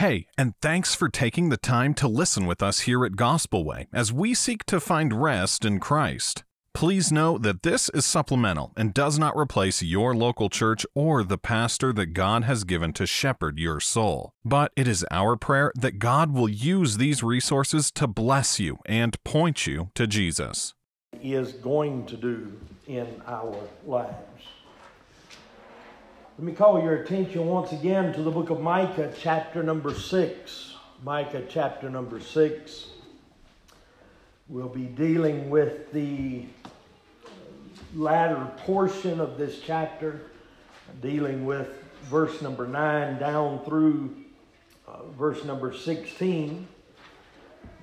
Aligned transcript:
Hey, 0.00 0.28
and 0.38 0.54
thanks 0.62 0.94
for 0.94 1.10
taking 1.10 1.50
the 1.50 1.58
time 1.58 1.92
to 1.96 2.08
listen 2.08 2.46
with 2.46 2.62
us 2.62 2.80
here 2.80 3.04
at 3.04 3.16
Gospel 3.16 3.66
Way 3.66 3.86
as 3.92 4.10
we 4.10 4.32
seek 4.32 4.64
to 4.64 4.80
find 4.80 5.20
rest 5.20 5.62
in 5.62 5.78
Christ. 5.78 6.42
Please 6.72 7.12
know 7.12 7.36
that 7.36 7.62
this 7.62 7.90
is 7.90 8.06
supplemental 8.06 8.72
and 8.78 8.94
does 8.94 9.18
not 9.18 9.36
replace 9.36 9.82
your 9.82 10.16
local 10.16 10.48
church 10.48 10.86
or 10.94 11.22
the 11.22 11.36
pastor 11.36 11.92
that 11.92 12.14
God 12.14 12.44
has 12.44 12.64
given 12.64 12.94
to 12.94 13.04
shepherd 13.04 13.58
your 13.58 13.78
soul. 13.78 14.32
But 14.42 14.72
it 14.74 14.88
is 14.88 15.04
our 15.10 15.36
prayer 15.36 15.70
that 15.74 15.98
God 15.98 16.32
will 16.32 16.48
use 16.48 16.96
these 16.96 17.22
resources 17.22 17.90
to 17.90 18.06
bless 18.06 18.58
you 18.58 18.78
and 18.86 19.22
point 19.22 19.66
you 19.66 19.90
to 19.96 20.06
Jesus. 20.06 20.72
Is 21.20 21.52
going 21.52 22.06
to 22.06 22.16
do 22.16 22.58
in 22.86 23.20
our 23.26 23.54
lives. 23.84 24.16
Let 26.40 26.46
me 26.46 26.52
call 26.54 26.82
your 26.82 26.94
attention 26.94 27.46
once 27.48 27.72
again 27.72 28.14
to 28.14 28.22
the 28.22 28.30
book 28.30 28.48
of 28.48 28.62
Micah, 28.62 29.12
chapter 29.20 29.62
number 29.62 29.92
six. 29.92 30.74
Micah, 31.04 31.42
chapter 31.46 31.90
number 31.90 32.18
six. 32.18 32.86
We'll 34.48 34.70
be 34.70 34.84
dealing 34.84 35.50
with 35.50 35.92
the 35.92 36.46
latter 37.94 38.50
portion 38.64 39.20
of 39.20 39.36
this 39.36 39.60
chapter, 39.60 40.30
dealing 41.02 41.44
with 41.44 41.68
verse 42.04 42.40
number 42.40 42.66
9 42.66 43.18
down 43.18 43.62
through 43.66 44.16
uh, 44.88 45.02
verse 45.18 45.44
number 45.44 45.74
16. 45.74 46.66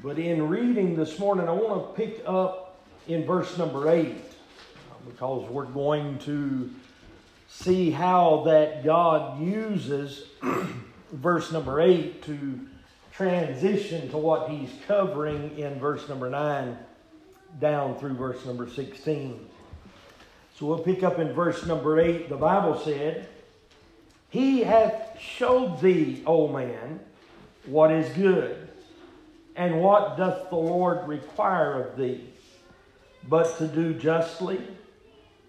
But 0.01 0.17
in 0.17 0.49
reading 0.49 0.95
this 0.95 1.19
morning, 1.19 1.47
I 1.47 1.51
want 1.51 1.95
to 1.95 2.03
pick 2.03 2.23
up 2.25 2.79
in 3.07 3.23
verse 3.23 3.55
number 3.59 3.87
8 3.87 4.07
uh, 4.07 4.95
because 5.05 5.47
we're 5.47 5.65
going 5.65 6.17
to 6.21 6.71
see 7.59 7.89
how 7.89 8.43
that 8.45 8.83
God 8.83 9.41
uses 9.41 10.25
verse 11.11 11.51
number 11.51 11.81
8 11.81 12.21
to 12.23 12.59
transition 13.11 14.09
to 14.11 14.17
what 14.17 14.49
he's 14.49 14.69
covering 14.87 15.57
in 15.57 15.79
verse 15.79 16.07
number 16.07 16.29
9 16.29 16.77
down 17.59 17.97
through 17.97 18.13
verse 18.13 18.45
number 18.45 18.69
16. 18.69 19.49
So 20.55 20.67
we'll 20.67 20.79
pick 20.79 21.01
up 21.01 21.17
in 21.17 21.33
verse 21.33 21.65
number 21.65 21.99
8. 21.99 22.29
The 22.29 22.37
Bible 22.37 22.79
said, 22.79 23.27
He 24.29 24.59
hath 24.59 25.19
showed 25.19 25.81
thee, 25.81 26.21
O 26.27 26.47
man, 26.47 26.99
what 27.65 27.91
is 27.91 28.15
good, 28.15 28.69
and 29.55 29.81
what 29.81 30.15
doth 30.15 30.51
the 30.51 30.55
Lord 30.55 31.07
require 31.07 31.81
of 31.81 31.97
thee, 31.97 32.29
but 33.27 33.57
to 33.57 33.67
do 33.67 33.95
justly, 33.95 34.61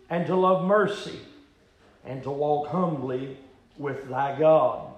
and 0.09 0.27
to 0.27 0.35
love 0.35 0.65
mercy, 0.67 1.19
and 2.09 2.23
to 2.23 2.31
walk 2.31 2.69
humbly 2.69 3.37
with 3.77 4.09
thy 4.09 4.37
God. 4.37 4.89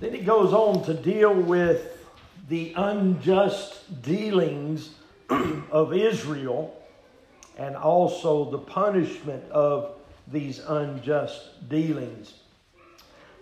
Then 0.00 0.12
he 0.12 0.20
goes 0.20 0.52
on 0.52 0.84
to 0.84 0.94
deal 0.94 1.32
with 1.32 2.04
the 2.48 2.74
unjust 2.76 4.02
dealings 4.02 4.90
of 5.70 5.94
Israel 5.94 6.76
and 7.56 7.76
also 7.76 8.50
the 8.50 8.58
punishment 8.58 9.48
of 9.50 9.92
these 10.26 10.58
unjust 10.58 11.68
dealings. 11.68 12.34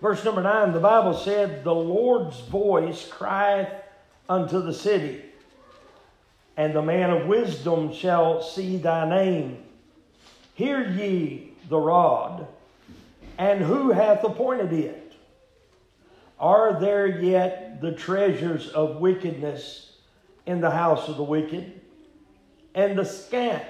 Verse 0.02 0.22
number 0.24 0.42
9, 0.42 0.72
the 0.72 0.80
Bible 0.80 1.14
said, 1.14 1.64
The 1.64 1.74
Lord's 1.74 2.40
voice 2.40 3.08
crieth 3.08 3.72
unto 4.28 4.60
the 4.60 4.74
city, 4.74 5.22
and 6.56 6.74
the 6.74 6.82
man 6.82 7.10
of 7.10 7.26
wisdom 7.26 7.92
shall 7.92 8.42
see 8.42 8.76
thy 8.76 9.08
name. 9.08 9.62
Hear 10.54 10.90
ye 10.90 11.49
the 11.70 11.78
rod, 11.78 12.46
and 13.38 13.62
who 13.62 13.92
hath 13.92 14.22
appointed 14.24 14.72
it? 14.72 15.14
Are 16.38 16.78
there 16.78 17.06
yet 17.06 17.80
the 17.80 17.92
treasures 17.92 18.68
of 18.68 18.96
wickedness 18.96 19.92
in 20.46 20.60
the 20.60 20.70
house 20.70 21.08
of 21.08 21.16
the 21.16 21.22
wicked? 21.22 21.80
And 22.74 22.98
the 22.98 23.04
scant 23.04 23.64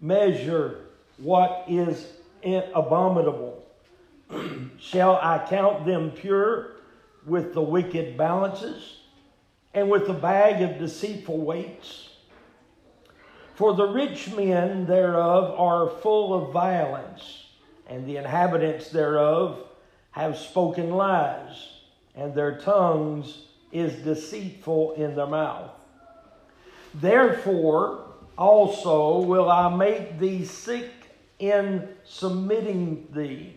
measure 0.00 0.86
what 1.18 1.64
is 1.68 2.06
abominable. 2.42 3.64
Shall 4.78 5.16
I 5.16 5.44
count 5.48 5.86
them 5.86 6.10
pure 6.10 6.72
with 7.26 7.54
the 7.54 7.62
wicked 7.62 8.16
balances 8.16 8.98
and 9.72 9.90
with 9.90 10.06
the 10.06 10.12
bag 10.14 10.62
of 10.62 10.78
deceitful 10.78 11.38
weights? 11.38 12.10
For 13.54 13.74
the 13.74 13.86
rich 13.86 14.32
men 14.34 14.86
thereof 14.86 15.54
are 15.58 15.88
full 15.88 16.34
of 16.34 16.52
violence, 16.52 17.46
and 17.86 18.04
the 18.06 18.16
inhabitants 18.16 18.90
thereof 18.90 19.58
have 20.10 20.36
spoken 20.36 20.90
lies, 20.90 21.70
and 22.16 22.34
their 22.34 22.58
tongues 22.58 23.46
is 23.70 24.02
deceitful 24.02 24.92
in 24.92 25.14
their 25.14 25.26
mouth. 25.26 25.70
Therefore, 26.94 28.06
also 28.36 29.18
will 29.20 29.48
I 29.50 29.74
make 29.74 30.18
thee 30.18 30.44
sick 30.44 30.90
in 31.38 31.88
submitting 32.04 33.08
thee, 33.12 33.56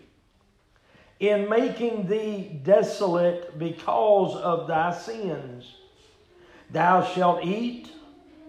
in 1.19 1.49
making 1.49 2.07
thee 2.07 2.59
desolate 2.63 3.57
because 3.57 4.35
of 4.35 4.67
thy 4.67 4.91
sins. 4.93 5.75
Thou 6.69 7.03
shalt 7.03 7.43
eat, 7.43 7.91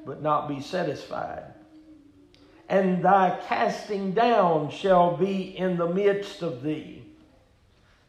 but 0.09 0.21
not 0.21 0.49
be 0.49 0.61
satisfied. 0.61 1.45
And 2.69 3.05
thy 3.05 3.39
casting 3.47 4.11
down 4.11 4.71
shall 4.71 5.17
be 5.17 5.57
in 5.57 5.77
the 5.77 5.89
midst 5.89 6.43
of 6.43 6.63
thee. 6.63 7.05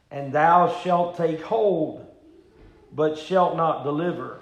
And 0.09 0.33
thou 0.33 0.79
shalt 0.81 1.17
take 1.17 1.41
hold, 1.41 2.07
but 2.91 3.19
shalt 3.19 3.55
not 3.55 3.83
deliver 3.83 4.39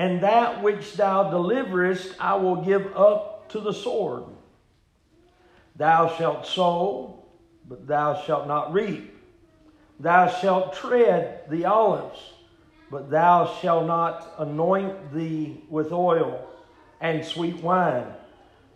and 0.00 0.22
that 0.22 0.62
which 0.62 0.94
thou 0.94 1.30
deliverest 1.30 2.14
I 2.18 2.34
will 2.36 2.56
give 2.56 2.96
up 2.96 3.50
to 3.50 3.60
the 3.60 3.74
sword. 3.74 4.24
Thou 5.76 6.16
shalt 6.16 6.46
sow, 6.46 7.24
but 7.68 7.86
thou 7.86 8.22
shalt 8.22 8.46
not 8.46 8.72
reap. 8.72 9.14
Thou 9.98 10.28
shalt 10.28 10.72
tread 10.72 11.42
the 11.50 11.66
olives, 11.66 12.29
but 12.90 13.10
thou 13.10 13.58
shalt 13.60 13.86
not 13.86 14.34
anoint 14.38 15.12
thee 15.12 15.62
with 15.68 15.92
oil 15.92 16.46
and 17.00 17.24
sweet 17.24 17.56
wine, 17.62 18.06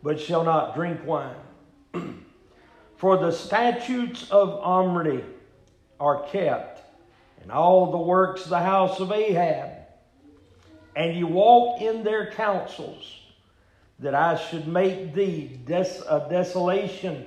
but 0.02 0.20
shall 0.20 0.44
not 0.44 0.74
drink 0.74 1.04
wine. 1.04 1.34
For 2.96 3.18
the 3.18 3.32
statutes 3.32 4.30
of 4.30 4.50
Omri 4.50 5.24
are 6.00 6.22
kept, 6.28 6.80
and 7.42 7.50
all 7.50 7.90
the 7.90 7.98
works 7.98 8.44
of 8.44 8.50
the 8.50 8.60
house 8.60 9.00
of 9.00 9.12
Ahab 9.12 9.84
and 10.96 11.16
you 11.16 11.26
walk 11.26 11.80
in 11.80 12.04
their 12.04 12.30
counsels, 12.30 13.20
that 13.98 14.14
I 14.14 14.36
should 14.36 14.66
make 14.66 15.14
thee 15.14 15.58
des- 15.64 16.02
a 16.08 16.26
desolation, 16.28 17.26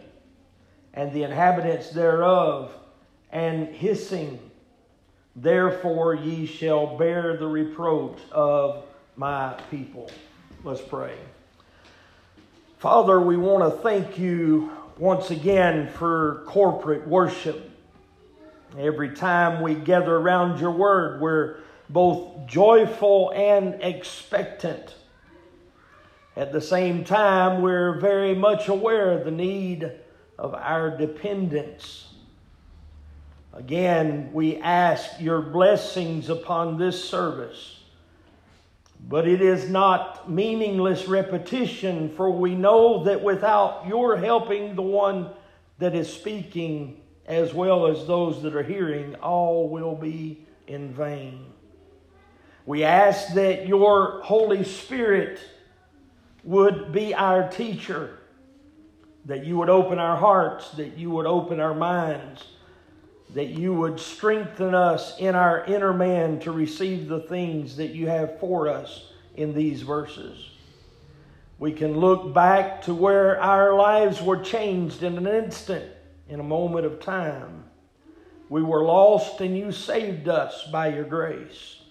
and 0.94 1.12
the 1.14 1.24
inhabitants 1.24 1.90
thereof, 1.92 2.72
and 3.32 3.68
hissing. 3.68 4.47
Therefore 5.38 6.16
ye 6.16 6.48
shall 6.48 6.98
bear 6.98 7.38
the 7.38 7.46
reproach 7.46 8.18
of 8.32 8.84
my 9.16 9.54
people. 9.70 10.10
Let's 10.64 10.82
pray. 10.82 11.14
Father, 12.80 13.20
we 13.22 13.38
want 13.38 13.64
to 13.64 13.80
thank 13.82 14.18
you 14.18 14.72
once 14.98 15.30
again 15.30 15.90
for 15.90 16.44
corporate 16.48 17.08
worship. 17.08 17.70
Every 18.80 19.12
time 19.12 19.62
we 19.62 19.76
gather 19.76 20.16
around 20.16 20.60
your 20.60 20.72
word, 20.72 21.22
we're 21.22 21.58
both 21.88 22.48
joyful 22.48 23.32
and 23.36 23.76
expectant. 23.82 24.96
At 26.36 26.52
the 26.52 26.62
same 26.62 27.04
time, 27.04 27.62
we're 27.62 28.00
very 28.00 28.34
much 28.34 28.70
aware 28.70 29.12
of 29.12 29.24
the 29.24 29.32
need 29.32 29.92
of 30.40 30.56
our 30.56 30.98
dependence. 30.98 32.07
Again, 33.58 34.30
we 34.34 34.58
ask 34.58 35.20
your 35.20 35.42
blessings 35.42 36.30
upon 36.30 36.78
this 36.78 37.04
service. 37.10 37.80
But 39.10 39.28
it 39.28 39.42
is 39.42 39.68
not 39.68 40.30
meaningless 40.30 41.08
repetition, 41.08 42.14
for 42.16 42.30
we 42.30 42.54
know 42.54 43.06
that 43.06 43.24
without 43.24 43.88
your 43.88 44.16
helping 44.16 44.76
the 44.76 44.84
one 44.84 45.32
that 45.80 45.96
is 45.96 46.12
speaking, 46.12 47.02
as 47.26 47.52
well 47.52 47.88
as 47.88 48.06
those 48.06 48.44
that 48.44 48.56
are 48.56 48.62
hearing, 48.62 49.16
all 49.16 49.68
will 49.70 49.96
be 49.96 50.46
in 50.68 50.94
vain. 50.94 51.48
We 52.68 52.84
ask 52.84 53.34
that 53.34 53.68
your 53.68 54.22
Holy 54.22 54.66
Spirit 54.66 55.40
would 56.44 56.92
be 56.92 57.16
our 57.16 57.50
teacher, 57.50 58.20
that 59.26 59.48
you 59.48 59.58
would 59.58 59.70
open 59.70 59.98
our 59.98 60.16
hearts, 60.16 60.70
that 60.72 60.96
you 60.96 61.10
would 61.10 61.26
open 61.26 61.60
our 61.60 61.74
minds, 61.74 62.44
that 63.34 63.48
you 63.48 63.74
would 63.74 64.00
strengthen 64.00 64.74
us 64.74 65.18
in 65.20 65.36
our 65.36 65.66
inner 65.66 65.94
man 65.94 66.40
to 66.40 66.52
receive 66.52 67.08
the 67.08 67.20
things 67.22 67.76
that 67.76 67.90
you 67.90 68.08
have 68.08 68.40
for 68.40 68.68
us 68.68 69.12
in 69.36 69.54
these 69.54 69.82
verses. 69.82 70.52
We 71.60 71.72
can 71.72 71.98
look 71.98 72.34
back 72.34 72.84
to 72.84 72.94
where 72.94 73.42
our 73.42 73.76
lives 73.76 74.22
were 74.22 74.42
changed 74.42 75.04
in 75.04 75.18
an 75.18 75.28
instant, 75.28 75.92
in 76.30 76.40
a 76.40 76.44
moment 76.44 76.86
of 76.86 77.00
time. 77.00 77.66
We 78.50 78.62
were 78.62 78.84
lost 78.84 79.42
and 79.42 79.58
you 79.58 79.72
saved 79.72 80.30
us 80.30 80.68
by 80.72 80.94
your 80.94 81.04
grace, 81.04 81.82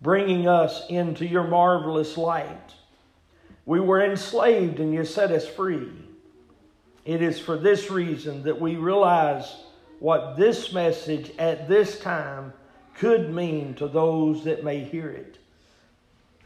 bringing 0.00 0.46
us 0.46 0.86
into 0.88 1.26
your 1.26 1.44
marvelous 1.44 2.16
light. 2.16 2.74
We 3.66 3.80
were 3.80 4.02
enslaved 4.02 4.80
and 4.80 4.94
you 4.94 5.04
set 5.04 5.32
us 5.32 5.48
free. 5.48 5.90
It 7.04 7.22
is 7.22 7.40
for 7.40 7.56
this 7.56 7.90
reason 7.90 8.44
that 8.44 8.60
we 8.60 8.76
realize 8.76 9.56
what 10.00 10.36
this 10.36 10.72
message 10.72 11.30
at 11.38 11.68
this 11.68 12.00
time 12.00 12.52
could 12.94 13.32
mean 13.32 13.74
to 13.74 13.86
those 13.86 14.44
that 14.44 14.64
may 14.64 14.82
hear 14.82 15.08
it. 15.10 15.38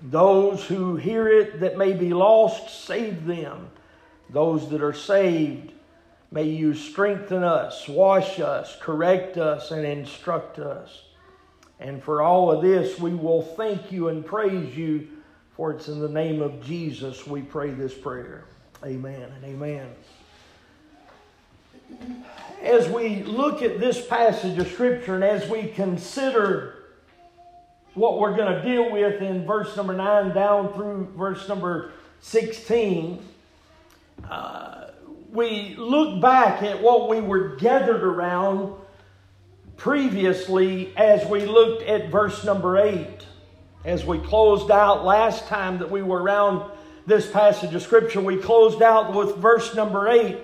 Those 0.02 0.64
who 0.64 0.96
hear 0.96 1.28
it 1.28 1.60
that 1.60 1.78
may 1.78 1.92
be 1.92 2.12
lost, 2.12 2.84
save 2.84 3.24
them. 3.24 3.70
Those 4.28 4.68
that 4.70 4.82
are 4.82 4.92
saved, 4.92 5.72
may 6.30 6.44
you 6.44 6.74
strengthen 6.74 7.44
us, 7.44 7.88
wash 7.88 8.40
us, 8.40 8.76
correct 8.80 9.38
us, 9.38 9.70
and 9.70 9.86
instruct 9.86 10.58
us. 10.58 11.04
And 11.78 12.02
for 12.02 12.22
all 12.22 12.50
of 12.50 12.62
this, 12.62 12.98
we 12.98 13.14
will 13.14 13.42
thank 13.42 13.92
you 13.92 14.08
and 14.08 14.26
praise 14.26 14.76
you, 14.76 15.08
for 15.56 15.72
it's 15.72 15.88
in 15.88 16.00
the 16.00 16.08
name 16.08 16.42
of 16.42 16.64
Jesus 16.64 17.26
we 17.26 17.42
pray 17.42 17.70
this 17.70 17.94
prayer. 17.94 18.44
Amen 18.84 19.30
and 19.32 19.44
amen. 19.44 19.90
As 22.62 22.88
we 22.88 23.22
look 23.24 23.62
at 23.62 23.78
this 23.78 24.06
passage 24.06 24.58
of 24.58 24.68
Scripture 24.68 25.14
and 25.14 25.24
as 25.24 25.48
we 25.48 25.68
consider 25.68 26.76
what 27.94 28.18
we're 28.18 28.36
going 28.36 28.52
to 28.52 28.62
deal 28.62 28.90
with 28.90 29.22
in 29.22 29.46
verse 29.46 29.76
number 29.76 29.92
9 29.92 30.34
down 30.34 30.72
through 30.72 31.12
verse 31.16 31.48
number 31.48 31.92
16, 32.20 33.22
uh, 34.28 34.86
we 35.30 35.74
look 35.76 36.20
back 36.20 36.62
at 36.62 36.80
what 36.80 37.08
we 37.08 37.20
were 37.20 37.56
gathered 37.56 38.02
around 38.02 38.74
previously 39.76 40.96
as 40.96 41.26
we 41.28 41.44
looked 41.44 41.82
at 41.82 42.10
verse 42.10 42.44
number 42.44 42.78
8. 42.78 43.06
As 43.84 44.04
we 44.04 44.18
closed 44.18 44.70
out 44.70 45.04
last 45.04 45.46
time 45.46 45.78
that 45.78 45.90
we 45.90 46.02
were 46.02 46.22
around 46.22 46.70
this 47.06 47.30
passage 47.30 47.74
of 47.74 47.82
Scripture, 47.82 48.20
we 48.20 48.38
closed 48.38 48.80
out 48.80 49.14
with 49.14 49.36
verse 49.36 49.74
number 49.74 50.08
8. 50.08 50.38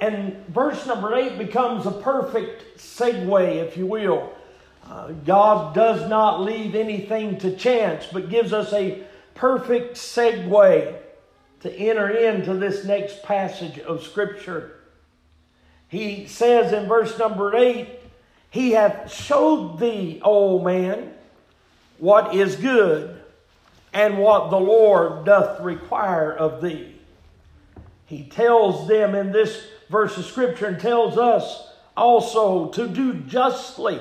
And 0.00 0.46
verse 0.46 0.86
number 0.86 1.14
8 1.14 1.36
becomes 1.36 1.86
a 1.86 1.90
perfect 1.90 2.78
segue, 2.78 3.56
if 3.56 3.76
you 3.76 3.86
will. 3.86 4.32
Uh, 4.88 5.08
God 5.24 5.74
does 5.74 6.08
not 6.08 6.40
leave 6.40 6.74
anything 6.74 7.38
to 7.38 7.54
chance, 7.54 8.06
but 8.10 8.30
gives 8.30 8.52
us 8.52 8.72
a 8.72 9.02
perfect 9.34 9.96
segue 9.96 10.96
to 11.60 11.72
enter 11.72 12.08
into 12.08 12.54
this 12.54 12.84
next 12.84 13.22
passage 13.22 13.78
of 13.78 14.02
Scripture. 14.02 14.80
He 15.88 16.26
says 16.26 16.72
in 16.72 16.88
verse 16.88 17.18
number 17.18 17.54
8, 17.54 17.88
He 18.50 18.72
hath 18.72 19.12
showed 19.12 19.78
thee, 19.78 20.20
O 20.24 20.60
man, 20.60 21.12
what 21.98 22.34
is 22.34 22.56
good, 22.56 23.20
and 23.92 24.18
what 24.18 24.50
the 24.50 24.58
Lord 24.58 25.26
doth 25.26 25.60
require 25.60 26.32
of 26.32 26.62
thee. 26.62 26.96
He 28.06 28.24
tells 28.24 28.88
them 28.88 29.14
in 29.14 29.30
this 29.30 29.66
verse 29.90 30.16
of 30.16 30.24
Scripture 30.24 30.66
and 30.66 30.80
tells 30.80 31.18
us 31.18 31.68
also 31.96 32.68
to 32.70 32.88
do 32.88 33.14
justly, 33.14 34.00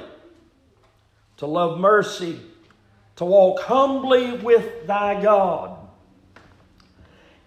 to 1.37 1.45
love 1.45 1.79
mercy, 1.79 2.39
to 3.17 3.25
walk 3.25 3.59
humbly 3.61 4.37
with 4.37 4.87
thy 4.87 5.21
God 5.21 5.79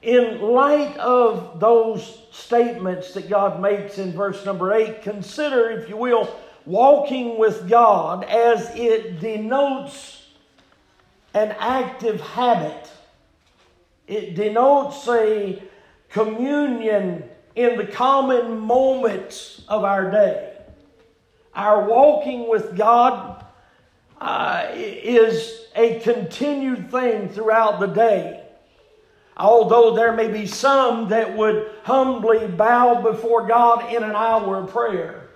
in 0.02 0.40
light 0.40 0.96
of 0.96 1.60
those 1.60 2.22
statements 2.32 3.14
that 3.14 3.28
God 3.28 3.62
makes 3.62 3.98
in 3.98 4.12
verse 4.12 4.44
number 4.44 4.72
8, 4.72 5.02
consider, 5.02 5.70
if 5.70 5.88
you 5.88 5.96
will, 5.96 6.34
walking 6.66 7.38
with 7.38 7.68
God 7.68 8.24
as 8.24 8.74
it 8.74 9.20
denotes 9.20 10.26
an 11.34 11.54
active 11.58 12.20
habit. 12.20 12.90
It 14.08 14.34
denotes 14.34 15.06
a 15.08 15.62
communion 16.10 17.24
in 17.54 17.76
the 17.76 17.86
common 17.86 18.58
moments 18.58 19.62
of 19.68 19.84
our 19.84 20.10
day. 20.10 20.56
Our 21.54 21.84
walking 21.84 22.48
with 22.48 22.76
God 22.76 23.44
uh, 24.20 24.68
is 24.74 25.66
a 25.74 26.00
continued 26.00 26.90
thing 26.90 27.28
throughout 27.28 27.80
the 27.80 27.86
day. 27.86 28.42
Although 29.36 29.94
there 29.96 30.12
may 30.12 30.28
be 30.28 30.46
some 30.46 31.08
that 31.08 31.36
would 31.36 31.70
humbly 31.84 32.46
bow 32.46 33.02
before 33.02 33.46
God 33.46 33.92
in 33.92 34.02
an 34.02 34.14
hour 34.14 34.58
of 34.58 34.70
prayer. 34.70 35.28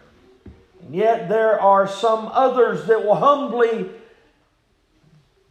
And 0.82 0.94
yet 0.94 1.28
there 1.28 1.60
are 1.60 1.88
some 1.88 2.28
others 2.32 2.86
that 2.86 3.04
will 3.04 3.14
humbly 3.16 3.90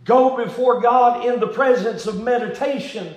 go 0.04 0.38
before 0.38 0.80
God 0.80 1.26
in 1.26 1.40
the 1.40 1.48
presence 1.48 2.06
of 2.06 2.22
meditation. 2.22 3.16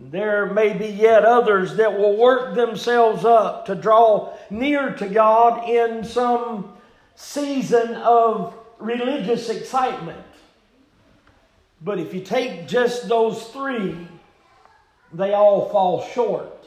There 0.00 0.46
may 0.46 0.72
be 0.74 0.86
yet 0.86 1.24
others 1.24 1.76
that 1.76 1.98
will 1.98 2.16
work 2.16 2.54
themselves 2.54 3.24
up 3.24 3.66
to 3.66 3.74
draw 3.74 4.32
near 4.48 4.92
to 4.92 5.08
God 5.08 5.68
in 5.68 6.04
some 6.04 6.72
season 7.16 7.94
of 7.96 8.54
religious 8.78 9.48
excitement. 9.48 10.24
But 11.82 11.98
if 11.98 12.14
you 12.14 12.20
take 12.20 12.68
just 12.68 13.08
those 13.08 13.48
three, 13.48 14.06
they 15.12 15.32
all 15.32 15.68
fall 15.68 16.02
short 16.02 16.66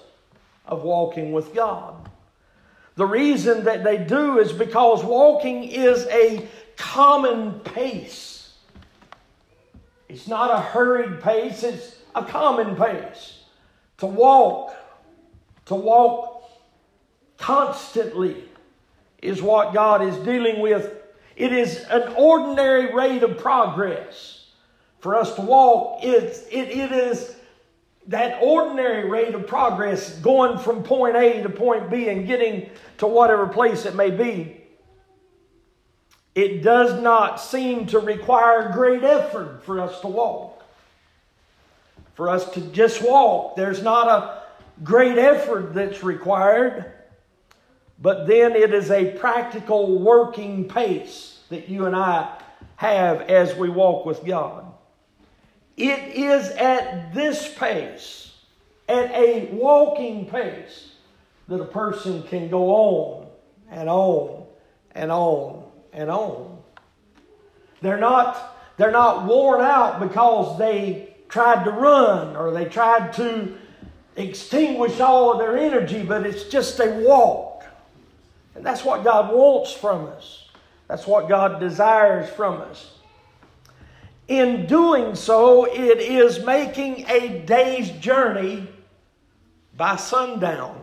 of 0.66 0.84
walking 0.84 1.32
with 1.32 1.56
God. 1.56 2.10
The 2.96 3.06
reason 3.06 3.64
that 3.64 3.84
they 3.84 3.98
do 3.98 4.40
is 4.40 4.52
because 4.52 5.04
walking 5.04 5.64
is 5.64 6.06
a 6.08 6.46
common 6.76 7.62
pace. 7.62 8.54
It's 10.10 10.28
not 10.28 10.52
a 10.52 10.60
hurried 10.60 11.22
pace, 11.22 11.64
it's 11.64 11.96
a 12.16 12.24
common 12.24 12.76
pace. 12.76 13.44
To 14.00 14.06
walk, 14.08 14.76
to 15.66 15.76
walk 15.76 16.50
constantly 17.38 18.44
is 19.22 19.42
what 19.42 19.74
God 19.74 20.02
is 20.02 20.16
dealing 20.18 20.62
with. 20.62 20.92
It 21.36 21.52
is 21.52 21.86
an 21.90 22.14
ordinary 22.18 22.94
rate 22.94 23.24
of 23.24 23.38
progress 23.38 24.42
for 25.02 25.16
us 25.16 25.34
to 25.36 25.42
walk, 25.42 26.04
it's, 26.04 26.44
it, 26.52 26.70
it 26.70 26.92
is 26.92 27.36
that 28.08 28.40
ordinary 28.42 29.10
rate 29.10 29.34
of 29.34 29.48
progress 29.48 30.16
going 30.20 30.60
from 30.60 30.84
point 30.84 31.16
A 31.16 31.42
to 31.42 31.50
point 31.50 31.90
B 31.90 32.08
and 32.10 32.28
getting 32.28 32.70
to 33.00 33.08
whatever 33.08 33.48
place 33.48 33.86
it 33.86 33.96
may 33.96 34.12
be. 34.12 34.62
It 36.36 36.62
does 36.62 37.02
not 37.02 37.42
seem 37.42 37.88
to 37.88 38.00
require 38.00 38.72
great 38.72 39.04
effort 39.04 39.64
for 39.64 39.82
us 39.82 40.00
to 40.02 40.08
walk. 40.08 40.61
For 42.14 42.30
us 42.30 42.50
to 42.52 42.62
just 42.62 43.02
walk, 43.02 43.56
there's 43.56 43.82
not 43.82 44.08
a 44.08 44.42
great 44.84 45.18
effort 45.18 45.74
that's 45.74 46.04
required, 46.04 46.92
but 48.00 48.28
then 48.28 48.54
it 48.56 48.74
is 48.74 48.92
a 48.92 49.12
practical 49.14 50.00
working 50.00 50.68
pace 50.68 51.40
that 51.50 51.70
you 51.70 51.86
and 51.86 51.96
I 51.96 52.38
have 52.76 53.22
as 53.22 53.56
we 53.56 53.70
walk 53.70 54.06
with 54.06 54.26
God. 54.26 54.66
It 55.78 56.16
is 56.16 56.50
at 56.50 57.14
this 57.14 57.54
pace, 57.56 58.34
at 58.90 59.12
a 59.12 59.50
walking 59.52 60.26
pace, 60.26 60.92
that 61.48 61.62
a 61.62 61.66
person 61.66 62.24
can 62.24 62.50
go 62.50 62.70
on 62.72 63.28
and 63.70 63.90
on 63.90 64.46
and 64.96 65.12
on 65.12 65.64
and 65.94 66.10
on. 66.10 66.58
They're 67.82 67.98
not, 67.98 68.58
they're 68.78 68.92
not 68.92 69.26
worn 69.26 69.62
out 69.62 70.00
because 70.00 70.58
they 70.58 71.11
tried 71.32 71.64
to 71.64 71.72
run 71.72 72.36
or 72.36 72.52
they 72.52 72.66
tried 72.66 73.14
to 73.14 73.58
extinguish 74.16 75.00
all 75.00 75.32
of 75.32 75.40
their 75.40 75.58
energy, 75.58 76.04
but 76.04 76.26
it's 76.26 76.44
just 76.44 76.80
a 76.80 76.88
walk. 77.06 77.64
And 78.54 78.66
that's 78.66 78.84
what 78.84 79.04
God 79.04 79.34
wants 79.34 79.72
from 79.72 80.08
us. 80.08 80.50
That's 80.88 81.08
what 81.08 81.30
God 81.30 81.60
desires 81.62 82.30
from 82.30 82.62
us. 82.62 82.98
In 84.28 84.68
doing 84.68 85.16
so, 85.16 85.66
it 85.66 86.00
is 86.00 86.44
making 86.46 87.10
a 87.10 87.40
day's 87.40 87.90
journey 87.92 88.68
by 89.78 89.96
sundown. 89.96 90.78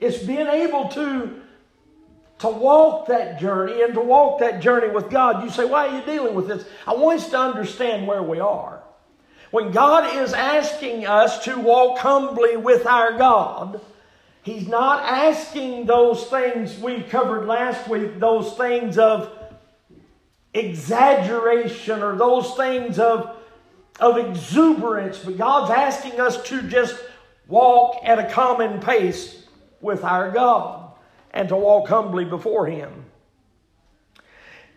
It's 0.00 0.18
being 0.18 0.48
able 0.48 0.88
to, 0.88 1.40
to 2.40 2.48
walk 2.48 3.06
that 3.06 3.40
journey 3.40 3.82
and 3.82 3.94
to 3.94 4.00
walk 4.00 4.40
that 4.40 4.60
journey 4.60 4.88
with 4.88 5.08
God. 5.08 5.44
You 5.44 5.50
say, 5.50 5.64
why 5.64 5.86
are 5.86 5.98
you 6.00 6.04
dealing 6.04 6.34
with 6.34 6.48
this? 6.48 6.64
I 6.84 6.94
want 6.94 7.20
us 7.20 7.30
to 7.30 7.38
understand 7.38 8.08
where 8.08 8.22
we 8.24 8.40
are. 8.40 8.81
When 9.52 9.70
God 9.70 10.16
is 10.16 10.32
asking 10.32 11.06
us 11.06 11.44
to 11.44 11.58
walk 11.58 11.98
humbly 11.98 12.56
with 12.56 12.86
our 12.86 13.18
God, 13.18 13.82
He's 14.42 14.66
not 14.66 15.02
asking 15.02 15.84
those 15.84 16.24
things 16.24 16.78
we 16.78 17.02
covered 17.02 17.46
last 17.46 17.86
week, 17.86 18.18
those 18.18 18.56
things 18.56 18.96
of 18.96 19.30
exaggeration 20.54 22.02
or 22.02 22.16
those 22.16 22.54
things 22.56 22.98
of, 22.98 23.36
of 24.00 24.16
exuberance, 24.16 25.18
but 25.18 25.36
God's 25.36 25.70
asking 25.70 26.18
us 26.18 26.42
to 26.44 26.62
just 26.62 26.96
walk 27.46 28.00
at 28.04 28.18
a 28.18 28.30
common 28.32 28.80
pace 28.80 29.44
with 29.82 30.02
our 30.02 30.30
God. 30.30 30.92
and 31.34 31.48
to 31.48 31.56
walk 31.56 31.88
humbly 31.88 32.24
before 32.24 32.66
Him. 32.66 33.01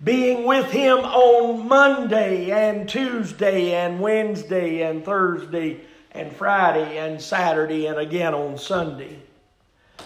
Being 0.03 0.45
with 0.45 0.71
Him 0.71 0.99
on 0.99 1.67
Monday 1.67 2.51
and 2.51 2.87
Tuesday 2.87 3.73
and 3.73 3.99
Wednesday 3.99 4.81
and 4.81 5.05
Thursday 5.05 5.81
and 6.11 6.31
Friday 6.33 6.97
and 6.97 7.21
Saturday 7.21 7.87
and 7.87 7.97
again 7.97 8.33
on 8.33 8.57
Sunday. 8.57 9.19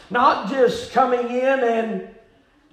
Not 0.09 0.49
just 0.49 0.91
coming 0.91 1.27
in 1.29 1.59
and 1.59 2.09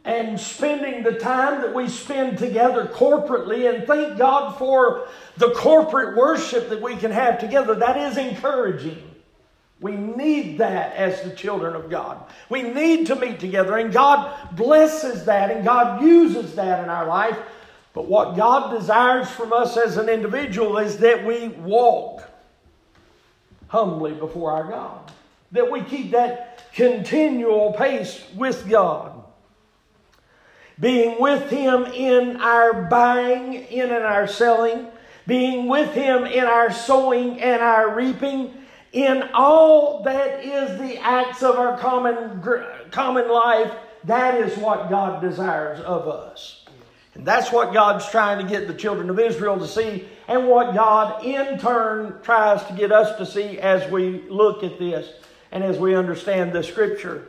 and 0.04 0.38
spending 0.38 1.02
the 1.02 1.18
time 1.18 1.60
that 1.62 1.74
we 1.74 1.88
spend 1.88 2.38
together 2.38 2.86
corporately 2.86 3.68
and 3.68 3.88
thank 3.88 4.16
God 4.16 4.56
for 4.56 5.08
the 5.36 5.50
corporate 5.50 6.16
worship 6.16 6.68
that 6.68 6.80
we 6.80 6.94
can 6.94 7.10
have 7.10 7.40
together. 7.40 7.74
That 7.74 7.96
is 7.96 8.16
encouraging. 8.16 9.05
We 9.80 9.92
need 9.92 10.58
that 10.58 10.96
as 10.96 11.22
the 11.22 11.30
children 11.30 11.74
of 11.76 11.90
God. 11.90 12.24
We 12.48 12.62
need 12.62 13.06
to 13.08 13.16
meet 13.16 13.40
together, 13.40 13.76
and 13.76 13.92
God 13.92 14.56
blesses 14.56 15.24
that 15.26 15.50
and 15.50 15.64
God 15.64 16.02
uses 16.02 16.54
that 16.54 16.82
in 16.82 16.88
our 16.88 17.06
life. 17.06 17.38
But 17.92 18.06
what 18.06 18.36
God 18.36 18.78
desires 18.78 19.30
from 19.30 19.52
us 19.52 19.76
as 19.76 19.96
an 19.96 20.08
individual 20.08 20.78
is 20.78 20.98
that 20.98 21.24
we 21.24 21.48
walk 21.48 22.22
humbly 23.68 24.12
before 24.12 24.52
our 24.52 24.64
God, 24.64 25.12
that 25.52 25.70
we 25.70 25.82
keep 25.82 26.12
that 26.12 26.72
continual 26.72 27.72
pace 27.72 28.24
with 28.34 28.68
God 28.68 29.24
being 30.78 31.20
with 31.20 31.50
Him 31.50 31.84
in 31.86 32.36
our 32.36 32.82
buying, 32.84 33.54
in 33.54 33.90
our 33.90 34.26
selling, 34.26 34.86
being 35.26 35.68
with 35.68 35.92
Him 35.94 36.24
in 36.24 36.44
our 36.44 36.72
sowing 36.72 37.40
and 37.40 37.62
our 37.62 37.94
reaping, 37.94 38.52
in 38.96 39.28
all 39.34 40.02
that 40.04 40.42
is 40.42 40.78
the 40.78 40.96
acts 40.96 41.42
of 41.42 41.56
our 41.56 41.76
common, 41.76 42.42
common 42.90 43.28
life. 43.28 43.70
That 44.04 44.40
is 44.40 44.56
what 44.56 44.88
God 44.88 45.20
desires 45.20 45.80
of 45.80 46.08
us. 46.08 46.64
And 47.14 47.26
that's 47.26 47.52
what 47.52 47.74
God's 47.74 48.08
trying 48.08 48.42
to 48.42 48.50
get 48.50 48.66
the 48.66 48.72
children 48.72 49.10
of 49.10 49.20
Israel 49.20 49.58
to 49.58 49.68
see, 49.68 50.08
and 50.28 50.48
what 50.48 50.74
God 50.74 51.26
in 51.26 51.58
turn 51.58 52.20
tries 52.22 52.64
to 52.68 52.72
get 52.72 52.90
us 52.90 53.18
to 53.18 53.26
see 53.26 53.58
as 53.58 53.90
we 53.92 54.22
look 54.30 54.64
at 54.64 54.78
this 54.78 55.06
and 55.52 55.62
as 55.62 55.76
we 55.78 55.94
understand 55.94 56.54
the 56.54 56.62
scripture. 56.62 57.28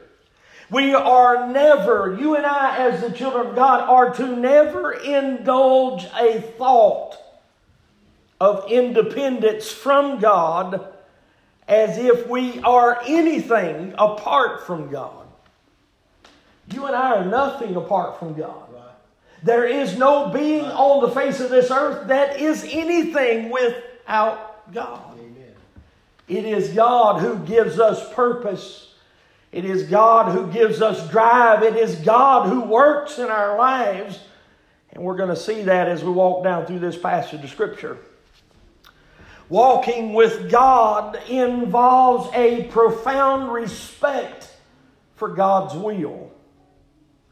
We 0.69 0.93
are 0.93 1.51
never, 1.51 2.17
you 2.17 2.37
and 2.37 2.45
I, 2.45 2.77
as 2.77 3.01
the 3.01 3.11
children 3.11 3.47
of 3.47 3.55
God, 3.55 3.81
are 3.81 4.13
to 4.13 4.35
never 4.37 4.93
indulge 4.93 6.05
a 6.17 6.39
thought 6.57 7.17
of 8.39 8.71
independence 8.71 9.69
from 9.69 10.19
God 10.19 10.93
as 11.67 11.97
if 11.97 12.27
we 12.27 12.59
are 12.61 13.01
anything 13.05 13.93
apart 13.97 14.65
from 14.65 14.89
God. 14.89 15.25
You 16.71 16.85
and 16.85 16.95
I 16.95 17.17
are 17.17 17.25
nothing 17.25 17.75
apart 17.75 18.19
from 18.19 18.33
God. 18.33 18.63
There 19.43 19.65
is 19.65 19.97
no 19.97 20.29
being 20.29 20.65
on 20.65 21.01
the 21.01 21.11
face 21.13 21.39
of 21.39 21.49
this 21.49 21.69
earth 21.69 22.07
that 22.07 22.39
is 22.39 22.63
anything 22.69 23.51
without 23.51 24.73
God. 24.73 25.13
Amen. 25.19 25.53
It 26.27 26.45
is 26.45 26.69
God 26.69 27.21
who 27.21 27.37
gives 27.45 27.79
us 27.79 28.13
purpose 28.13 28.87
it 29.51 29.65
is 29.65 29.83
God 29.83 30.33
who 30.33 30.51
gives 30.51 30.81
us 30.81 31.09
drive. 31.09 31.63
It 31.63 31.75
is 31.75 31.95
God 31.95 32.49
who 32.49 32.61
works 32.61 33.17
in 33.17 33.27
our 33.27 33.57
lives. 33.57 34.19
And 34.91 35.03
we're 35.03 35.15
going 35.15 35.29
to 35.29 35.35
see 35.35 35.63
that 35.63 35.87
as 35.87 36.03
we 36.03 36.11
walk 36.11 36.43
down 36.43 36.65
through 36.65 36.79
this 36.79 36.97
passage 36.97 37.43
of 37.43 37.49
Scripture. 37.49 37.97
Walking 39.49 40.13
with 40.13 40.51
God 40.51 41.17
involves 41.29 42.29
a 42.33 42.63
profound 42.65 43.51
respect 43.51 44.53
for 45.15 45.29
God's 45.29 45.73
will, 45.73 46.31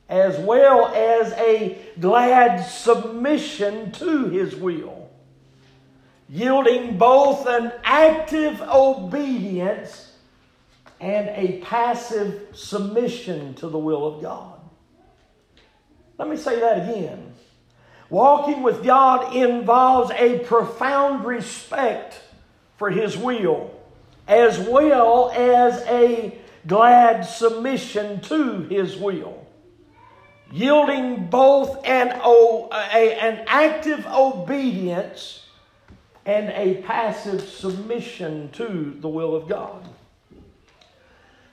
as 0.08 0.40
well 0.40 0.88
as 0.88 1.34
a 1.34 1.78
glad 2.00 2.64
submission 2.64 3.92
to 3.94 4.30
His 4.30 4.56
will, 4.56 5.10
yielding 6.30 6.98
both 6.98 7.46
an 7.48 7.74
active 7.84 8.62
obedience 8.62 10.14
and 11.02 11.30
a 11.30 11.60
passive 11.60 12.48
submission 12.54 13.56
to 13.56 13.68
the 13.68 13.78
will 13.78 14.08
of 14.08 14.22
God. 14.22 14.60
Let 16.18 16.30
me 16.30 16.38
say 16.38 16.62
that 16.62 16.90
again. 16.90 17.35
Walking 18.10 18.62
with 18.62 18.84
God 18.84 19.36
involves 19.36 20.12
a 20.12 20.40
profound 20.40 21.26
respect 21.26 22.22
for 22.78 22.90
His 22.90 23.18
will, 23.18 23.72
as 24.28 24.60
well 24.60 25.32
as 25.32 25.82
a 25.88 26.38
glad 26.68 27.24
submission 27.24 28.22
to 28.22 28.62
His 28.64 28.96
will. 28.96 29.46
Yielding 30.52 31.28
both 31.28 31.84
an, 31.86 32.10
an 32.10 33.44
active 33.48 34.06
obedience 34.06 35.46
and 36.26 36.50
a 36.50 36.82
passive 36.84 37.42
submission 37.42 38.50
to 38.52 38.96
the 39.00 39.10
will 39.10 39.36
of 39.36 39.48
God. 39.48 39.88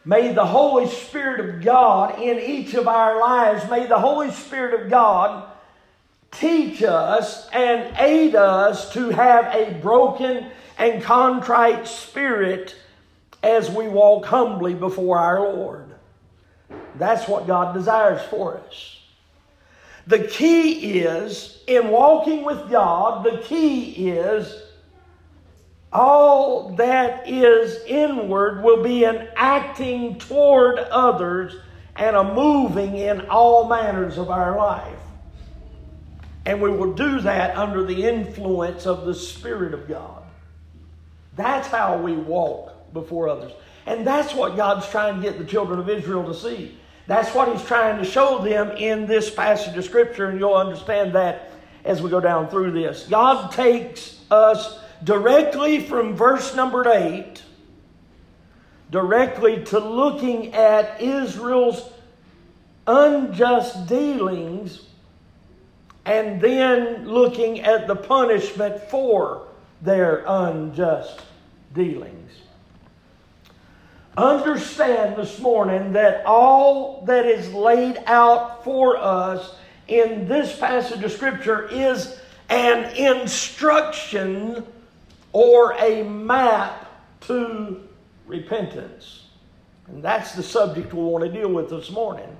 May 0.04 0.32
the 0.32 0.46
Holy 0.46 0.88
Spirit 0.88 1.40
of 1.40 1.62
God 1.62 2.20
in 2.20 2.38
each 2.38 2.74
of 2.74 2.88
our 2.88 3.20
lives, 3.20 3.70
may 3.70 3.86
the 3.86 3.98
Holy 3.98 4.30
Spirit 4.30 4.82
of 4.82 4.90
God 4.90 5.51
teach 6.32 6.82
us 6.82 7.48
and 7.52 7.96
aid 7.98 8.34
us 8.34 8.92
to 8.94 9.10
have 9.10 9.54
a 9.54 9.74
broken 9.80 10.50
and 10.78 11.02
contrite 11.02 11.86
spirit 11.86 12.74
as 13.42 13.70
we 13.70 13.88
walk 13.88 14.24
humbly 14.26 14.74
before 14.74 15.18
our 15.18 15.40
Lord. 15.40 15.94
That's 16.96 17.28
what 17.28 17.46
God 17.46 17.74
desires 17.74 18.22
for 18.28 18.58
us. 18.58 18.98
The 20.06 20.24
key 20.24 21.00
is, 21.00 21.62
in 21.66 21.88
walking 21.88 22.44
with 22.44 22.70
God, 22.70 23.24
the 23.24 23.38
key 23.38 24.10
is 24.10 24.62
all 25.92 26.74
that 26.76 27.28
is 27.28 27.84
inward 27.86 28.64
will 28.64 28.82
be 28.82 29.04
an 29.04 29.28
acting 29.36 30.18
toward 30.18 30.78
others 30.78 31.54
and 31.96 32.16
a 32.16 32.24
moving 32.24 32.96
in 32.96 33.28
all 33.28 33.68
manners 33.68 34.16
of 34.16 34.30
our 34.30 34.56
life. 34.56 35.01
And 36.44 36.60
we 36.60 36.70
will 36.70 36.94
do 36.94 37.20
that 37.20 37.56
under 37.56 37.84
the 37.84 38.04
influence 38.04 38.86
of 38.86 39.06
the 39.06 39.14
Spirit 39.14 39.74
of 39.74 39.88
God. 39.88 40.22
That's 41.36 41.68
how 41.68 41.98
we 41.98 42.12
walk 42.12 42.92
before 42.92 43.28
others. 43.28 43.52
And 43.86 44.06
that's 44.06 44.34
what 44.34 44.56
God's 44.56 44.88
trying 44.88 45.16
to 45.16 45.22
get 45.22 45.38
the 45.38 45.44
children 45.44 45.78
of 45.78 45.88
Israel 45.88 46.24
to 46.24 46.34
see. 46.34 46.76
That's 47.06 47.34
what 47.34 47.52
He's 47.52 47.66
trying 47.66 47.98
to 47.98 48.04
show 48.04 48.42
them 48.42 48.70
in 48.76 49.06
this 49.06 49.30
passage 49.30 49.76
of 49.76 49.84
Scripture, 49.84 50.28
and 50.28 50.38
you'll 50.38 50.54
understand 50.54 51.14
that 51.14 51.50
as 51.84 52.00
we 52.00 52.10
go 52.10 52.20
down 52.20 52.48
through 52.48 52.72
this. 52.72 53.06
God 53.08 53.50
takes 53.50 54.20
us 54.30 54.78
directly 55.02 55.80
from 55.80 56.14
verse 56.14 56.54
number 56.54 56.88
8, 56.88 57.42
directly 58.90 59.64
to 59.64 59.78
looking 59.80 60.54
at 60.54 61.00
Israel's 61.00 61.90
unjust 62.86 63.86
dealings 63.86 64.86
and 66.04 66.40
then 66.40 67.06
looking 67.06 67.60
at 67.60 67.86
the 67.86 67.96
punishment 67.96 68.80
for 68.82 69.46
their 69.80 70.24
unjust 70.26 71.22
dealings. 71.74 72.32
Understand 74.16 75.16
this 75.16 75.38
morning 75.38 75.92
that 75.92 76.24
all 76.26 77.02
that 77.06 77.24
is 77.24 77.52
laid 77.54 77.98
out 78.06 78.62
for 78.62 78.98
us 78.98 79.54
in 79.88 80.28
this 80.28 80.56
passage 80.58 81.02
of 81.02 81.12
Scripture 81.12 81.68
is 81.68 82.20
an 82.50 82.94
instruction 82.94 84.66
or 85.32 85.72
a 85.78 86.02
map 86.02 86.90
to 87.22 87.88
repentance. 88.26 89.26
And 89.86 90.02
that's 90.02 90.34
the 90.34 90.42
subject 90.42 90.92
we 90.92 91.02
want 91.02 91.24
to 91.24 91.30
deal 91.30 91.50
with 91.50 91.70
this 91.70 91.90
morning. 91.90 92.36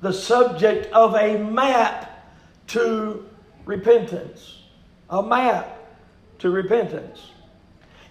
The 0.00 0.12
subject 0.12 0.92
of 0.92 1.14
a 1.14 1.38
map 1.38 2.13
to 2.68 3.28
repentance. 3.64 4.62
A 5.10 5.22
map 5.22 5.78
to 6.38 6.50
repentance. 6.50 7.30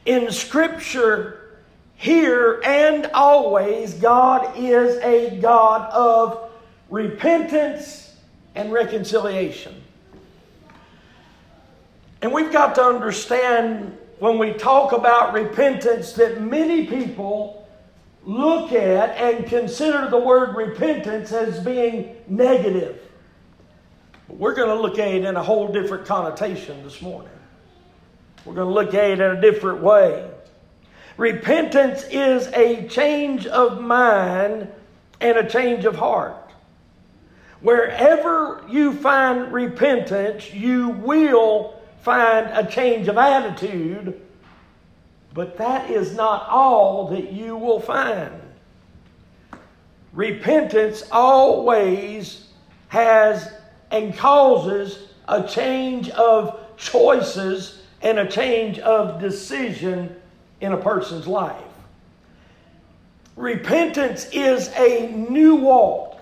In 0.06 0.32
Scripture, 0.32 1.62
here 1.96 2.62
and 2.66 3.06
always, 3.14 3.94
God 3.94 4.58
is 4.58 4.98
a 4.98 5.40
God 5.40 5.90
of 5.92 6.52
repentance 6.90 8.16
and 8.56 8.72
reconciliation. 8.72 9.82
And 12.22 12.32
we've 12.32 12.52
got 12.52 12.76
to 12.76 12.84
understand 12.84 13.98
when 14.20 14.38
we 14.38 14.54
talk 14.54 14.94
about 14.94 15.34
repentance 15.34 16.14
that 16.14 16.42
many 16.42 16.86
people 16.88 17.68
look 18.26 18.72
at 18.72 19.18
and 19.18 19.46
consider 19.46 20.10
the 20.10 20.18
word 20.18 20.56
repentance 20.56 21.34
as 21.34 21.64
being 21.64 22.16
negative. 22.28 23.03
But 24.28 24.38
we're 24.38 24.56
going 24.56 24.70
to 24.70 24.82
look 24.82 25.00
at 25.00 25.08
it 25.10 25.26
in 25.26 25.36
a 25.36 25.44
whole 25.44 25.68
different 25.68 26.06
connotation 26.06 26.84
this 26.84 27.02
morning. 27.02 27.30
We're 28.46 28.56
going 28.56 28.68
to 28.68 28.74
look 28.74 28.94
at 28.94 29.12
it 29.12 29.20
in 29.20 29.38
a 29.38 29.42
different 29.42 29.82
way. 29.82 30.30
Repentance 31.18 32.04
is 32.10 32.48
a 32.48 32.88
change 32.88 33.46
of 33.46 33.82
mind 33.82 34.68
and 35.22 35.38
a 35.38 35.48
change 35.48 35.86
of 35.86 35.96
heart. 35.96 36.52
Wherever 37.62 38.64
you 38.70 38.94
find 38.94 39.54
repentance, 39.54 40.54
you 40.54 40.90
will 40.90 41.80
find 42.02 42.48
a 42.48 42.70
change 42.70 43.08
of 43.08 43.18
attitude, 43.18 44.20
but 45.34 45.58
that 45.58 45.90
is 45.90 46.14
not 46.14 46.50
all 46.50 47.08
that 47.10 47.32
you 47.32 47.56
will 47.56 47.80
find. 47.80 48.42
Repentance 50.12 51.04
always 51.12 52.50
has 52.90 53.52
and 53.94 54.18
causes 54.18 55.08
a 55.28 55.48
change 55.48 56.10
of 56.10 56.60
choices 56.78 57.80
and 58.02 58.18
a 58.20 58.28
change 58.28 58.80
of 58.80 59.22
decision 59.22 60.14
in 60.60 60.74
a 60.74 60.78
person's 60.78 61.28
life. 61.28 61.64
Repentance 63.36 64.28
is 64.32 64.70
a 64.76 65.12
new 65.12 65.56
walk 65.56 66.20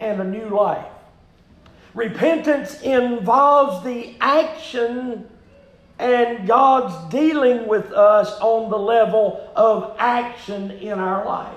and 0.00 0.20
a 0.20 0.24
new 0.24 0.48
life. 0.48 0.84
Repentance 1.94 2.80
involves 2.82 3.84
the 3.84 4.14
action 4.20 5.28
and 5.98 6.48
God's 6.48 7.12
dealing 7.12 7.68
with 7.68 7.92
us 7.92 8.32
on 8.40 8.70
the 8.70 8.78
level 8.78 9.52
of 9.54 9.94
action 9.98 10.72
in 10.72 10.98
our 10.98 11.24
life. 11.24 11.54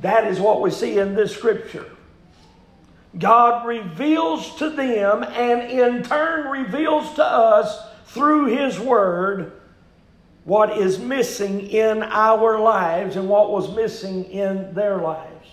That 0.00 0.28
is 0.28 0.38
what 0.38 0.60
we 0.60 0.70
see 0.70 0.98
in 0.98 1.14
this 1.14 1.34
scripture. 1.34 1.90
God 3.18 3.66
reveals 3.66 4.56
to 4.56 4.70
them 4.70 5.22
and 5.22 5.70
in 5.70 6.02
turn 6.02 6.48
reveals 6.50 7.14
to 7.14 7.24
us 7.24 7.78
through 8.06 8.46
His 8.46 8.78
Word 8.78 9.52
what 10.44 10.76
is 10.76 10.98
missing 10.98 11.68
in 11.68 12.02
our 12.02 12.58
lives 12.58 13.16
and 13.16 13.28
what 13.28 13.50
was 13.50 13.74
missing 13.74 14.24
in 14.24 14.74
their 14.74 14.98
lives. 14.98 15.48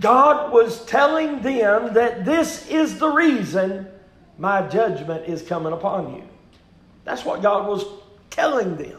God 0.00 0.52
was 0.52 0.84
telling 0.86 1.42
them 1.42 1.94
that 1.94 2.24
this 2.24 2.68
is 2.68 2.98
the 2.98 3.08
reason 3.08 3.86
my 4.38 4.62
judgment 4.68 5.28
is 5.28 5.42
coming 5.42 5.72
upon 5.72 6.14
you. 6.14 6.24
That's 7.04 7.24
what 7.24 7.42
God 7.42 7.68
was 7.68 7.84
telling 8.30 8.76
them. 8.76 8.98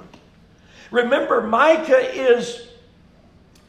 Remember, 0.92 1.42
Micah 1.42 2.14
is 2.14 2.68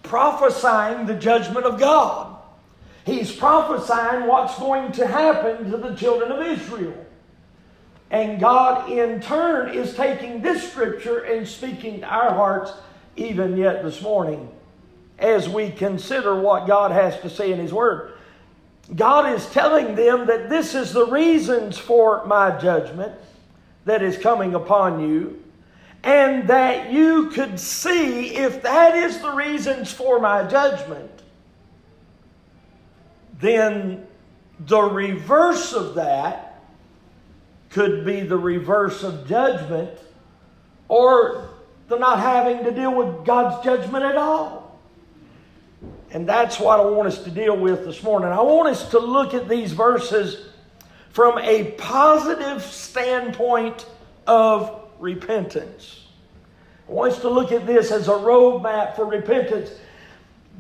prophesying 0.03 1.07
the 1.07 1.15
judgment 1.15 1.65
of 1.65 1.79
God. 1.79 2.34
He's 3.05 3.31
prophesying 3.31 4.27
what's 4.27 4.59
going 4.59 4.93
to 4.93 5.07
happen 5.07 5.71
to 5.71 5.77
the 5.77 5.95
children 5.95 6.33
of 6.33 6.47
Israel. 6.47 7.07
And 8.11 8.41
God, 8.41 8.91
in 8.91 9.21
turn, 9.21 9.71
is 9.71 9.95
taking 9.95 10.41
this 10.41 10.71
scripture 10.71 11.21
and 11.21 11.47
speaking 11.47 12.01
to 12.01 12.07
our 12.07 12.33
hearts 12.33 12.73
even 13.17 13.57
yet 13.57 13.83
this 13.83 14.01
morning 14.01 14.49
as 15.19 15.49
we 15.49 15.71
consider 15.71 16.39
what 16.39 16.67
God 16.67 16.91
has 16.91 17.21
to 17.21 17.31
say 17.31 17.53
in 17.53 17.59
His 17.59 17.73
Word. 17.73 18.13
God 18.95 19.33
is 19.35 19.47
telling 19.47 19.95
them 19.95 20.27
that 20.27 20.51
this 20.51 20.75
is 20.75 20.93
the 20.93 21.07
reasons 21.07 21.79
for 21.79 22.25
my 22.27 22.59
judgment 22.59 23.15
that 23.85 24.03
is 24.03 24.19
coming 24.19 24.55
upon 24.55 25.09
you, 25.09 25.43
and 26.03 26.49
that 26.49 26.93
you 26.93 27.31
could 27.31 27.59
see 27.59 28.35
if 28.37 28.63
that 28.63 28.95
is 28.95 29.19
the 29.19 29.33
reasons 29.33 29.91
for 29.93 30.21
my 30.21 30.45
judgment, 30.45 31.14
then 33.45 34.07
the 34.61 34.81
reverse 34.81 35.73
of 35.73 35.97
that 35.97 36.63
could 37.71 38.05
be 38.05 38.21
the 38.21 38.39
reverse 38.39 39.03
of 39.03 39.27
judgment 39.27 39.99
or 40.89 41.51
the 41.89 41.99
not 41.99 42.21
having 42.21 42.65
to 42.65 42.71
deal 42.71 42.95
with 42.95 43.27
God's 43.27 43.65
judgment 43.65 44.05
at 44.05 44.17
all. 44.17 44.79
And 46.11 46.29
that's 46.29 46.61
what 46.61 46.79
I 46.79 46.85
want 46.85 47.09
us 47.09 47.25
to 47.25 47.31
deal 47.31 47.57
with 47.57 47.85
this 47.85 48.03
morning. 48.03 48.29
I 48.29 48.41
want 48.41 48.69
us 48.69 48.91
to 48.91 49.01
look 49.01 49.35
at 49.35 49.49
these 49.49 49.73
verses 49.73 50.47
from 51.11 51.39
a 51.39 51.73
positive 51.73 52.63
standpoint 52.63 53.85
of 54.27 54.89
repentance. 55.01 56.05
I 56.89 56.93
want 56.93 57.13
us 57.13 57.21
to 57.23 57.29
look 57.29 57.51
at 57.51 57.67
this 57.67 57.91
as 57.91 58.07
a 58.09 58.13
roadmap 58.13 58.95
for 58.95 59.05
repentance. 59.07 59.71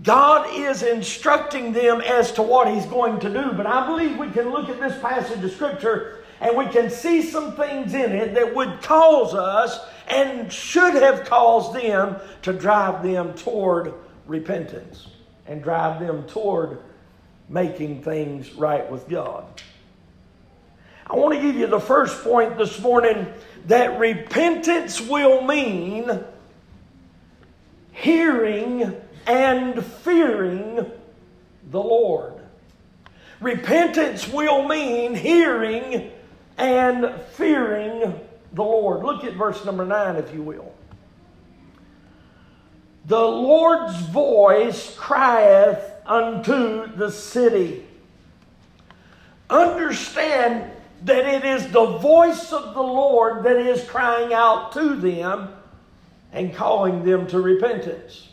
God 0.03 0.49
is 0.53 0.83
instructing 0.83 1.73
them 1.73 2.01
as 2.01 2.33
to 2.33 2.43
what 2.43 2.69
He's 2.69 2.87
going 2.87 3.21
to 3.21 3.31
do, 3.31 3.53
but 3.53 3.67
I 3.67 3.87
believe 3.87 4.19
we 4.19 4.31
can 4.31 4.51
look 4.51 4.69
at 4.69 4.81
this 4.81 5.01
passage 5.01 5.43
of 5.43 5.53
Scripture 5.53 6.25
and 6.41 6.57
we 6.57 6.67
can 6.67 6.91
see 6.91 7.23
some 7.23 7.57
things 7.57 7.95
in 7.95 8.13
it 8.13 8.35
that 8.35 8.55
would 8.55 8.83
cause 8.83 9.35
us 9.35 9.81
and 10.09 10.53
should 10.53 10.95
have 10.95 11.25
caused 11.25 11.75
them 11.75 12.17
to 12.43 12.53
drive 12.53 13.03
them 13.03 13.33
toward 13.35 13.95
repentance 14.27 15.07
and 15.47 15.63
drive 15.63 16.01
them 16.01 16.25
toward 16.27 16.81
making 17.49 18.03
things 18.03 18.53
right 18.55 18.91
with 18.91 19.09
God. 19.09 19.45
I 21.07 21.17
want 21.17 21.35
to 21.35 21.41
give 21.41 21.57
you 21.57 21.67
the 21.67 21.81
first 21.81 22.23
point 22.25 22.57
this 22.57 22.81
morning 22.81 23.27
that 23.67 23.99
repentance 23.99 25.01
will 25.01 25.43
mean 25.43 26.25
hearing 27.93 29.01
and 29.27 29.85
fearing 29.85 30.91
the 31.71 31.83
Lord. 31.83 32.35
Repentance 33.41 34.29
will 34.29 34.67
mean 34.67 35.15
hearing 35.15 36.11
and 36.57 37.15
fearing 37.33 38.21
the 38.53 38.63
Lord. 38.63 39.05
Look 39.05 39.25
at 39.25 39.35
verse 39.35 39.65
number 39.65 39.85
9, 39.85 40.17
if 40.17 40.33
you 40.33 40.43
will. 40.43 40.73
The 43.07 43.21
Lord's 43.21 43.97
voice 43.97 44.97
crieth 44.97 45.93
unto 46.07 46.87
the 46.97 47.11
city. 47.11 47.85
Understand 49.51 50.71
that 51.03 51.27
it 51.27 51.45
is 51.45 51.71
the 51.71 51.85
voice 51.99 52.51
of 52.53 52.73
the 52.75 52.83
Lord 52.83 53.45
that 53.45 53.59
is 53.59 53.85
crying 53.85 54.33
out 54.33 54.73
to 54.73 54.95
them 54.95 55.55
and 56.33 56.55
calling 56.55 57.05
them 57.05 57.27
to 57.27 57.41
repentance. 57.41 58.29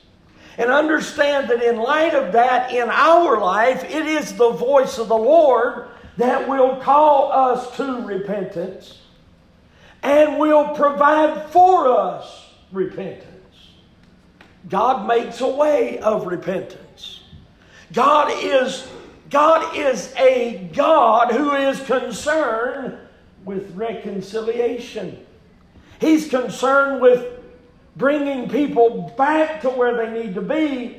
And 0.57 0.69
understand 0.69 1.49
that 1.49 1.63
in 1.63 1.77
light 1.77 2.13
of 2.13 2.33
that, 2.33 2.73
in 2.73 2.89
our 2.89 3.39
life, 3.39 3.83
it 3.83 4.05
is 4.05 4.33
the 4.33 4.51
voice 4.51 4.97
of 4.97 5.07
the 5.07 5.17
Lord 5.17 5.87
that 6.17 6.47
will 6.47 6.75
call 6.77 7.31
us 7.31 7.75
to 7.77 8.05
repentance 8.05 8.99
and 10.03 10.39
will 10.39 10.69
provide 10.75 11.49
for 11.51 11.87
us 11.87 12.49
repentance. 12.71 13.27
God 14.69 15.07
makes 15.07 15.41
a 15.41 15.47
way 15.47 15.99
of 15.99 16.27
repentance. 16.27 17.21
God 17.93 18.31
is, 18.43 18.87
God 19.29 19.75
is 19.75 20.13
a 20.17 20.69
God 20.73 21.31
who 21.31 21.53
is 21.53 21.81
concerned 21.81 22.97
with 23.43 23.75
reconciliation. 23.75 25.25
He's 25.99 26.29
concerned 26.29 27.01
with 27.01 27.40
bringing 27.95 28.49
people 28.49 29.13
back 29.17 29.61
to 29.61 29.69
where 29.69 29.97
they 29.97 30.23
need 30.23 30.35
to 30.35 30.41
be 30.41 30.97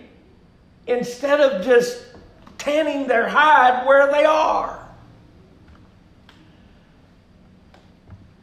instead 0.86 1.40
of 1.40 1.64
just 1.64 2.04
tanning 2.58 3.06
their 3.06 3.28
hide 3.28 3.86
where 3.86 4.10
they 4.10 4.24
are. 4.24 4.78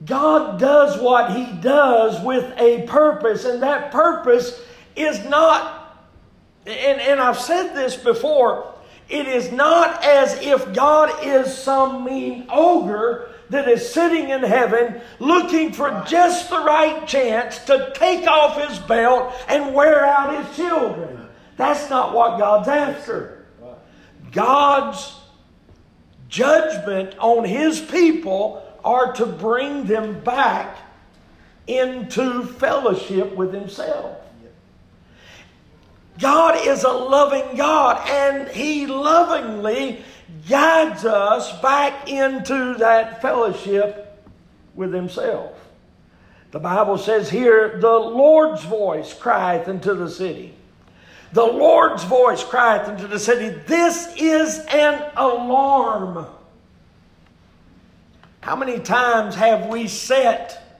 God 0.06 0.60
does 0.60 1.00
what 1.02 1.36
He 1.36 1.46
does 1.62 2.24
with 2.24 2.54
a 2.58 2.88
purpose, 2.88 3.46
and 3.46 3.62
that 3.64 3.92
purpose 3.92 4.62
is 4.96 5.24
not, 5.26 6.08
and, 6.66 7.02
and 7.02 7.20
I've 7.20 7.40
said 7.40 7.74
this 7.74 7.96
before, 7.96 8.74
it 9.10 9.28
is 9.28 9.52
not 9.52 10.04
as 10.04 10.40
if 10.42 10.74
God 10.74 11.26
is 11.26 11.56
some 11.56 12.06
mean 12.06 12.46
ogre 12.50 13.30
that 13.50 13.68
is 13.68 13.92
sitting 13.92 14.30
in 14.30 14.42
heaven 14.42 15.02
looking 15.20 15.74
for 15.74 16.04
just 16.08 16.50
the 16.50 16.60
right 16.60 17.08
chance 17.08 17.60
to 17.66 17.92
take 17.96 18.28
off 18.28 18.68
his 18.68 18.80
belt 18.80 19.34
and 19.48 19.74
wear 19.74 20.06
out 20.06 20.46
his 20.46 20.56
children. 20.56 21.28
That's 21.58 21.90
not 21.90 22.14
what 22.14 22.38
God's 22.38 22.68
after. 22.68 23.46
God's 24.32 25.16
judgment 26.28 27.18
on 27.18 27.44
his 27.44 27.80
people 27.80 28.66
are 28.84 29.14
to 29.14 29.26
bring 29.26 29.86
them 29.86 30.20
back 30.24 30.78
into 31.68 32.44
fellowship 32.46 33.36
with 33.36 33.54
himself. 33.54 34.20
God 36.20 36.68
is 36.68 36.84
a 36.84 36.92
loving 36.92 37.56
God, 37.56 38.06
and 38.10 38.50
He 38.50 38.86
lovingly 38.88 40.04
guides 40.48 41.06
us 41.06 41.60
back 41.62 42.10
into 42.10 42.76
that 42.76 43.22
fellowship 43.22 44.28
with 44.76 44.94
Himself. 44.94 45.54
The 46.52 46.60
Bible 46.60 46.98
says 46.98 47.30
here, 47.30 47.80
the 47.80 47.88
Lord's 47.88 48.63
voice 48.63 49.13
crieth 49.13 49.68
into 49.68 49.94
the 49.94 50.10
city. 50.10 50.54
The 51.32 51.46
Lord's 51.46 52.04
voice 52.04 52.44
crieth 52.44 52.88
into 52.88 53.08
the 53.08 53.20
city. 53.20 53.50
This 53.68 54.12
is 54.18 54.60
an 54.72 55.12
alarm. 55.15 56.26
How 58.42 58.56
many 58.56 58.80
times 58.80 59.36
have 59.36 59.68
we 59.68 59.88
sat 59.88 60.80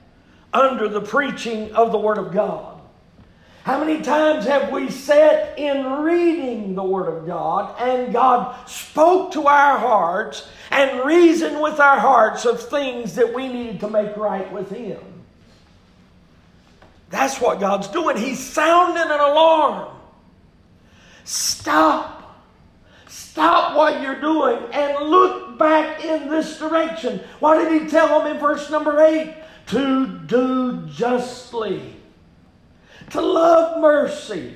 under 0.52 0.88
the 0.88 1.00
preaching 1.00 1.72
of 1.72 1.92
the 1.92 1.98
Word 1.98 2.18
of 2.18 2.32
God? 2.32 2.69
How 3.62 3.78
many 3.78 4.00
times 4.00 4.46
have 4.46 4.72
we 4.72 4.90
sat 4.90 5.58
in 5.58 6.02
reading 6.02 6.74
the 6.74 6.82
Word 6.82 7.08
of 7.08 7.26
God 7.26 7.78
and 7.78 8.12
God 8.12 8.68
spoke 8.68 9.32
to 9.32 9.46
our 9.46 9.78
hearts 9.78 10.48
and 10.70 11.04
reasoned 11.04 11.60
with 11.60 11.78
our 11.78 11.98
hearts 11.98 12.46
of 12.46 12.60
things 12.60 13.16
that 13.16 13.34
we 13.34 13.48
needed 13.48 13.80
to 13.80 13.88
make 13.90 14.16
right 14.16 14.50
with 14.50 14.70
Him? 14.70 15.00
That's 17.10 17.40
what 17.40 17.60
God's 17.60 17.88
doing. 17.88 18.16
He's 18.16 18.38
sounding 18.38 19.02
an 19.02 19.20
alarm. 19.20 19.94
Stop. 21.24 22.16
Stop 23.08 23.76
what 23.76 24.00
you're 24.00 24.20
doing 24.20 24.58
and 24.72 25.10
look 25.10 25.58
back 25.58 26.02
in 26.02 26.30
this 26.30 26.58
direction. 26.58 27.20
What 27.40 27.58
did 27.58 27.82
He 27.82 27.88
tell 27.88 28.20
them 28.20 28.34
in 28.34 28.40
verse 28.40 28.70
number 28.70 29.00
8? 29.00 29.34
To 29.66 30.06
do 30.26 30.86
justly 30.86 31.99
to 33.10 33.20
love 33.20 33.80
mercy, 33.80 34.54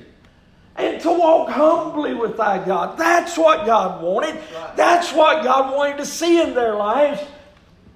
and 0.77 1.01
to 1.01 1.09
walk 1.09 1.49
humbly 1.49 2.13
with 2.13 2.37
thy 2.37 2.63
God. 2.65 2.97
That's 2.97 3.37
what 3.37 3.65
God 3.65 4.03
wanted. 4.03 4.37
That's 4.75 5.13
what 5.13 5.43
God 5.43 5.75
wanted 5.75 5.97
to 5.97 6.05
see 6.05 6.41
in 6.41 6.53
their 6.53 6.75
lives. 6.75 7.21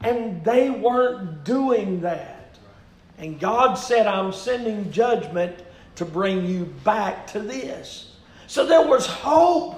And 0.01 0.43
they 0.45 0.69
weren't 0.69 1.43
doing 1.43 2.01
that. 2.01 2.57
And 3.17 3.37
God 3.37 3.73
said, 3.73 4.07
I'm 4.07 4.31
sending 4.31 4.91
judgment 4.91 5.61
to 5.95 6.05
bring 6.05 6.45
you 6.45 6.65
back 6.85 7.27
to 7.27 7.41
this. 7.41 8.15
So 8.47 8.65
there 8.65 8.87
was 8.87 9.05
hope. 9.05 9.75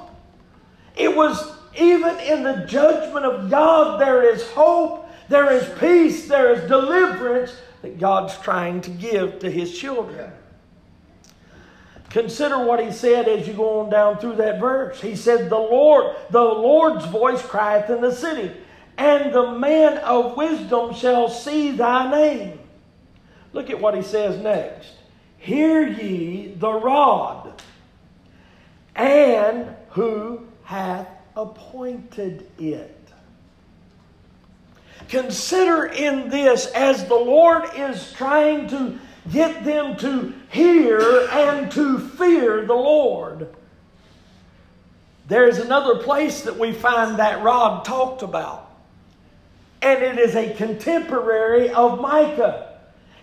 It 0.96 1.16
was 1.16 1.52
even 1.78 2.20
in 2.20 2.44
the 2.44 2.66
judgment 2.68 3.26
of 3.26 3.50
God, 3.50 4.00
there 4.00 4.32
is 4.32 4.48
hope, 4.52 5.10
there 5.30 5.52
is 5.52 5.68
peace, 5.80 6.28
there 6.28 6.54
is 6.54 6.68
deliverance 6.70 7.56
that 7.82 8.00
God's 8.00 8.38
trying 8.40 8.82
to 8.82 8.92
give 8.92 9.40
to 9.40 9.50
His 9.50 9.78
children. 9.78 10.32
Consider 12.12 12.66
what 12.66 12.84
he 12.84 12.92
said 12.92 13.30
as 13.30 13.48
you 13.48 13.54
go 13.54 13.80
on 13.80 13.90
down 13.90 14.18
through 14.18 14.36
that 14.36 14.60
verse. 14.60 15.00
He 15.00 15.16
said, 15.16 15.50
The 15.50 15.58
Lord, 15.58 16.16
the 16.30 16.42
Lord's 16.42 17.06
voice 17.06 17.42
crieth 17.42 17.90
in 17.90 18.02
the 18.02 18.14
city, 18.14 18.52
and 18.98 19.34
the 19.34 19.54
man 19.54 19.98
of 20.00 20.36
wisdom 20.36 20.94
shall 20.94 21.30
see 21.30 21.72
thy 21.72 22.12
name. 22.12 22.60
Look 23.54 23.70
at 23.70 23.80
what 23.80 23.96
he 23.96 24.02
says 24.02 24.38
next. 24.42 24.92
Hear 25.38 25.88
ye 25.88 26.54
the 26.54 26.74
rod, 26.74 27.62
and 28.94 29.74
who 29.92 30.48
hath 30.64 31.08
appointed 31.38 32.50
it. 32.60 32.98
Consider 35.08 35.86
in 35.86 36.30
this 36.30 36.68
as 36.68 37.06
the 37.06 37.16
Lord 37.16 37.70
is 37.76 38.12
trying 38.14 38.68
to 38.68 39.00
get 39.30 39.64
them 39.64 39.98
to 39.98 40.34
hear 40.50 41.28
and 41.32 41.72
to 41.74 42.00
fear 42.00 42.66
the 42.66 42.74
Lord. 42.74 43.54
There's 45.28 45.60
another 45.60 45.98
place 46.04 46.42
that 46.42 46.58
we 46.58 46.74
find 46.74 47.20
that 47.20 47.44
rod 47.44 47.86
talked 47.86 48.22
about, 48.22 48.70
and 49.82 50.02
it 50.04 50.20
is 50.20 50.36
a 50.36 50.54
contemporary 50.54 51.70
of 51.70 52.02
Micah. 52.02 52.80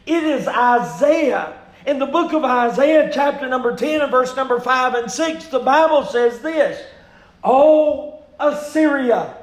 It 0.07 0.23
is 0.23 0.47
Isaiah. 0.47 1.55
In 1.87 1.99
the 1.99 2.07
book 2.07 2.33
of 2.33 2.45
Isaiah, 2.45 3.11
chapter 3.13 3.49
number 3.49 3.75
10 3.75 4.03
and 4.03 4.11
verse 4.11 4.35
number 4.37 4.61
5 4.61 4.95
and 4.95 5.11
6, 5.11 5.47
the 5.47 5.59
Bible 5.59 6.05
says 6.05 6.41
this 6.41 6.83
O 7.43 8.23
Assyria, 8.41 9.35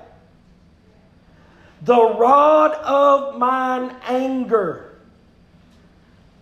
the 1.82 2.15
rod 2.15 2.72
of 2.72 3.38
mine 3.38 3.96
anger 4.08 4.85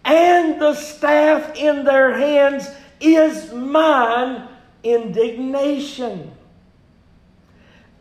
and 0.05 0.61
the 0.61 0.73
staff 0.75 1.55
in 1.55 1.85
their 1.85 2.17
hands 2.17 2.67
is 2.99 3.53
mine 3.53 4.47
indignation. 4.83 6.31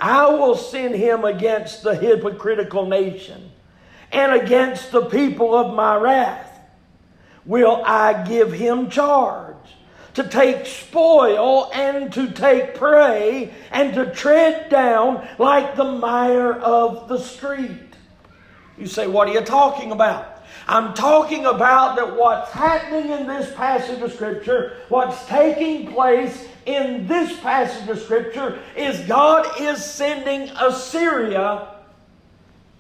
I 0.01 0.31
will 0.31 0.57
send 0.57 0.97
him 0.97 1.25
against 1.25 1.83
the 1.83 1.95
hypocritical 1.95 2.87
nation 2.87 3.53
and 4.11 4.33
against 4.33 4.91
the 4.91 5.07
people 5.07 5.55
of 5.55 5.75
my 5.75 5.97
wrath. 5.97 6.49
Will 7.45 7.83
I 7.85 8.25
give 8.25 8.53
him 8.53 8.91
charge 8.91 9.57
to 10.15 10.29
take 10.29 10.67
spoil 10.67 11.71
and 11.73 12.13
to 12.13 12.31
take 12.31 12.75
prey 12.75 13.53
and 13.71 13.95
to 13.95 14.13
tread 14.13 14.69
down 14.69 15.27
like 15.39 15.77
the 15.77 15.85
mire 15.85 16.53
of 16.53 17.09
the 17.09 17.19
street? 17.19 17.95
You 18.77 18.87
say, 18.87 19.07
What 19.07 19.29
are 19.29 19.33
you 19.33 19.41
talking 19.41 19.93
about? 19.93 20.32
I'm 20.69 20.95
talking 20.95 21.47
about 21.47 21.97
that 21.97 22.17
what's 22.17 22.51
happening 22.53 23.11
in 23.11 23.27
this 23.27 23.53
passage 23.55 24.01
of 24.01 24.13
Scripture, 24.13 24.77
what's 24.89 25.25
taking 25.27 25.93
place 25.93 26.47
in 26.67 27.07
this 27.07 27.39
passage 27.41 27.89
of 27.89 27.99
Scripture, 27.99 28.61
is 28.77 29.01
God 29.07 29.61
is 29.61 29.85
sending 29.85 30.49
Assyria 30.51 31.69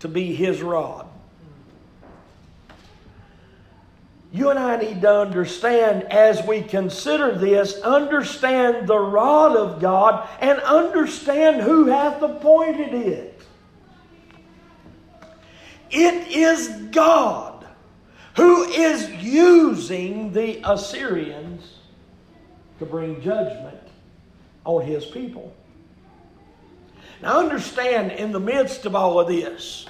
to 0.00 0.08
be 0.08 0.34
his 0.34 0.62
rod. 0.62 1.06
You 4.32 4.48
and 4.48 4.58
I 4.58 4.76
need 4.76 5.02
to 5.02 5.14
understand 5.20 6.04
as 6.04 6.46
we 6.46 6.62
consider 6.62 7.36
this, 7.36 7.78
understand 7.82 8.88
the 8.88 8.98
rod 8.98 9.56
of 9.56 9.80
God 9.80 10.26
and 10.40 10.58
understand 10.60 11.60
who 11.60 11.86
hath 11.86 12.22
appointed 12.22 12.94
it. 12.94 13.42
It 15.90 16.28
is 16.28 16.68
God 16.90 17.51
who 18.36 18.64
is 18.64 19.10
using 19.22 20.32
the 20.32 20.60
Assyrians 20.64 21.78
to 22.78 22.86
bring 22.86 23.20
judgment 23.22 23.78
on 24.64 24.84
his 24.84 25.04
people. 25.04 25.54
Now, 27.20 27.38
understand, 27.38 28.12
in 28.12 28.32
the 28.32 28.40
midst 28.40 28.86
of 28.86 28.96
all 28.96 29.20
of 29.20 29.28
this, 29.28 29.86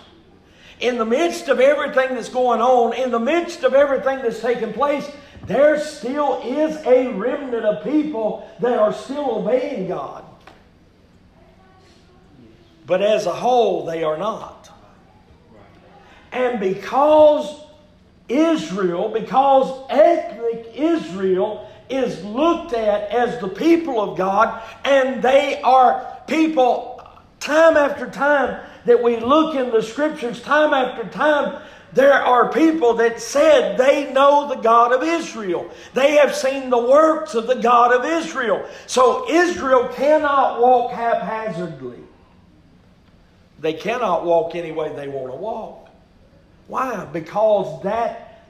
in 0.81 0.98
the 0.98 1.05
midst 1.05 1.48
of 1.48 1.61
everything 1.61 2.14
that's 2.14 2.28
going 2.28 2.61
on, 2.61 2.92
in 2.94 3.11
the 3.11 3.20
midst 3.20 3.62
of 3.62 3.72
everything 3.72 4.18
that's 4.18 4.40
taking 4.40 4.72
place, 4.72 5.11
there 5.46 5.78
still 5.78 6.42
is 6.44 6.76
a 6.85 7.09
remnant 7.09 7.64
of 7.64 7.85
people 7.85 8.48
that 8.61 8.78
are 8.78 8.92
still 8.92 9.38
obeying 9.38 9.88
God. 9.88 10.24
But 12.87 13.00
as 13.00 13.26
a 13.26 13.33
whole, 13.33 13.87
they 13.87 14.02
are 14.02 14.18
not. 14.18 14.70
And 16.33 16.59
because 16.59 17.62
Israel, 18.32 19.08
because 19.08 19.86
ethnic 19.90 20.72
Israel 20.74 21.68
is 21.90 22.24
looked 22.24 22.72
at 22.72 23.10
as 23.10 23.40
the 23.40 23.48
people 23.48 24.00
of 24.00 24.16
God, 24.16 24.62
and 24.84 25.22
they 25.22 25.60
are 25.62 26.18
people, 26.26 27.06
time 27.40 27.76
after 27.76 28.08
time, 28.08 28.64
that 28.86 29.02
we 29.02 29.18
look 29.18 29.54
in 29.54 29.70
the 29.70 29.82
scriptures, 29.82 30.40
time 30.42 30.72
after 30.72 31.08
time, 31.08 31.62
there 31.92 32.14
are 32.14 32.50
people 32.50 32.94
that 32.94 33.20
said 33.20 33.76
they 33.76 34.10
know 34.12 34.48
the 34.48 34.56
God 34.56 34.92
of 34.92 35.02
Israel. 35.02 35.70
They 35.92 36.12
have 36.12 36.34
seen 36.34 36.70
the 36.70 36.78
works 36.78 37.34
of 37.34 37.46
the 37.46 37.56
God 37.56 37.92
of 37.92 38.04
Israel. 38.04 38.66
So 38.86 39.30
Israel 39.30 39.88
cannot 39.88 40.60
walk 40.60 40.92
haphazardly. 40.92 41.98
They 43.60 43.74
cannot 43.74 44.24
walk 44.24 44.54
any 44.54 44.72
way 44.72 44.94
they 44.94 45.08
want 45.08 45.32
to 45.32 45.36
walk. 45.36 45.81
Why? 46.66 47.05
Because 47.05 47.83
that 47.83 48.48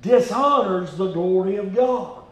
dishonors 0.00 0.96
the 0.96 1.12
glory 1.12 1.56
of 1.56 1.74
God. 1.74 2.24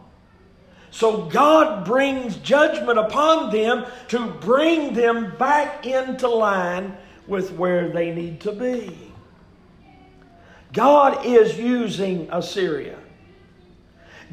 So 0.91 1.25
God 1.25 1.85
brings 1.85 2.35
judgment 2.37 2.99
upon 2.99 3.51
them 3.51 3.85
to 4.09 4.27
bring 4.27 4.93
them 4.93 5.33
back 5.37 5.85
into 5.85 6.27
line 6.27 6.97
with 7.27 7.53
where 7.53 7.89
they 7.89 8.13
need 8.13 8.41
to 8.41 8.51
be. 8.51 8.97
God 10.73 11.25
is 11.25 11.57
using 11.57 12.27
Assyria. 12.31 12.97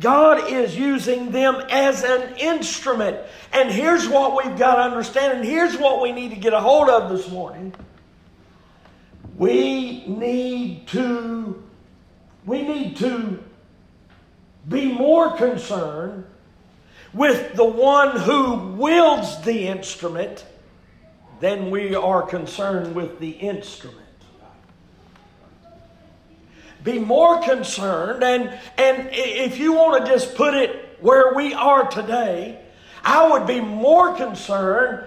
God 0.00 0.52
is 0.52 0.76
using 0.76 1.30
them 1.30 1.56
as 1.70 2.04
an 2.04 2.36
instrument. 2.36 3.18
And 3.52 3.70
here's 3.70 4.08
what 4.08 4.36
we've 4.36 4.56
got 4.56 4.76
to 4.76 4.82
understand, 4.82 5.38
and 5.38 5.44
here's 5.44 5.76
what 5.76 6.00
we 6.00 6.12
need 6.12 6.30
to 6.30 6.36
get 6.36 6.52
a 6.52 6.60
hold 6.60 6.88
of 6.88 7.10
this 7.10 7.28
morning. 7.30 7.74
We 9.38 10.04
need 10.06 10.88
to 10.88 11.62
we 12.44 12.62
need 12.62 12.96
to 12.96 13.42
be 14.68 14.90
more 14.90 15.36
concerned 15.36 16.24
with 17.12 17.54
the 17.54 17.64
one 17.64 18.18
who 18.20 18.72
wields 18.72 19.40
the 19.42 19.68
instrument 19.68 20.44
than 21.40 21.70
we 21.70 21.94
are 21.94 22.22
concerned 22.22 22.94
with 22.94 23.18
the 23.18 23.30
instrument. 23.30 24.04
Be 26.84 26.98
more 26.98 27.42
concerned, 27.42 28.22
and, 28.22 28.48
and 28.78 29.08
if 29.12 29.58
you 29.58 29.72
want 29.72 30.04
to 30.04 30.10
just 30.10 30.34
put 30.36 30.54
it 30.54 30.96
where 31.00 31.34
we 31.34 31.52
are 31.52 31.88
today, 31.88 32.60
I 33.04 33.30
would 33.30 33.46
be 33.46 33.60
more 33.60 34.14
concerned 34.14 35.06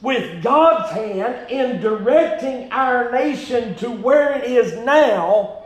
with 0.00 0.42
God's 0.42 0.92
hand 0.92 1.50
in 1.50 1.80
directing 1.80 2.70
our 2.70 3.10
nation 3.10 3.74
to 3.76 3.90
where 3.90 4.32
it 4.38 4.44
is 4.44 4.74
now, 4.84 5.64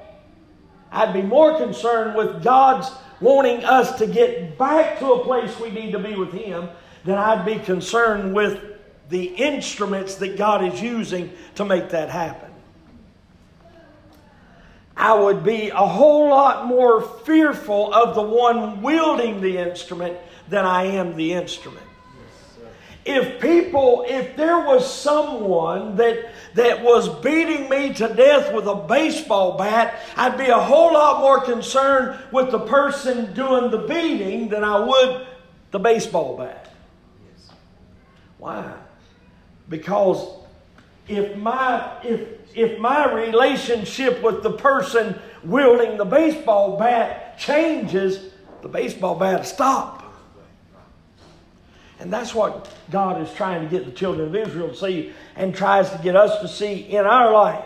I'd 0.90 1.12
be 1.12 1.22
more 1.22 1.58
concerned 1.58 2.16
with 2.16 2.42
God's 2.42 2.90
wanting 3.20 3.64
us 3.64 3.98
to 3.98 4.06
get 4.06 4.58
back 4.58 4.98
to 4.98 5.12
a 5.12 5.24
place 5.24 5.58
we 5.60 5.70
need 5.70 5.92
to 5.92 5.98
be 5.98 6.14
with 6.14 6.32
Him, 6.32 6.68
than 7.04 7.18
I'd 7.18 7.44
be 7.44 7.58
concerned 7.58 8.34
with 8.34 8.62
the 9.08 9.24
instruments 9.24 10.16
that 10.16 10.36
God 10.36 10.64
is 10.64 10.80
using 10.80 11.32
to 11.56 11.64
make 11.64 11.90
that 11.90 12.08
happen. 12.08 12.50
I 14.96 15.14
would 15.14 15.42
be 15.42 15.70
a 15.70 15.76
whole 15.76 16.28
lot 16.28 16.66
more 16.66 17.02
fearful 17.02 17.92
of 17.92 18.14
the 18.14 18.22
one 18.22 18.82
wielding 18.82 19.40
the 19.40 19.58
instrument 19.58 20.16
than 20.48 20.64
I 20.64 20.84
am 20.84 21.16
the 21.16 21.32
instrument. 21.32 21.86
If 23.04 23.40
people, 23.40 24.04
if 24.08 24.36
there 24.36 24.60
was 24.60 24.88
someone 24.92 25.96
that, 25.96 26.30
that 26.54 26.82
was 26.84 27.08
beating 27.20 27.68
me 27.68 27.92
to 27.94 28.14
death 28.14 28.54
with 28.54 28.66
a 28.66 28.76
baseball 28.76 29.58
bat, 29.58 30.00
I'd 30.16 30.38
be 30.38 30.46
a 30.46 30.60
whole 30.60 30.92
lot 30.92 31.20
more 31.20 31.40
concerned 31.40 32.18
with 32.30 32.52
the 32.52 32.60
person 32.60 33.34
doing 33.34 33.70
the 33.70 33.78
beating 33.78 34.48
than 34.48 34.62
I 34.62 34.78
would 34.84 35.26
the 35.72 35.80
baseball 35.80 36.36
bat. 36.36 36.72
Why? 38.38 38.72
Because 39.68 40.28
if 41.08 41.36
my 41.36 42.00
if 42.02 42.28
if 42.54 42.78
my 42.78 43.10
relationship 43.12 44.22
with 44.22 44.42
the 44.42 44.52
person 44.52 45.18
wielding 45.42 45.96
the 45.96 46.04
baseball 46.04 46.76
bat 46.76 47.38
changes, 47.38 48.32
the 48.60 48.68
baseball 48.68 49.14
bat 49.14 49.38
will 49.38 49.44
stop. 49.44 50.01
And 52.02 52.12
that's 52.12 52.34
what 52.34 52.68
God 52.90 53.22
is 53.22 53.32
trying 53.32 53.62
to 53.62 53.68
get 53.68 53.86
the 53.86 53.92
children 53.92 54.26
of 54.26 54.34
Israel 54.34 54.70
to 54.70 54.74
see 54.74 55.12
and 55.36 55.54
tries 55.54 55.88
to 55.90 55.98
get 56.02 56.16
us 56.16 56.40
to 56.40 56.48
see 56.48 56.80
in 56.80 57.06
our 57.06 57.32
life. 57.32 57.64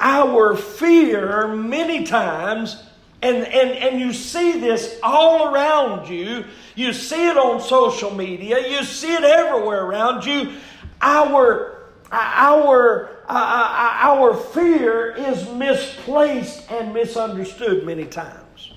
Our 0.00 0.56
fear, 0.56 1.48
many 1.48 2.04
times, 2.04 2.82
and, 3.20 3.36
and, 3.36 3.70
and 3.72 4.00
you 4.00 4.14
see 4.14 4.58
this 4.58 4.98
all 5.02 5.52
around 5.52 6.08
you, 6.08 6.46
you 6.74 6.94
see 6.94 7.28
it 7.28 7.36
on 7.36 7.60
social 7.60 8.12
media, 8.12 8.66
you 8.70 8.84
see 8.84 9.12
it 9.12 9.22
everywhere 9.22 9.84
around 9.84 10.24
you. 10.24 10.54
Our, 11.02 11.90
our, 12.10 13.10
uh, 13.28 13.32
uh 13.32 14.08
our 14.08 14.34
fear 14.34 15.14
is 15.14 15.46
misplaced 15.50 16.70
and 16.70 16.94
misunderstood 16.94 17.84
many 17.84 18.06
times. 18.06 18.72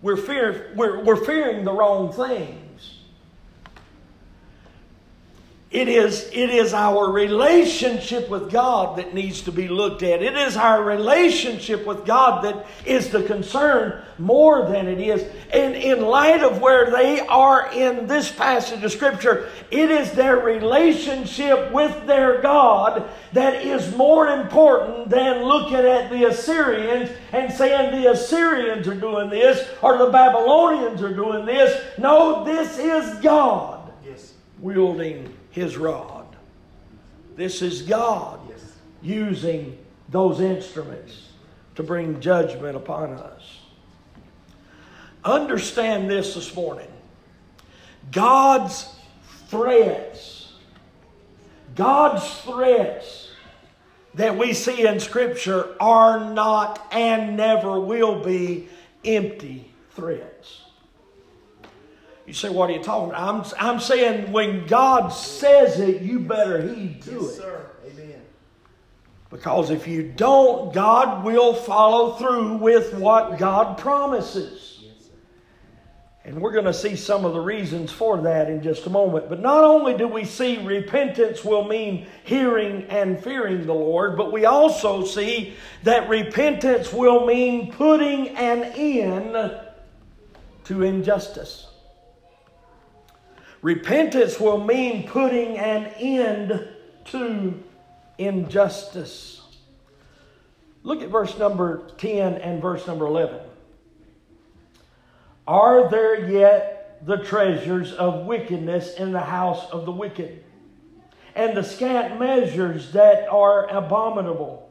We're, 0.00 0.16
fear, 0.16 0.72
we're, 0.74 1.04
we're 1.04 1.22
fearing 1.22 1.66
the 1.66 1.72
wrong 1.72 2.14
thing. 2.14 2.59
It 5.70 5.86
is, 5.86 6.28
it 6.32 6.50
is 6.50 6.74
our 6.74 7.12
relationship 7.12 8.28
with 8.28 8.50
God 8.50 8.98
that 8.98 9.14
needs 9.14 9.42
to 9.42 9.52
be 9.52 9.68
looked 9.68 10.02
at. 10.02 10.20
It 10.20 10.34
is 10.34 10.56
our 10.56 10.82
relationship 10.82 11.86
with 11.86 12.04
God 12.04 12.42
that 12.42 12.66
is 12.84 13.10
the 13.10 13.22
concern 13.22 14.02
more 14.18 14.66
than 14.68 14.88
it 14.88 14.98
is. 14.98 15.24
And 15.52 15.76
in 15.76 16.02
light 16.02 16.42
of 16.42 16.60
where 16.60 16.90
they 16.90 17.20
are 17.20 17.72
in 17.72 18.08
this 18.08 18.32
passage 18.32 18.82
of 18.82 18.90
Scripture, 18.90 19.48
it 19.70 19.92
is 19.92 20.10
their 20.10 20.38
relationship 20.38 21.70
with 21.70 22.04
their 22.04 22.42
God 22.42 23.08
that 23.32 23.64
is 23.64 23.94
more 23.94 24.26
important 24.26 25.08
than 25.08 25.44
looking 25.44 25.76
at 25.76 26.10
the 26.10 26.24
Assyrians 26.24 27.10
and 27.30 27.52
saying 27.52 28.02
the 28.02 28.10
Assyrians 28.10 28.88
are 28.88 28.96
doing 28.96 29.30
this 29.30 29.68
or 29.82 29.98
the 29.98 30.10
Babylonians 30.10 31.00
are 31.00 31.14
doing 31.14 31.46
this. 31.46 31.80
No, 31.96 32.44
this 32.44 32.76
is 32.76 33.20
God 33.20 33.92
yes. 34.04 34.32
wielding 34.58 35.32
his 35.50 35.76
rod. 35.76 36.26
This 37.36 37.62
is 37.62 37.82
God 37.82 38.40
using 39.02 39.78
those 40.08 40.40
instruments 40.40 41.28
to 41.76 41.82
bring 41.82 42.20
judgment 42.20 42.76
upon 42.76 43.12
us. 43.12 43.60
Understand 45.24 46.10
this 46.10 46.34
this 46.34 46.54
morning. 46.54 46.88
God's 48.10 48.92
threats, 49.48 50.52
God's 51.74 52.26
threats 52.40 53.30
that 54.14 54.36
we 54.36 54.52
see 54.52 54.86
in 54.86 54.98
Scripture 54.98 55.76
are 55.78 56.32
not 56.32 56.84
and 56.90 57.36
never 57.36 57.78
will 57.78 58.24
be 58.24 58.68
empty 59.04 59.72
threats. 59.90 60.29
You 62.30 62.34
say, 62.34 62.48
what 62.48 62.70
are 62.70 62.74
you 62.74 62.80
talking 62.80 63.08
about? 63.08 63.54
I'm, 63.58 63.74
I'm 63.74 63.80
saying 63.80 64.30
when 64.30 64.64
God 64.68 65.08
says 65.08 65.80
it, 65.80 66.00
you 66.00 66.20
better 66.20 66.62
heed 66.62 67.02
to 67.02 67.10
yes, 67.10 67.22
it. 67.22 67.34
Sir. 67.38 67.70
Amen. 67.84 68.22
Because 69.30 69.70
if 69.70 69.88
you 69.88 70.12
don't, 70.14 70.72
God 70.72 71.24
will 71.24 71.52
follow 71.52 72.12
through 72.12 72.58
with 72.58 72.94
what 72.94 73.36
God 73.36 73.78
promises. 73.78 74.78
Yes, 74.80 75.08
and 76.24 76.40
we're 76.40 76.52
going 76.52 76.66
to 76.66 76.72
see 76.72 76.94
some 76.94 77.24
of 77.24 77.32
the 77.32 77.40
reasons 77.40 77.90
for 77.90 78.20
that 78.20 78.48
in 78.48 78.62
just 78.62 78.86
a 78.86 78.90
moment. 78.90 79.28
But 79.28 79.40
not 79.40 79.64
only 79.64 79.96
do 79.96 80.06
we 80.06 80.24
see 80.24 80.64
repentance 80.64 81.44
will 81.44 81.66
mean 81.66 82.06
hearing 82.22 82.84
and 82.84 83.20
fearing 83.20 83.66
the 83.66 83.74
Lord, 83.74 84.16
but 84.16 84.30
we 84.30 84.44
also 84.44 85.04
see 85.04 85.54
that 85.82 86.08
repentance 86.08 86.92
will 86.92 87.26
mean 87.26 87.72
putting 87.72 88.28
an 88.36 88.62
end 88.76 89.60
to 90.62 90.82
injustice. 90.84 91.66
Repentance 93.62 94.40
will 94.40 94.64
mean 94.64 95.06
putting 95.06 95.58
an 95.58 95.86
end 95.98 96.68
to 97.06 97.62
injustice. 98.16 99.42
Look 100.82 101.02
at 101.02 101.10
verse 101.10 101.36
number 101.38 101.90
10 101.98 102.34
and 102.36 102.62
verse 102.62 102.86
number 102.86 103.06
11. 103.06 103.40
Are 105.46 105.90
there 105.90 106.30
yet 106.30 107.04
the 107.04 107.16
treasures 107.16 107.92
of 107.92 108.26
wickedness 108.26 108.94
in 108.94 109.12
the 109.12 109.20
house 109.20 109.68
of 109.70 109.84
the 109.84 109.92
wicked, 109.92 110.44
and 111.34 111.56
the 111.56 111.64
scant 111.64 112.18
measures 112.18 112.92
that 112.92 113.28
are 113.28 113.68
abominable? 113.68 114.70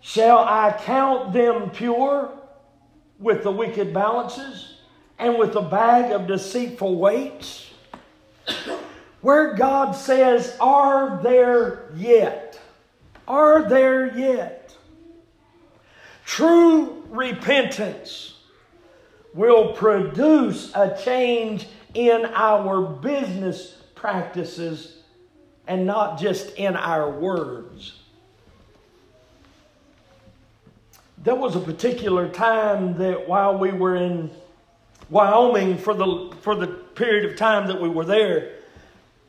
Shall 0.00 0.38
I 0.38 0.76
count 0.84 1.32
them 1.32 1.70
pure 1.70 2.30
with 3.18 3.44
the 3.44 3.52
wicked 3.52 3.94
balances? 3.94 4.71
And 5.18 5.38
with 5.38 5.54
a 5.56 5.62
bag 5.62 6.12
of 6.12 6.26
deceitful 6.26 6.96
weights? 6.96 7.70
Where 9.20 9.54
God 9.54 9.92
says, 9.92 10.56
Are 10.60 11.22
there 11.22 11.90
yet? 11.96 12.60
Are 13.26 13.68
there 13.68 14.16
yet? 14.16 14.76
True 16.24 17.04
repentance 17.08 18.34
will 19.34 19.72
produce 19.72 20.72
a 20.74 20.96
change 21.02 21.66
in 21.94 22.26
our 22.34 22.82
business 22.82 23.82
practices 23.94 24.98
and 25.66 25.86
not 25.86 26.18
just 26.18 26.54
in 26.56 26.76
our 26.76 27.10
words. 27.10 28.00
There 31.18 31.36
was 31.36 31.54
a 31.54 31.60
particular 31.60 32.28
time 32.28 32.98
that 32.98 33.28
while 33.28 33.56
we 33.56 33.70
were 33.70 33.94
in 33.94 34.30
Wyoming 35.12 35.76
for 35.76 35.92
the, 35.92 36.34
for 36.40 36.54
the 36.54 36.68
period 36.68 37.30
of 37.30 37.36
time 37.36 37.66
that 37.66 37.78
we 37.78 37.90
were 37.90 38.06
there, 38.06 38.54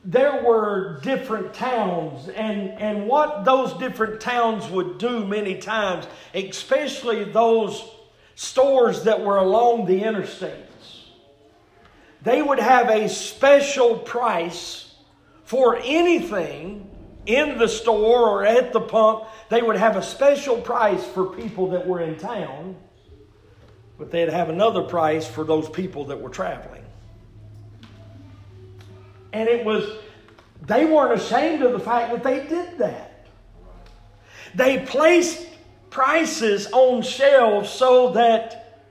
there 0.05 0.41
were 0.41 1.01
different 1.03 1.53
towns, 1.53 2.29
and, 2.29 2.69
and 2.79 3.05
what 3.05 3.43
those 3.43 3.73
different 3.73 4.21
towns 4.21 4.69
would 4.69 4.97
do 4.97 5.27
many 5.27 5.57
times, 5.57 6.07
especially 6.33 7.25
those 7.25 7.83
stores 8.35 9.03
that 9.03 9.19
were 9.19 9.35
along 9.35 9.85
the 9.85 10.01
interstates, 10.01 11.01
they 12.21 12.41
would 12.41 12.59
have 12.59 12.89
a 12.89 13.09
special 13.09 13.97
price 13.97 14.95
for 15.43 15.77
anything 15.83 16.89
in 17.25 17.57
the 17.57 17.67
store 17.67 18.29
or 18.29 18.45
at 18.45 18.71
the 18.71 18.79
pump. 18.79 19.25
They 19.49 19.61
would 19.61 19.75
have 19.75 19.97
a 19.97 20.01
special 20.01 20.61
price 20.61 21.05
for 21.05 21.25
people 21.25 21.71
that 21.71 21.85
were 21.85 21.99
in 21.99 22.17
town 22.17 22.77
but 24.03 24.11
they'd 24.11 24.27
have 24.27 24.49
another 24.49 24.81
price 24.81 25.25
for 25.25 25.45
those 25.45 25.69
people 25.69 26.03
that 26.07 26.19
were 26.19 26.27
traveling. 26.27 26.83
And 29.31 29.47
it 29.47 29.63
was, 29.63 29.89
they 30.61 30.83
weren't 30.83 31.21
ashamed 31.21 31.63
of 31.63 31.71
the 31.71 31.79
fact 31.79 32.11
that 32.11 32.21
they 32.21 32.45
did 32.45 32.79
that. 32.79 33.29
They 34.55 34.85
placed 34.85 35.47
prices 35.89 36.67
on 36.73 37.01
shelves 37.01 37.69
so 37.69 38.11
that 38.11 38.81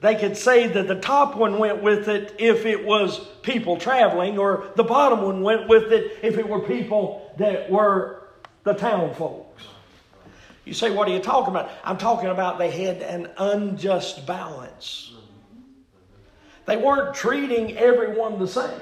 they 0.00 0.16
could 0.16 0.36
say 0.36 0.66
that 0.66 0.88
the 0.88 0.98
top 0.98 1.36
one 1.36 1.60
went 1.60 1.80
with 1.80 2.08
it 2.08 2.34
if 2.40 2.66
it 2.66 2.84
was 2.84 3.20
people 3.42 3.76
traveling, 3.76 4.36
or 4.36 4.66
the 4.74 4.82
bottom 4.82 5.22
one 5.22 5.42
went 5.42 5.68
with 5.68 5.92
it 5.92 6.18
if 6.24 6.38
it 6.38 6.48
were 6.48 6.58
people 6.58 7.32
that 7.38 7.70
were 7.70 8.24
the 8.64 8.74
town 8.74 9.14
folks. 9.14 9.43
You 10.64 10.72
say, 10.74 10.90
What 10.90 11.08
are 11.08 11.12
you 11.12 11.20
talking 11.20 11.50
about? 11.50 11.70
I'm 11.84 11.98
talking 11.98 12.30
about 12.30 12.58
they 12.58 12.70
had 12.70 13.02
an 13.02 13.30
unjust 13.36 14.26
balance. 14.26 15.12
They 16.66 16.76
weren't 16.76 17.14
treating 17.14 17.76
everyone 17.76 18.38
the 18.38 18.48
same. 18.48 18.80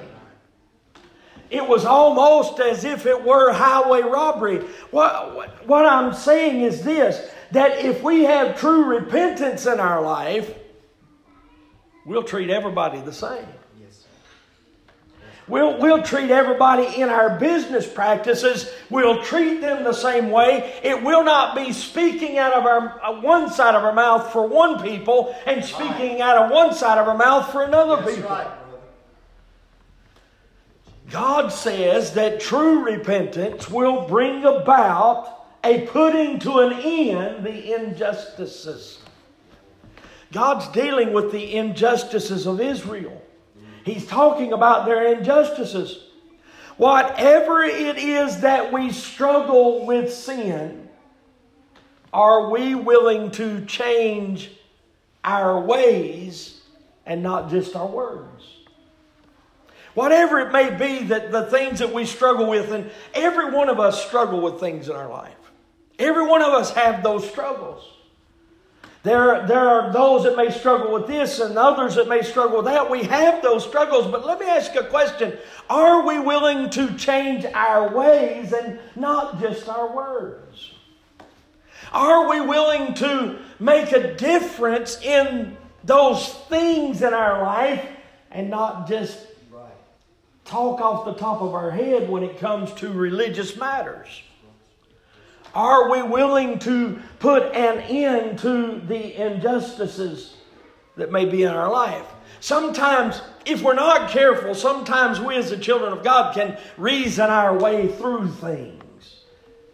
It 1.51 1.69
was 1.69 1.85
almost 1.85 2.61
as 2.61 2.85
if 2.85 3.05
it 3.05 3.25
were 3.25 3.53
highway 3.53 4.01
robbery. 4.01 4.59
What, 4.91 5.69
what, 5.69 5.85
I'm 5.85 6.15
saying 6.15 6.63
is 6.63 6.83
this 6.83 7.31
that 7.51 7.85
if 7.85 8.03
we 8.03 8.23
have 8.23 8.59
true 8.59 8.85
repentance 8.85 9.67
in 9.67 9.79
our 9.79 10.01
life, 10.01 10.55
we'll 12.07 12.23
treat 12.23 12.49
everybody 12.49 13.03
the 13.03 13.13
same. 13.13 13.45
We'll, 15.49 15.79
we'll 15.79 16.03
treat 16.03 16.31
everybody 16.31 17.01
in 17.01 17.09
our 17.09 17.39
business 17.39 17.87
practices, 17.87 18.71
we'll 18.91 19.23
treat 19.25 19.61
them 19.61 19.83
the 19.83 19.93
same 19.93 20.31
way. 20.31 20.81
It 20.85 21.03
will 21.03 21.25
not 21.25 21.57
be 21.57 21.73
speaking 21.73 22.39
out 22.39 22.53
of 22.53 22.65
our 22.65 23.03
uh, 23.03 23.21
one 23.21 23.51
side 23.51 23.75
of 23.75 23.83
our 23.83 23.93
mouth 23.93 24.33
for 24.33 24.47
one 24.47 24.81
people 24.83 25.35
and 25.47 25.65
speaking 25.65 26.21
out 26.21 26.39
of 26.39 26.51
one 26.51 26.75
side 26.75 26.99
of 26.99 27.09
our 27.09 27.17
mouth 27.17 27.51
for 27.51 27.65
another 27.65 27.97
That's 27.97 28.17
people. 28.17 28.31
Right. 28.31 28.47
God 31.11 31.53
says 31.53 32.15
that 32.15 32.41
true 32.41 32.85
repentance 32.85 33.69
will 33.69 34.07
bring 34.07 34.45
about 34.45 35.47
a 35.65 35.87
putting 35.89 36.39
to 36.41 36.61
an 36.61 36.73
end 36.73 37.45
the 37.45 37.75
injustices. 37.75 39.01
God's 40.33 40.69
dealing 40.69 41.13
with 41.13 41.31
the 41.31 41.55
injustices 41.55 42.47
of 42.47 42.61
Israel. 42.61 43.23
He's 43.85 44.07
talking 44.07 44.53
about 44.53 44.87
their 44.87 45.15
injustices. 45.15 45.99
Whatever 46.77 47.63
it 47.63 47.99
is 47.99 48.41
that 48.41 48.73
we 48.73 48.93
struggle 48.93 49.85
with 49.87 50.13
sin, 50.13 50.89
are 52.13 52.51
we 52.51 52.75
willing 52.75 53.31
to 53.33 53.65
change 53.65 54.51
our 55.25 55.61
ways 55.61 56.61
and 57.07 57.23
not 57.23 57.51
just 57.51 57.77
our 57.77 57.87
words? 57.87 58.45
Whatever 59.95 60.41
it 60.41 60.53
may 60.53 60.71
be 60.71 61.07
that 61.09 61.33
the 61.33 61.47
things 61.47 61.81
that 61.81 61.93
we 61.93 62.07
struggle 62.07 62.49
with, 62.49 62.73
and 62.73 62.91
every 63.13 63.51
one 63.51 63.69
of 63.69 63.79
us 63.79 64.05
struggle 64.07 64.41
with 64.41 64.59
things 64.59 64.89
in 64.89 64.97
our 64.97 65.09
life. 65.09 65.35
Every 65.99 66.27
one 66.27 66.43
of 66.43 66.55
us 66.55 66.73
have 66.73 67.03
those 67.03 67.29
struggles. 67.29 67.92
There, 69.03 69.45
there 69.49 69.69
are 69.69 69.93
those 69.93 70.23
that 70.25 70.37
may 70.37 70.51
struggle 70.51 70.93
with 70.93 71.09
this 71.09 71.41
and 71.41 71.59
others 71.59 71.97
that 71.97 72.09
may 72.09 72.23
struggle 72.23 72.59
with 72.59 72.67
that. 72.67 72.89
We 72.89 73.03
have 73.05 73.43
those 73.43 73.67
struggles, 73.67 74.07
but 74.07 74.25
let 74.25 74.39
me 74.39 74.47
ask 74.47 74.75
you 74.75 74.81
a 74.81 74.87
question. 74.87 75.37
Are 75.69 76.07
we 76.07 76.21
willing 76.21 76.71
to 76.71 76.97
change 76.97 77.45
our 77.47 77.93
ways 77.93 78.53
and 78.53 78.79
not 78.95 79.41
just 79.41 79.69
our 79.69 79.93
words? 79.93 80.73
Are 81.93 82.31
we 82.31 82.41
willing 82.41 82.95
to 82.95 83.39
make 83.59 83.91
a 83.91 84.15
difference 84.15 85.01
in 85.03 85.57
those 85.83 86.29
things 86.49 87.03
in 87.03 87.13
our 87.13 87.43
life 87.43 87.85
and 88.31 88.51
not 88.51 88.89
just 88.89 89.19
talk 90.45 90.81
off 90.81 91.05
the 91.07 91.15
top 91.15 91.43
of 91.43 91.55
our 91.55 91.73
head 91.73 92.09
when 92.09 92.23
it 92.23 92.39
comes 92.39 92.73
to 92.75 92.93
religious 92.93 93.57
matters? 93.57 94.23
Are 95.55 95.91
we 95.91 96.03
willing 96.03 96.59
to 96.61 97.01
put 97.19 97.43
an 97.55 97.79
end 97.81 98.39
to 98.41 98.81
the 98.87 99.23
injustices 99.23 100.37
that 100.97 101.13
may 101.13 101.25
be 101.25 101.43
in 101.43 101.51
our 101.51 101.71
life? 101.71 102.07
Sometimes, 102.41 103.21
if 103.45 103.63
we're 103.63 103.75
not 103.75 104.11
careful, 104.11 104.55
sometimes 104.55 105.21
we 105.21 105.37
as 105.37 105.51
the 105.51 105.57
children 105.57 105.93
of 105.93 106.03
God 106.03 106.35
can 106.35 106.59
reason 106.77 107.31
our 107.31 107.57
way 107.57 107.89
through 107.89 108.29
things. 108.29 109.25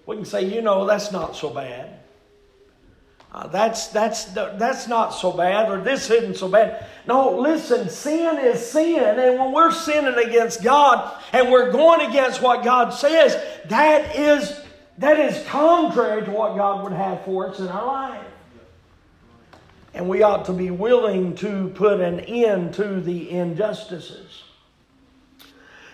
We 0.04 0.16
can 0.16 0.24
say, 0.24 0.44
you 0.44 0.62
know, 0.62 0.86
that's 0.86 1.12
not 1.12 1.36
so 1.36 1.50
bad. 1.50 2.00
Uh, 3.30 3.46
that's, 3.46 3.88
that's, 3.88 4.24
that's 4.24 4.88
not 4.88 5.10
so 5.10 5.32
bad, 5.32 5.70
or 5.70 5.80
this 5.80 6.10
isn't 6.10 6.36
so 6.36 6.48
bad. 6.48 6.86
No, 7.06 7.38
listen, 7.38 7.88
sin 7.88 8.38
is 8.38 8.70
sin, 8.70 9.18
and 9.18 9.38
when 9.38 9.52
we're 9.52 9.70
sinning 9.70 10.14
against 10.26 10.62
God 10.62 11.14
and 11.32 11.50
we're 11.50 11.70
going 11.70 12.08
against 12.08 12.40
what 12.40 12.64
God 12.64 12.90
says, 12.90 13.36
that 13.68 14.16
is 14.16 14.58
that 14.98 15.20
is 15.20 15.44
contrary 15.46 16.24
to 16.24 16.30
what 16.30 16.56
God 16.56 16.82
would 16.82 16.92
have 16.92 17.24
for 17.24 17.48
us 17.48 17.60
in 17.60 17.68
our 17.68 17.86
life. 17.86 18.26
And 19.94 20.08
we 20.08 20.22
ought 20.22 20.44
to 20.46 20.52
be 20.52 20.70
willing 20.70 21.34
to 21.36 21.72
put 21.74 22.00
an 22.00 22.20
end 22.20 22.74
to 22.74 23.00
the 23.00 23.30
injustices. 23.30 24.42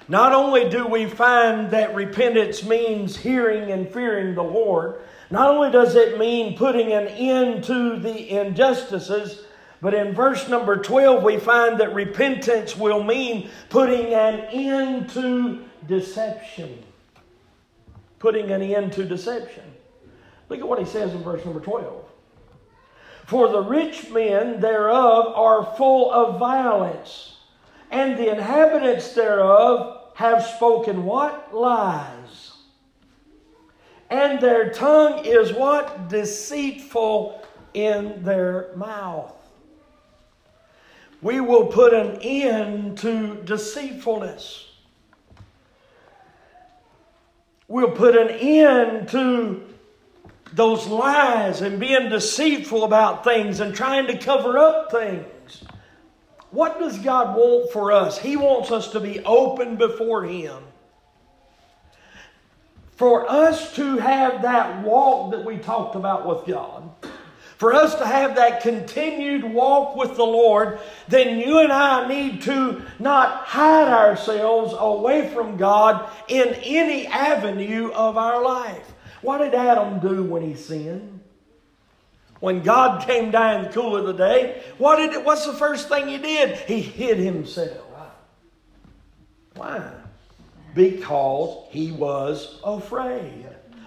Not 0.08 0.32
only 0.32 0.68
do 0.68 0.86
we 0.86 1.06
find 1.06 1.70
that 1.70 1.94
repentance 1.94 2.64
means 2.64 3.16
hearing 3.16 3.70
and 3.70 3.88
fearing 3.88 4.34
the 4.34 4.42
Lord, 4.42 5.00
not 5.30 5.50
only 5.50 5.70
does 5.70 5.94
it 5.94 6.18
mean 6.18 6.56
putting 6.56 6.92
an 6.92 7.06
end 7.06 7.64
to 7.64 7.98
the 7.98 8.30
injustices, 8.30 9.44
but 9.80 9.94
in 9.94 10.14
verse 10.14 10.48
number 10.48 10.76
12 10.76 11.22
we 11.22 11.38
find 11.38 11.80
that 11.80 11.94
repentance 11.94 12.76
will 12.76 13.02
mean 13.02 13.50
putting 13.68 14.12
an 14.14 14.40
end 14.50 15.10
to 15.10 15.64
deception 15.86 16.82
putting 18.24 18.50
an 18.52 18.62
end 18.62 18.90
to 18.90 19.04
deception. 19.04 19.62
Look 20.48 20.58
at 20.58 20.66
what 20.66 20.78
he 20.78 20.86
says 20.86 21.12
in 21.12 21.22
verse 21.22 21.44
number 21.44 21.60
12. 21.60 22.06
For 23.26 23.48
the 23.48 23.60
rich 23.60 24.08
men 24.08 24.60
thereof 24.60 25.34
are 25.36 25.76
full 25.76 26.10
of 26.10 26.38
violence, 26.38 27.36
and 27.90 28.16
the 28.16 28.32
inhabitants 28.32 29.12
thereof 29.12 30.12
have 30.14 30.42
spoken 30.42 31.04
what? 31.04 31.54
Lies. 31.54 32.52
And 34.08 34.40
their 34.40 34.70
tongue 34.70 35.26
is 35.26 35.52
what? 35.52 36.08
Deceitful 36.08 37.46
in 37.74 38.22
their 38.22 38.70
mouth. 38.74 39.36
We 41.20 41.40
will 41.40 41.66
put 41.66 41.92
an 41.92 42.22
end 42.22 42.96
to 42.98 43.42
deceitfulness 43.44 44.70
will 47.68 47.90
put 47.90 48.16
an 48.16 48.28
end 48.30 49.08
to 49.10 49.62
those 50.52 50.86
lies 50.86 51.60
and 51.60 51.80
being 51.80 52.08
deceitful 52.08 52.84
about 52.84 53.24
things 53.24 53.60
and 53.60 53.74
trying 53.74 54.06
to 54.06 54.18
cover 54.18 54.58
up 54.58 54.90
things. 54.90 55.64
What 56.50 56.78
does 56.78 56.98
God 56.98 57.36
want 57.36 57.72
for 57.72 57.90
us? 57.90 58.18
He 58.18 58.36
wants 58.36 58.70
us 58.70 58.92
to 58.92 59.00
be 59.00 59.20
open 59.24 59.76
before 59.76 60.24
Him. 60.24 60.62
For 62.92 63.28
us 63.28 63.74
to 63.74 63.98
have 63.98 64.42
that 64.42 64.84
walk 64.84 65.32
that 65.32 65.44
we 65.44 65.58
talked 65.58 65.96
about 65.96 66.28
with 66.28 66.46
God, 66.46 66.88
for 67.64 67.72
us 67.72 67.94
to 67.94 68.06
have 68.06 68.34
that 68.34 68.60
continued 68.60 69.42
walk 69.42 69.96
with 69.96 70.16
the 70.16 70.22
Lord, 70.22 70.80
then 71.08 71.38
you 71.38 71.60
and 71.60 71.72
I 71.72 72.06
need 72.06 72.42
to 72.42 72.82
not 72.98 73.46
hide 73.46 73.88
ourselves 73.88 74.74
away 74.78 75.30
from 75.32 75.56
God 75.56 76.06
in 76.28 76.48
any 76.62 77.06
avenue 77.06 77.90
of 77.90 78.18
our 78.18 78.44
life. 78.44 78.92
What 79.22 79.38
did 79.38 79.54
Adam 79.54 79.98
do 79.98 80.24
when 80.24 80.42
he 80.42 80.54
sinned? 80.54 81.20
When 82.40 82.60
God 82.60 83.06
came 83.06 83.30
down 83.30 83.60
in 83.60 83.62
the 83.64 83.70
cool 83.70 83.96
of 83.96 84.04
the 84.04 84.12
day, 84.12 84.62
what 84.76 84.96
did 84.96 85.14
it, 85.14 85.24
what's 85.24 85.46
the 85.46 85.54
first 85.54 85.88
thing 85.88 86.08
he 86.08 86.18
did? 86.18 86.58
He 86.68 86.82
hid 86.82 87.16
himself. 87.16 87.80
Why? 89.54 89.90
Because 90.74 91.66
he 91.70 91.92
was 91.92 92.60
afraid. 92.62 93.43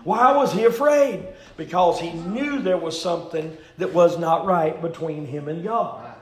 Why 0.08 0.32
was 0.32 0.54
he 0.54 0.64
afraid? 0.64 1.28
Because 1.58 2.00
he 2.00 2.14
knew 2.14 2.60
there 2.60 2.78
was 2.78 2.98
something 2.98 3.58
that 3.78 3.94
was 3.94 4.18
not 4.18 4.46
right 4.46 4.82
between 4.82 5.26
him 5.26 5.50
and 5.50 5.66
God. 5.66 6.16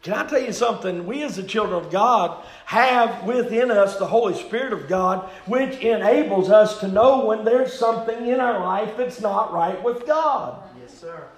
Can 0.00 0.14
I 0.14 0.24
tell 0.24 0.40
you 0.40 0.54
something? 0.54 1.04
We, 1.04 1.22
as 1.22 1.36
the 1.36 1.42
children 1.42 1.76
of 1.76 1.90
God, 1.90 2.42
have 2.64 3.24
within 3.24 3.70
us 3.70 3.98
the 3.98 4.06
Holy 4.06 4.32
Spirit 4.32 4.72
of 4.72 4.88
God, 4.88 5.28
which 5.44 5.80
enables 5.80 6.48
us 6.48 6.80
to 6.80 6.88
know 6.88 7.26
when 7.26 7.44
there's 7.44 7.78
something 7.78 8.26
in 8.26 8.40
our 8.40 8.60
life 8.60 8.96
that's 8.96 9.20
not 9.20 9.52
right 9.52 9.84
with 9.84 10.06
God. 10.06 10.62
Yes, 10.80 10.98
sir. 10.98 11.28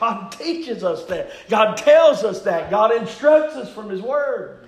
God 0.00 0.32
teaches 0.36 0.82
us 0.82 1.04
that. 1.04 1.30
God 1.48 1.76
tells 1.76 2.24
us 2.24 2.42
that. 2.42 2.72
God 2.72 2.92
instructs 2.92 3.54
us 3.54 3.72
from 3.72 3.88
His 3.88 4.02
Word. 4.02 4.61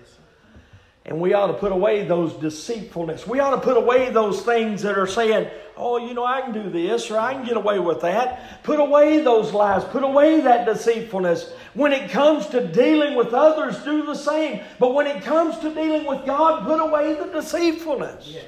And 1.07 1.21
we 1.21 1.35
ought 1.35 1.49
to 1.49 1.55
put 1.55 1.71
away 1.71 2.07
those 2.07 2.33
deceitfulness. 2.35 3.27
We 3.27 3.39
ought 3.39 3.51
to 3.51 3.61
put 3.61 3.77
away 3.77 4.11
those 4.11 4.43
things 4.43 4.83
that 4.83 4.97
are 4.97 5.07
saying, 5.07 5.51
oh, 5.77 5.99
you 5.99 6.15
know, 6.15 6.25
I 6.25 6.41
can 6.41 6.53
do 6.53 6.71
this 6.71 7.11
or 7.11 7.19
I 7.19 7.35
can 7.35 7.45
get 7.45 7.59
away 7.59 7.79
with 7.79 8.01
that. 8.01 8.63
Put 8.63 8.81
away 8.81 9.21
those 9.21 9.53
lies. 9.53 9.85
Put 9.85 10.03
away 10.03 10.41
that 10.41 10.65
deceitfulness. 10.65 11.53
When 11.75 11.93
it 11.93 12.11
comes 12.11 12.47
to 12.49 12.67
dealing 12.67 13.17
with 13.17 13.35
others, 13.35 13.85
do 13.85 14.07
the 14.07 14.15
same. 14.15 14.63
But 14.79 14.95
when 14.95 15.07
it 15.07 15.23
comes 15.23 15.59
to 15.59 15.75
dealing 15.75 16.07
with 16.07 16.25
God, 16.25 16.65
put 16.65 16.81
away 16.81 17.13
the 17.15 17.27
deceitfulness. 17.27 18.27
Yes. 18.27 18.45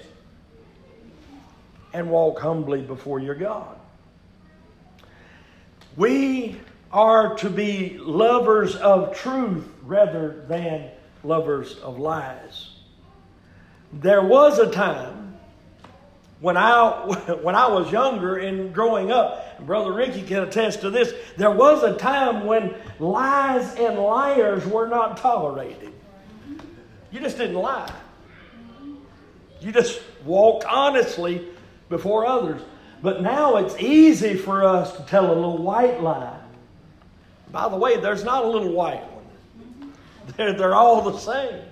And 1.93 2.09
walk 2.09 2.39
humbly 2.39 2.81
before 2.81 3.21
your 3.21 3.35
God. 3.35 3.77
We 5.95 6.57
are 6.91 7.37
to 7.37 7.51
be 7.51 7.99
lovers 7.99 8.77
of 8.77 9.15
truth 9.15 9.69
rather 9.83 10.47
than 10.49 10.91
lovers 11.27 11.75
of 11.79 11.99
lies. 11.99 12.69
There 13.93 14.23
was 14.23 14.59
a 14.59 14.71
time 14.71 15.39
when 16.41 16.57
I, 16.57 16.91
when 17.43 17.55
I 17.55 17.69
was 17.69 17.91
younger 17.91 18.37
and 18.37 18.73
growing 18.75 19.11
up, 19.11 19.57
and 19.59 19.67
Brother 19.67 19.93
Ricky 19.93 20.23
can 20.23 20.43
attest 20.43 20.83
to 20.83 20.91
this, 20.91 21.13
there 21.37 21.51
was 21.51 21.83
a 21.83 21.97
time 21.97 22.47
when 22.47 22.75
lies 22.99 23.75
and 23.77 23.99
liars 23.99 24.67
were 24.67 24.87
not 24.87 25.17
tolerated. 25.17 25.93
You 27.11 27.21
just 27.21 27.39
didn't 27.39 27.57
lie. 27.57 27.93
You 29.61 29.73
just 29.73 30.01
walked 30.25 30.65
honestly 30.65 31.47
before 31.89 32.27
others. 32.27 32.61
But 33.03 33.23
now 33.23 33.57
it's 33.57 33.77
easy 33.79 34.35
for 34.35 34.65
us 34.65 34.97
to 34.97 35.03
tell 35.05 35.27
a 35.27 35.35
little 35.35 35.59
white 35.59 36.03
lie. 36.03 36.39
By 37.51 37.69
the 37.69 37.77
way, 37.77 37.99
there's 37.99 38.25
not 38.25 38.45
a 38.45 38.49
little 38.49 38.73
white 38.73 39.05
they're, 40.37 40.53
they're 40.53 40.75
all 40.75 41.03
the 41.03 41.19
same. 41.19 41.63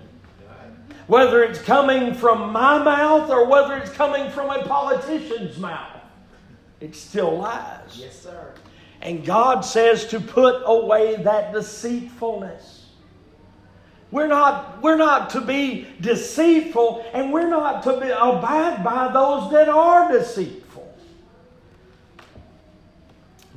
Whether 1.06 1.42
it's 1.42 1.60
coming 1.60 2.14
from 2.14 2.50
my 2.52 2.82
mouth 2.82 3.28
or 3.30 3.46
whether 3.46 3.76
it's 3.76 3.90
coming 3.90 4.30
from 4.30 4.50
a 4.50 4.64
politician's 4.64 5.58
mouth, 5.58 6.00
it 6.80 6.94
still 6.96 7.38
lies. 7.38 7.96
Yes, 7.96 8.18
sir. 8.20 8.54
And 9.02 9.24
God 9.24 9.60
says 9.60 10.06
to 10.06 10.20
put 10.20 10.62
away 10.64 11.16
that 11.16 11.52
deceitfulness. 11.52 12.86
We're 14.10 14.28
not, 14.28 14.80
we're 14.80 14.96
not 14.96 15.30
to 15.30 15.40
be 15.40 15.88
deceitful, 16.00 17.04
and 17.12 17.32
we're 17.32 17.48
not 17.48 17.82
to 17.82 18.00
be 18.00 18.08
abide 18.08 18.82
by 18.84 19.12
those 19.12 19.50
that 19.50 19.68
are 19.68 20.10
deceitful. 20.10 20.64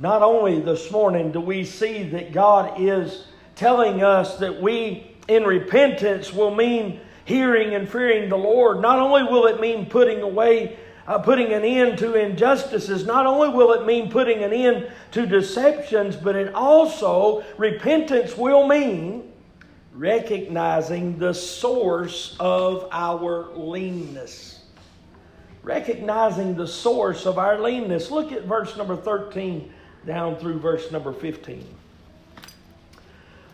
Not 0.00 0.22
only 0.22 0.60
this 0.60 0.90
morning 0.90 1.32
do 1.32 1.40
we 1.40 1.64
see 1.64 2.02
that 2.10 2.32
God 2.32 2.80
is 2.80 3.26
telling 3.58 4.02
us 4.02 4.38
that 4.38 4.62
we 4.62 5.10
in 5.26 5.42
repentance 5.42 6.32
will 6.32 6.54
mean 6.54 7.00
hearing 7.24 7.74
and 7.74 7.88
fearing 7.88 8.30
the 8.30 8.38
Lord. 8.38 8.80
Not 8.80 8.98
only 9.00 9.24
will 9.24 9.46
it 9.46 9.60
mean 9.60 9.86
putting 9.86 10.22
away 10.22 10.78
uh, 11.08 11.18
putting 11.18 11.54
an 11.54 11.64
end 11.64 11.98
to 11.98 12.14
injustices, 12.14 13.06
not 13.06 13.24
only 13.24 13.48
will 13.48 13.72
it 13.72 13.86
mean 13.86 14.10
putting 14.10 14.44
an 14.44 14.52
end 14.52 14.90
to 15.10 15.24
deceptions, 15.24 16.14
but 16.14 16.36
it 16.36 16.54
also, 16.54 17.42
repentance 17.56 18.36
will 18.36 18.68
mean 18.68 19.32
recognizing 19.94 21.18
the 21.18 21.32
source 21.32 22.36
of 22.38 22.86
our 22.92 23.48
leanness. 23.56 24.66
Recognizing 25.62 26.54
the 26.54 26.66
source 26.66 27.24
of 27.24 27.38
our 27.38 27.58
leanness. 27.58 28.10
Look 28.10 28.30
at 28.30 28.44
verse 28.44 28.76
number 28.76 28.94
13 28.94 29.72
down 30.06 30.36
through 30.36 30.58
verse 30.58 30.92
number 30.92 31.14
15. 31.14 31.66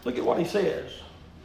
Look 0.05 0.19
at 0.19 0.25
what 0.25 0.39
he 0.39 0.45
says. 0.45 0.91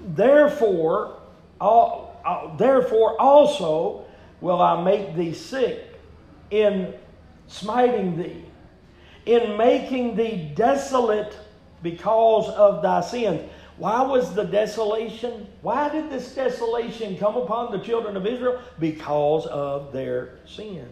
Therefore, 0.01 1.19
all, 1.59 2.55
therefore 2.57 3.19
also 3.19 4.05
will 4.41 4.61
I 4.61 4.81
make 4.81 5.15
thee 5.15 5.33
sick 5.33 5.95
in 6.51 6.93
smiting 7.47 8.17
thee, 8.17 8.43
in 9.25 9.57
making 9.57 10.15
thee 10.15 10.51
desolate 10.55 11.37
because 11.81 12.49
of 12.49 12.81
thy 12.81 13.01
sins. 13.01 13.49
Why 13.77 14.01
was 14.01 14.33
the 14.35 14.43
desolation? 14.43 15.47
Why 15.61 15.87
did 15.87 16.09
this 16.09 16.35
desolation 16.35 17.17
come 17.17 17.37
upon 17.37 17.71
the 17.71 17.79
children 17.79 18.17
of 18.17 18.25
Israel? 18.25 18.61
Because 18.77 19.45
of 19.45 19.93
their 19.93 20.39
sins. 20.45 20.87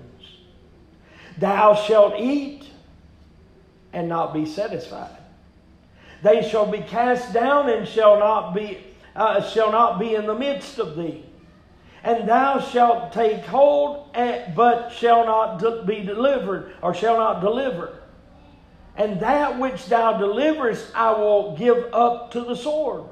Thou 1.38 1.76
shalt 1.76 2.14
eat 2.18 2.70
and 3.92 4.08
not 4.08 4.34
be 4.34 4.46
satisfied. 4.46 5.17
They 6.22 6.48
shall 6.48 6.66
be 6.66 6.80
cast 6.80 7.34
down 7.34 7.70
and 7.70 7.88
shall 7.88 8.20
not 8.20 8.54
be 8.54 8.80
uh, 9.16 9.42
shall 9.42 9.72
not 9.72 10.00
be 10.00 10.16
in 10.16 10.28
the 10.28 10.36
midst 10.36 10.78
of 10.80 10.96
thee 10.96 11.24
and 12.08 12.28
thou 12.28 12.62
shalt 12.62 13.12
take 13.12 13.44
hold, 13.46 14.10
at, 14.14 14.56
but 14.56 14.92
shall 14.92 15.26
not 15.26 15.86
be 15.86 16.02
delivered, 16.02 16.74
or 16.82 16.94
shall 16.94 17.18
not 17.18 17.42
deliver. 17.42 18.00
And 18.96 19.20
that 19.20 19.60
which 19.60 19.88
thou 19.88 20.18
deliverest 20.18 20.90
I 20.96 21.12
will 21.12 21.58
give 21.58 21.94
up 21.94 22.32
to 22.32 22.42
the 22.42 22.56
sword. 22.56 23.04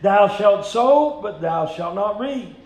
Thou 0.00 0.28
shalt 0.28 0.64
sow, 0.64 1.20
but 1.20 1.40
thou 1.40 1.66
shalt 1.66 1.96
not 1.96 2.20
reap. 2.20 2.56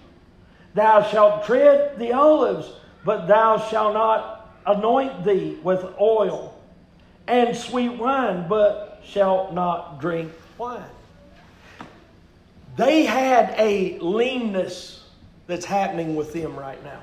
Thou 0.74 1.02
shalt 1.02 1.44
tread 1.44 1.98
the 1.98 2.12
olives, 2.12 2.70
but 3.02 3.26
thou 3.26 3.58
shalt 3.58 3.94
not 3.94 4.54
anoint 4.66 5.24
thee 5.24 5.58
with 5.62 5.82
oil, 5.98 6.60
and 7.26 7.56
sweet 7.56 7.96
wine, 7.96 8.46
but 8.48 8.89
shalt 9.04 9.52
not 9.52 10.00
drink 10.00 10.32
wine. 10.58 10.82
They 12.76 13.04
had 13.04 13.54
a 13.58 13.98
leanness 13.98 15.04
that's 15.46 15.64
happening 15.64 16.16
with 16.16 16.32
them 16.32 16.56
right 16.56 16.82
now. 16.84 17.00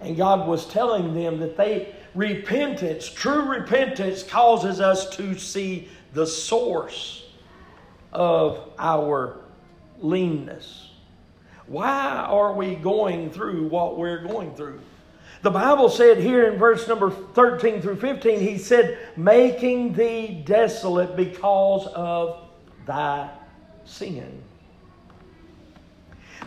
And 0.00 0.16
God 0.16 0.46
was 0.46 0.66
telling 0.66 1.14
them 1.14 1.40
that 1.40 1.56
they 1.56 1.94
repentance, 2.14 3.08
true 3.08 3.42
repentance 3.42 4.22
causes 4.22 4.80
us 4.80 5.10
to 5.16 5.36
see 5.36 5.88
the 6.12 6.26
source 6.26 7.26
of 8.12 8.70
our 8.78 9.38
leanness. 9.98 10.90
Why 11.66 12.24
are 12.28 12.52
we 12.54 12.76
going 12.76 13.30
through 13.30 13.68
what 13.68 13.98
we're 13.98 14.22
going 14.22 14.54
through? 14.54 14.80
The 15.42 15.50
Bible 15.50 15.88
said 15.88 16.18
here 16.18 16.50
in 16.50 16.58
verse 16.58 16.88
number 16.88 17.10
13 17.10 17.80
through 17.80 17.96
15, 17.96 18.40
He 18.40 18.58
said, 18.58 18.98
making 19.16 19.92
thee 19.92 20.42
desolate 20.44 21.16
because 21.16 21.86
of 21.94 22.48
thy 22.86 23.30
sin. 23.84 24.42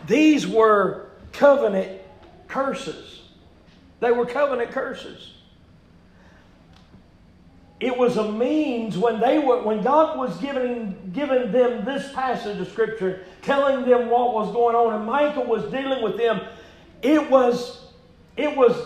These 0.06 0.46
were 0.46 1.10
covenant 1.32 2.02
curses. 2.48 3.22
They 4.00 4.10
were 4.10 4.26
covenant 4.26 4.72
curses. 4.72 5.32
It 7.80 7.96
was 7.96 8.16
a 8.16 8.30
means 8.30 8.96
when 8.96 9.18
they 9.18 9.40
were 9.40 9.62
when 9.62 9.82
God 9.82 10.16
was 10.16 10.36
giving 10.38 11.10
giving 11.12 11.50
them 11.50 11.84
this 11.84 12.12
passage 12.12 12.60
of 12.60 12.68
scripture, 12.68 13.24
telling 13.42 13.88
them 13.88 14.08
what 14.08 14.34
was 14.34 14.52
going 14.52 14.76
on, 14.76 14.94
and 14.94 15.04
Micah 15.04 15.40
was 15.40 15.64
dealing 15.72 16.00
with 16.00 16.16
them. 16.16 16.40
It 17.02 17.28
was 17.28 17.81
it 18.36 18.56
was 18.56 18.76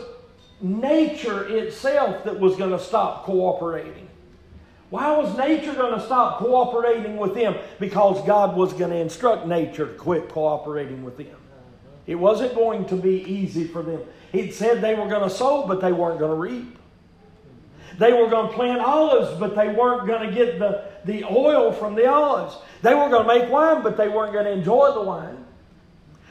nature 0.60 1.46
itself 1.48 2.24
that 2.24 2.38
was 2.38 2.56
going 2.56 2.70
to 2.70 2.80
stop 2.80 3.24
cooperating. 3.24 4.08
Why 4.90 5.16
was 5.16 5.36
nature 5.36 5.74
going 5.74 5.98
to 5.98 6.04
stop 6.04 6.38
cooperating 6.38 7.16
with 7.16 7.34
them? 7.34 7.56
Because 7.80 8.24
God 8.26 8.56
was 8.56 8.72
going 8.72 8.90
to 8.90 8.96
instruct 8.96 9.46
nature 9.46 9.86
to 9.86 9.94
quit 9.94 10.28
cooperating 10.28 11.02
with 11.02 11.16
them. 11.16 11.36
It 12.06 12.14
wasn't 12.14 12.54
going 12.54 12.86
to 12.86 12.96
be 12.96 13.22
easy 13.24 13.66
for 13.66 13.82
them. 13.82 14.00
He 14.30 14.52
said 14.52 14.80
they 14.80 14.94
were 14.94 15.08
going 15.08 15.28
to 15.28 15.34
sow, 15.34 15.66
but 15.66 15.80
they 15.80 15.92
weren't 15.92 16.20
going 16.20 16.30
to 16.30 16.36
reap. 16.36 16.78
They 17.98 18.12
were 18.12 18.28
going 18.28 18.48
to 18.48 18.54
plant 18.54 18.80
olives, 18.80 19.38
but 19.40 19.56
they 19.56 19.68
weren't 19.68 20.06
going 20.06 20.28
to 20.28 20.34
get 20.34 20.58
the, 20.58 20.84
the 21.04 21.24
oil 21.24 21.72
from 21.72 21.94
the 21.94 22.08
olives. 22.08 22.56
They 22.82 22.94
were 22.94 23.08
going 23.08 23.26
to 23.26 23.34
make 23.40 23.50
wine, 23.50 23.82
but 23.82 23.96
they 23.96 24.08
weren't 24.08 24.32
going 24.32 24.44
to 24.44 24.52
enjoy 24.52 24.92
the 24.92 25.02
wine. 25.02 25.45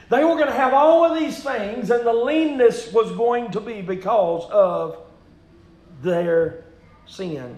They 0.09 0.23
were 0.23 0.35
going 0.35 0.47
to 0.47 0.53
have 0.53 0.73
all 0.73 1.03
of 1.03 1.17
these 1.19 1.43
things, 1.43 1.89
and 1.89 2.05
the 2.05 2.13
leanness 2.13 2.91
was 2.93 3.11
going 3.13 3.51
to 3.51 3.59
be 3.59 3.81
because 3.81 4.47
of 4.51 4.99
their 6.01 6.63
sin. 7.07 7.57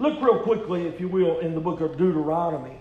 Look 0.00 0.20
real 0.20 0.40
quickly, 0.40 0.86
if 0.86 1.00
you 1.00 1.08
will, 1.08 1.38
in 1.38 1.54
the 1.54 1.60
book 1.60 1.80
of 1.80 1.96
Deuteronomy. 1.96 2.76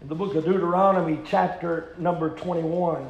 In 0.00 0.08
the 0.08 0.16
book 0.16 0.34
of 0.34 0.44
Deuteronomy, 0.44 1.20
chapter 1.24 1.94
number 1.98 2.30
21. 2.30 3.06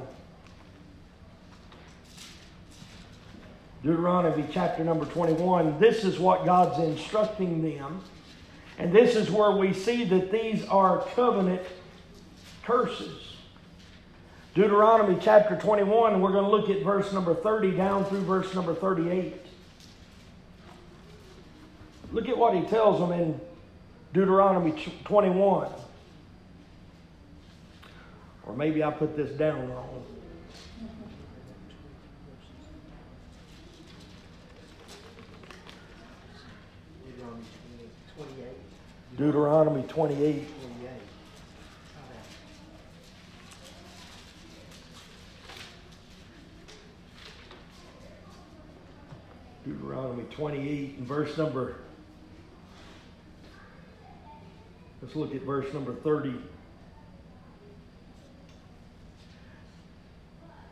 Deuteronomy 3.83 4.45
chapter 4.53 4.85
number 4.85 5.07
21. 5.07 5.81
This 5.81 6.05
is 6.05 6.19
what 6.19 6.45
God's 6.45 6.79
instructing 6.85 7.63
them. 7.63 8.03
And 8.79 8.93
this 8.93 9.17
is 9.17 9.31
where 9.31 9.53
we 9.53 9.73
see 9.73 10.05
that 10.05 10.31
these 10.31 10.65
are 10.67 11.01
covenant 11.15 11.63
curses. 12.65 13.32
Deuteronomy 14.55 15.19
chapter 15.19 15.57
21, 15.57 16.21
we're 16.21 16.31
going 16.31 16.45
to 16.45 16.51
look 16.51 16.69
at 16.69 16.85
verse 16.85 17.11
number 17.15 17.35
30 17.35 17.71
down 17.71 18.05
through 18.05 18.21
verse 18.21 18.55
number 18.55 18.75
38. 18.75 19.35
Look 22.13 22.29
at 22.29 22.37
what 22.37 22.55
he 22.55 22.61
tells 22.67 23.01
them 23.01 23.19
in 23.19 23.41
Deuteronomy 24.13 24.73
21. 25.05 25.71
Or 28.47 28.55
maybe 28.55 28.85
I 28.85 28.91
put 28.91 29.17
this 29.17 29.31
down 29.39 29.71
wrong. 29.71 30.05
Deuteronomy 39.17 39.83
28. 39.85 40.62
Deuteronomy 49.73 50.25
28 50.31 50.99
and 50.99 51.07
verse 51.07 51.37
number 51.39 51.77
Let's 55.01 55.17
look 55.17 55.35
at 55.35 55.43
verse 55.43 55.73
number 55.75 55.95
30. 55.95 56.33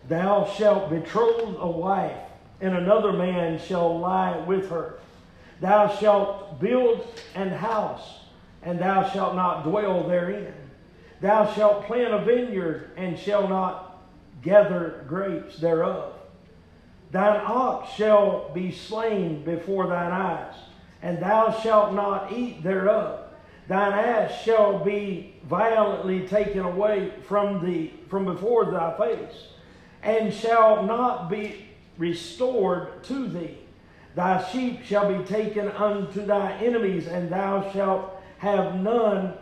Thou 0.09 0.45
shalt 0.57 0.89
betroth 0.89 1.57
a 1.59 1.69
wife, 1.69 2.17
and 2.61 2.77
another 2.77 3.13
man 3.13 3.59
shall 3.59 3.99
lie 3.99 4.39
with 4.39 4.71
her. 4.71 5.01
Thou 5.61 5.97
shalt 5.97 6.61
build 6.61 7.07
an 7.35 7.49
house, 7.49 8.21
and 8.63 8.79
thou 8.79 9.09
shalt 9.11 9.35
not 9.35 9.65
dwell 9.65 10.07
therein. 10.07 10.55
Thou 11.21 11.53
shalt 11.53 11.87
plant 11.87 12.15
a 12.15 12.25
vineyard 12.25 12.93
and 12.97 13.19
shall 13.19 13.49
not 13.49 14.01
gather 14.43 15.05
grapes 15.09 15.59
thereof. 15.59 16.20
Thine 17.11 17.41
ox 17.45 17.93
shall 17.95 18.51
be 18.55 18.71
slain 18.71 19.43
before 19.45 19.89
thine 19.89 20.13
eyes, 20.13 20.55
and 21.03 21.19
thou 21.21 21.51
shalt 21.51 21.93
not 21.95 22.33
eat 22.33 22.63
thereof. 22.63 23.21
Thine 23.67 23.93
ass 23.93 24.43
shall 24.43 24.85
be 24.85 25.35
violently 25.45 26.27
taken 26.29 26.61
away 26.61 27.13
from 27.27 27.65
thee 27.65 27.95
from 28.09 28.25
before 28.25 28.71
thy 28.71 28.97
face, 28.97 29.49
and 30.03 30.33
shall 30.33 30.85
not 30.85 31.31
be 31.31 31.67
restored 31.99 33.03
to 33.05 33.27
thee. 33.29 33.59
Thy 34.15 34.43
sheep 34.51 34.83
shall 34.85 35.13
be 35.17 35.25
taken 35.25 35.69
unto 35.69 36.25
thy 36.25 36.53
enemies, 36.55 37.07
and 37.07 37.31
thou 37.31 37.71
shalt 37.73 38.21
have 38.39 38.77
none 38.77 39.35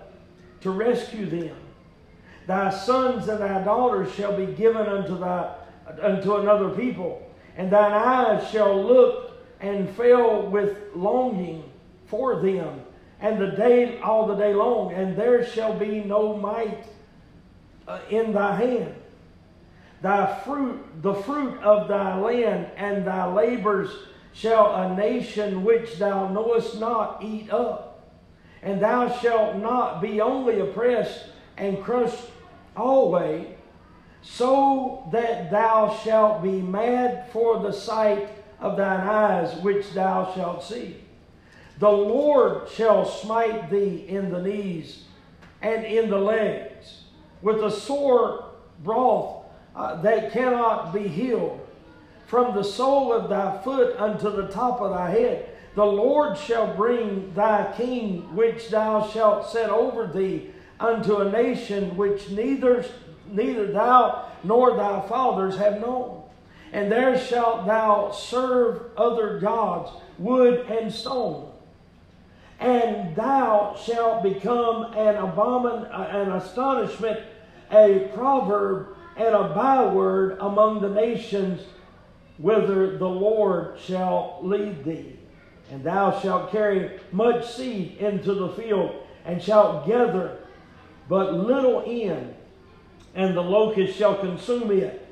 to 0.61 0.71
rescue 0.71 1.27
them. 1.27 1.57
Thy 2.47 2.71
sons 2.71 3.29
and 3.29 3.41
thy 3.41 3.62
daughters 3.62 4.12
shall 4.14 4.37
be 4.37 4.47
given 4.47 4.87
unto 4.87 5.19
thy 5.19 5.55
unto 6.03 6.37
another 6.37 6.71
people, 6.71 7.28
and 7.59 7.70
thine 7.72 7.92
eyes 7.92 8.48
shall 8.50 8.82
look 8.82 9.32
and 9.61 9.90
fail 9.96 10.46
with 10.46 10.78
longing 10.94 11.64
for 12.06 12.40
them, 12.40 12.80
and 13.20 13.38
the 13.38 13.48
day 13.48 13.98
all 14.00 14.28
the 14.28 14.36
day 14.36 14.54
long, 14.54 14.94
and 14.94 15.16
there 15.16 15.44
shall 15.44 15.76
be 15.76 16.02
no 16.04 16.36
might 16.36 16.84
uh, 17.88 17.98
in 18.09 18.32
thy 18.32 18.54
hand. 18.54 18.94
Thy 20.00 20.38
fruit, 20.42 21.02
the 21.02 21.14
fruit 21.14 21.61
of 21.61 21.88
thy 21.88 22.16
land, 22.16 22.70
and 22.76 23.04
thy 23.04 23.26
labors 23.26 23.90
shall 24.32 24.76
a 24.76 24.94
nation 24.94 25.64
which 25.64 25.96
thou 25.96 26.28
knowest 26.28 26.78
not 26.78 27.24
eat 27.24 27.50
up. 27.50 28.14
And 28.62 28.80
thou 28.80 29.18
shalt 29.18 29.56
not 29.56 30.00
be 30.00 30.20
only 30.20 30.61
oppressed 30.61 31.24
and 31.56 31.82
crushed 31.82 32.30
always, 32.76 33.48
so 34.23 35.09
that 35.12 35.51
thou 35.51 35.97
shalt 36.05 36.43
be 36.43 36.61
mad 36.61 37.31
for 37.33 37.61
the 37.61 37.73
sight 37.73 38.29
of 38.61 38.77
thine 38.77 39.07
eyes 39.07 39.57
which 39.62 39.93
thou 39.93 40.33
shalt 40.35 40.62
see. 40.62 40.97
The 41.79 41.91
Lord 41.91 42.69
shall 42.69 43.05
smite 43.05 43.71
thee 43.71 44.05
in 44.09 44.31
the 44.31 44.43
knees 44.43 45.05
and 45.62 45.85
in 45.85 46.11
the 46.11 46.19
legs 46.19 47.03
with 47.43 47.62
a 47.62 47.71
sore 47.71 48.51
broth 48.83 49.45
uh, 49.75 50.01
that 50.03 50.33
cannot 50.33 50.93
be 50.93 51.07
healed. 51.07 51.61
From 52.27 52.55
the 52.55 52.64
sole 52.64 53.12
of 53.12 53.31
thy 53.31 53.62
foot 53.62 53.97
unto 53.99 54.31
the 54.31 54.49
top 54.49 54.81
of 54.81 54.91
thy 54.91 55.11
head, 55.11 55.49
the 55.75 55.87
Lord 55.87 56.37
shall 56.37 56.75
bring 56.75 57.33
thy 57.35 57.73
king, 57.77 58.35
which 58.35 58.69
thou 58.69 59.07
shalt 59.07 59.49
set 59.51 59.71
over 59.71 60.07
thee, 60.07 60.51
unto 60.81 61.16
a 61.16 61.31
nation 61.31 61.97
which 61.97 62.31
neither, 62.31 62.85
neither 63.33 63.72
thou 63.72 64.29
nor 64.45 64.76
thy 64.76 65.07
fathers 65.09 65.57
have 65.57 65.81
known. 65.81 66.22
And 66.72 66.93
there 66.93 67.18
shalt 67.18 67.66
thou 67.66 68.11
serve 68.11 68.83
other 68.97 69.39
gods, 69.41 69.91
wood 70.18 70.66
and 70.68 70.93
stone. 70.93 71.51
And 72.61 73.14
thou 73.14 73.76
shalt 73.83 74.22
become 74.22 74.93
an 74.95 75.14
abomin, 75.14 75.89
uh, 75.93 76.09
an 76.11 76.33
astonishment, 76.33 77.20
a 77.70 78.11
proverb, 78.14 78.97
and 79.16 79.35
a 79.35 79.55
byword 79.55 80.39
among 80.41 80.81
the 80.81 80.89
nations 80.89 81.62
whither 82.37 82.99
the 82.99 83.09
Lord 83.09 83.79
shall 83.79 84.39
lead 84.43 84.85
thee. 84.85 85.18
And 85.70 85.85
thou 85.85 86.18
shalt 86.20 86.51
carry 86.51 86.99
much 87.12 87.49
seed 87.53 87.97
into 87.99 88.35
the 88.35 88.51
field, 88.51 88.95
and 89.24 89.43
shalt 89.43 89.87
gather 89.87 90.39
but 91.09 91.35
little 91.35 91.81
in, 91.83 92.35
and 93.19 93.37
the 93.37 93.43
locust 93.43 93.99
shall 93.99 94.16
consume 94.16 94.71
it. 94.71 95.05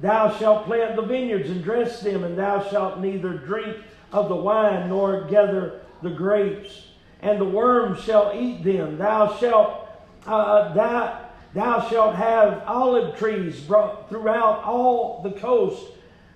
Thou 0.00 0.36
shalt 0.36 0.66
plant 0.66 0.96
the 0.96 1.02
vineyards 1.02 1.48
and 1.48 1.64
dress 1.64 2.02
them, 2.02 2.22
and 2.22 2.38
thou 2.38 2.62
shalt 2.68 3.00
neither 3.00 3.38
drink 3.38 3.78
of 4.12 4.28
the 4.28 4.36
wine 4.36 4.90
nor 4.90 5.22
gather 5.22 5.80
the 6.02 6.10
grapes. 6.10 6.88
And 7.22 7.40
the 7.40 7.46
worms 7.46 8.04
shall 8.04 8.32
eat 8.38 8.62
them. 8.62 8.98
Thou 8.98 9.34
shalt 9.38 9.88
uh, 10.26 10.74
thou, 10.74 11.20
thou 11.54 11.88
shalt 11.88 12.14
have 12.16 12.62
olive 12.66 13.16
trees 13.16 13.64
throughout 13.64 14.62
all 14.64 15.22
the 15.22 15.32
coast, 15.32 15.86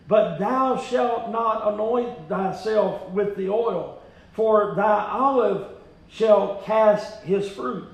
but 0.07 0.39
thou 0.39 0.79
shalt 0.79 1.31
not 1.31 1.74
anoint 1.74 2.26
thyself 2.31 3.11
with 3.11 3.37
the 3.37 3.51
oil, 3.51 4.01
for 4.33 4.74
thy 4.76 5.11
olive 5.11 5.68
shall 6.09 6.62
cast 6.64 7.22
his 7.24 7.51
fruit. 7.51 7.85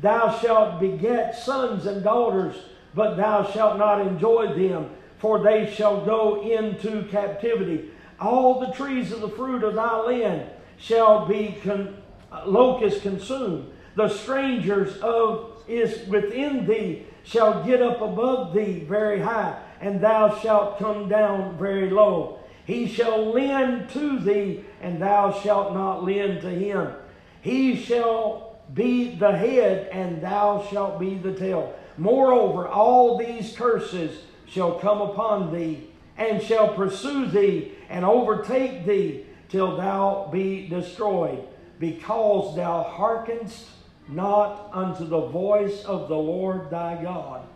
Thou 0.00 0.36
shalt 0.40 0.80
beget 0.80 1.36
sons 1.36 1.86
and 1.86 2.02
daughters, 2.02 2.56
but 2.94 3.16
thou 3.16 3.44
shalt 3.50 3.78
not 3.78 4.00
enjoy 4.00 4.54
them, 4.54 4.90
for 5.18 5.38
they 5.38 5.72
shall 5.72 6.04
go 6.04 6.42
into 6.42 7.04
captivity. 7.08 7.90
All 8.18 8.60
the 8.60 8.72
trees 8.72 9.12
of 9.12 9.20
the 9.20 9.28
fruit 9.28 9.62
of 9.62 9.74
thy 9.74 9.96
land 10.00 10.50
shall 10.78 11.26
be 11.26 11.58
con- 11.62 11.96
uh, 12.32 12.42
locusts 12.46 13.02
consumed. 13.02 13.70
The 13.96 14.08
strangers 14.08 14.96
of 14.98 15.62
is 15.68 16.06
within 16.08 16.66
thee 16.66 17.06
shall 17.22 17.64
get 17.64 17.82
up 17.82 18.00
above 18.00 18.54
thee 18.54 18.80
very 18.80 19.20
high, 19.20 19.58
and 19.80 20.00
thou 20.00 20.36
shalt 20.38 20.78
come 20.78 21.08
down 21.08 21.56
very 21.58 21.90
low. 21.90 22.40
He 22.64 22.86
shall 22.86 23.32
lend 23.32 23.90
to 23.90 24.18
thee, 24.18 24.64
and 24.80 25.00
thou 25.00 25.32
shalt 25.32 25.74
not 25.74 26.04
lend 26.04 26.40
to 26.42 26.50
him. 26.50 26.92
He 27.40 27.76
shall 27.76 28.49
be 28.74 29.14
the 29.16 29.36
head, 29.36 29.88
and 29.92 30.22
thou 30.22 30.66
shalt 30.70 31.00
be 31.00 31.14
the 31.16 31.32
tail. 31.32 31.74
Moreover, 31.96 32.68
all 32.68 33.18
these 33.18 33.56
curses 33.56 34.22
shall 34.46 34.78
come 34.78 35.00
upon 35.00 35.52
thee, 35.52 35.88
and 36.16 36.42
shall 36.42 36.74
pursue 36.74 37.26
thee, 37.26 37.72
and 37.88 38.04
overtake 38.04 38.84
thee, 38.84 39.24
till 39.48 39.76
thou 39.76 40.28
be 40.32 40.68
destroyed, 40.68 41.42
because 41.78 42.54
thou 42.56 42.82
hearkenest 42.82 43.66
not 44.08 44.70
unto 44.72 45.04
the 45.04 45.26
voice 45.26 45.84
of 45.84 46.08
the 46.08 46.16
Lord 46.16 46.70
thy 46.70 47.02
God, 47.02 47.46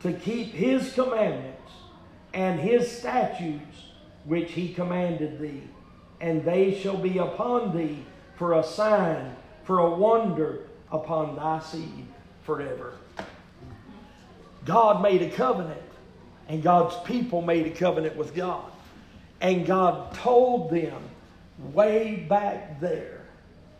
to 0.00 0.12
keep 0.12 0.48
his 0.48 0.92
commandments 0.92 1.72
and 2.32 2.60
his 2.60 2.90
statutes 2.90 3.86
which 4.24 4.52
he 4.52 4.72
commanded 4.72 5.38
thee. 5.40 5.62
And 6.20 6.44
they 6.44 6.78
shall 6.78 6.96
be 6.96 7.18
upon 7.18 7.76
thee 7.76 8.04
for 8.36 8.54
a 8.54 8.62
sign 8.62 9.36
for 9.66 9.80
a 9.80 9.90
wonder 9.90 10.60
upon 10.92 11.36
thy 11.36 11.58
seed 11.58 12.06
forever. 12.44 12.94
God 14.64 15.02
made 15.02 15.22
a 15.22 15.30
covenant, 15.30 15.82
and 16.48 16.62
God's 16.62 16.96
people 17.04 17.42
made 17.42 17.66
a 17.66 17.70
covenant 17.70 18.16
with 18.16 18.34
God. 18.34 18.64
And 19.40 19.66
God 19.66 20.14
told 20.14 20.70
them 20.70 21.02
way 21.72 22.26
back 22.28 22.80
there 22.80 23.22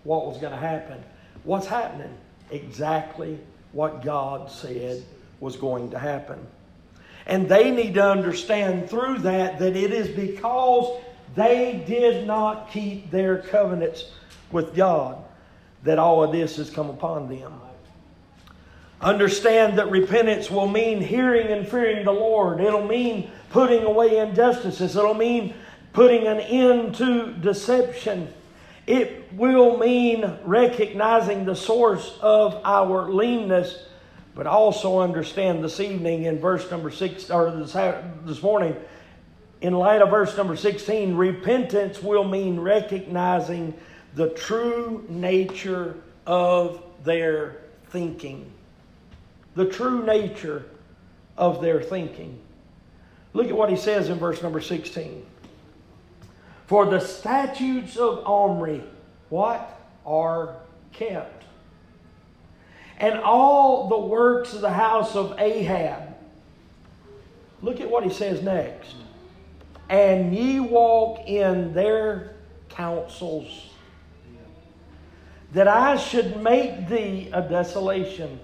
what 0.03 0.26
was 0.26 0.39
going 0.39 0.53
to 0.53 0.59
happen. 0.59 1.03
What's 1.45 1.66
happening? 1.66 2.12
Exactly 2.51 3.39
what 3.72 4.05
God 4.05 4.51
said 4.51 5.05
was 5.39 5.57
going 5.57 5.91
to 5.93 5.99
happen. 5.99 6.45
And 7.26 7.49
they 7.49 7.70
need 7.70 7.95
to 7.95 8.05
understand 8.05 8.91
through 8.91 9.18
that 9.18 9.59
that 9.61 9.76
it 9.76 9.93
is 9.93 10.09
because 10.09 11.01
they 11.34 11.84
did 11.87 12.26
not 12.26 12.70
keep 12.70 13.11
their 13.11 13.39
covenants 13.39 14.11
with 14.51 14.74
God 14.74 15.22
that 15.85 15.99
all 15.99 16.24
of 16.24 16.33
this 16.33 16.57
has 16.57 16.70
come 16.70 16.91
upon 16.91 17.29
them. 17.29 17.53
Understand 19.01 19.79
that 19.79 19.91
repentance 19.91 20.51
will 20.51 20.68
mean 20.68 21.01
hearing 21.01 21.49
and 21.49 21.68
fearing 21.68 22.05
the 22.05 22.12
Lord. 22.12 22.61
It'll 22.61 22.87
mean 22.87 23.31
putting 23.51 23.85
away 23.85 24.18
injustices. 24.18 24.97
It'll 24.97 25.14
mean 25.14 25.55
putting 25.93 26.27
an 26.27 26.41
end 26.41 26.95
to 26.97 27.33
deception. 27.33 28.33
It 28.87 29.33
will 29.33 29.77
mean 29.77 30.39
recognizing 30.45 31.45
the 31.45 31.57
source 31.57 32.18
of 32.20 32.61
our 32.64 33.11
leanness, 33.12 33.85
but 34.35 34.47
also 34.47 35.01
understand 35.01 35.62
this 35.62 35.81
evening 35.81 36.24
in 36.24 36.39
verse 36.39 36.70
number 36.70 36.91
six, 36.91 37.31
or 37.31 37.51
this, 37.51 37.72
this 37.72 38.43
morning, 38.43 38.77
in 39.61 39.74
light 39.74 40.03
of 40.03 40.11
verse 40.11 40.37
number 40.37 40.55
16, 40.55 41.16
repentance 41.16 42.03
will 42.03 42.24
mean 42.24 42.61
recognizing 42.61 43.74
the 44.17 44.31
true 44.31 45.05
nature 45.11 45.95
of 46.27 46.83
their 47.05 47.59
thinking. 47.91 48.51
The 49.55 49.67
true 49.67 50.05
nature 50.05 50.64
of 51.37 51.61
their 51.61 51.83
thinking. 51.83 52.39
Look 53.35 53.49
at 53.49 53.55
what 53.55 53.69
he 53.69 53.77
says 53.77 54.09
in 54.09 54.19
verse 54.19 54.43
number 54.43 54.62
16. 54.62 55.25
For 56.67 56.87
the 56.87 56.99
statutes 56.99 57.99
of 57.99 58.27
Omri, 58.27 58.83
what? 59.29 59.79
Are 60.07 60.57
kept. 60.93 61.45
And 62.97 63.19
all 63.19 63.89
the 63.89 63.99
works 63.99 64.55
of 64.55 64.62
the 64.62 64.73
house 64.73 65.14
of 65.14 65.39
Ahab. 65.39 66.17
Look 67.61 67.83
at 67.83 67.91
what 67.91 68.03
he 68.03 68.11
says 68.11 68.43
next. 68.43 68.95
And 69.91 70.35
ye 70.35 70.59
walk 70.59 71.29
in 71.29 71.75
their 71.75 72.37
counsels 72.71 73.73
that 75.57 75.69
I 75.69 75.97
should 75.97 76.43
make 76.43 76.87
thee 76.87 77.31
a 77.33 77.41
desolation, 77.41 78.39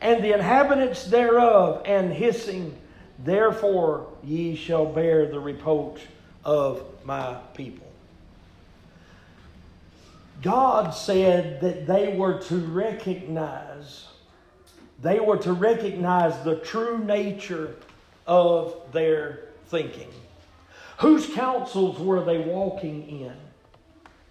and 0.00 0.24
the 0.24 0.32
inhabitants 0.32 1.04
thereof, 1.04 1.82
and 1.84 2.10
hissing, 2.10 2.74
Therefore 3.18 4.10
ye 4.24 4.56
shall 4.56 4.86
bear 4.86 5.26
the 5.26 5.40
reproach 5.40 6.00
of 6.46 6.82
my 7.04 7.34
people. 7.52 7.86
God 10.40 10.92
said 10.92 11.60
that 11.60 11.86
they 11.86 12.16
were 12.16 12.40
to 12.44 12.56
recognize, 12.56 14.06
they 15.02 15.20
were 15.20 15.36
to 15.36 15.52
recognize 15.52 16.42
the 16.44 16.56
true 16.56 16.96
nature 16.96 17.74
of 18.26 18.74
their 18.92 19.50
thinking. 19.66 20.08
Whose 21.00 21.26
counsels 21.26 21.98
were 21.98 22.24
they 22.24 22.38
walking 22.38 23.06
in? 23.20 23.36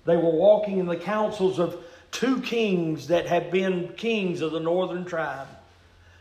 They 0.05 0.15
were 0.15 0.31
walking 0.31 0.79
in 0.79 0.87
the 0.87 0.97
counsels 0.97 1.59
of 1.59 1.83
two 2.11 2.41
kings 2.41 3.07
that 3.07 3.27
had 3.27 3.51
been 3.51 3.89
kings 3.97 4.41
of 4.41 4.51
the 4.51 4.59
northern 4.59 5.05
tribe. 5.05 5.47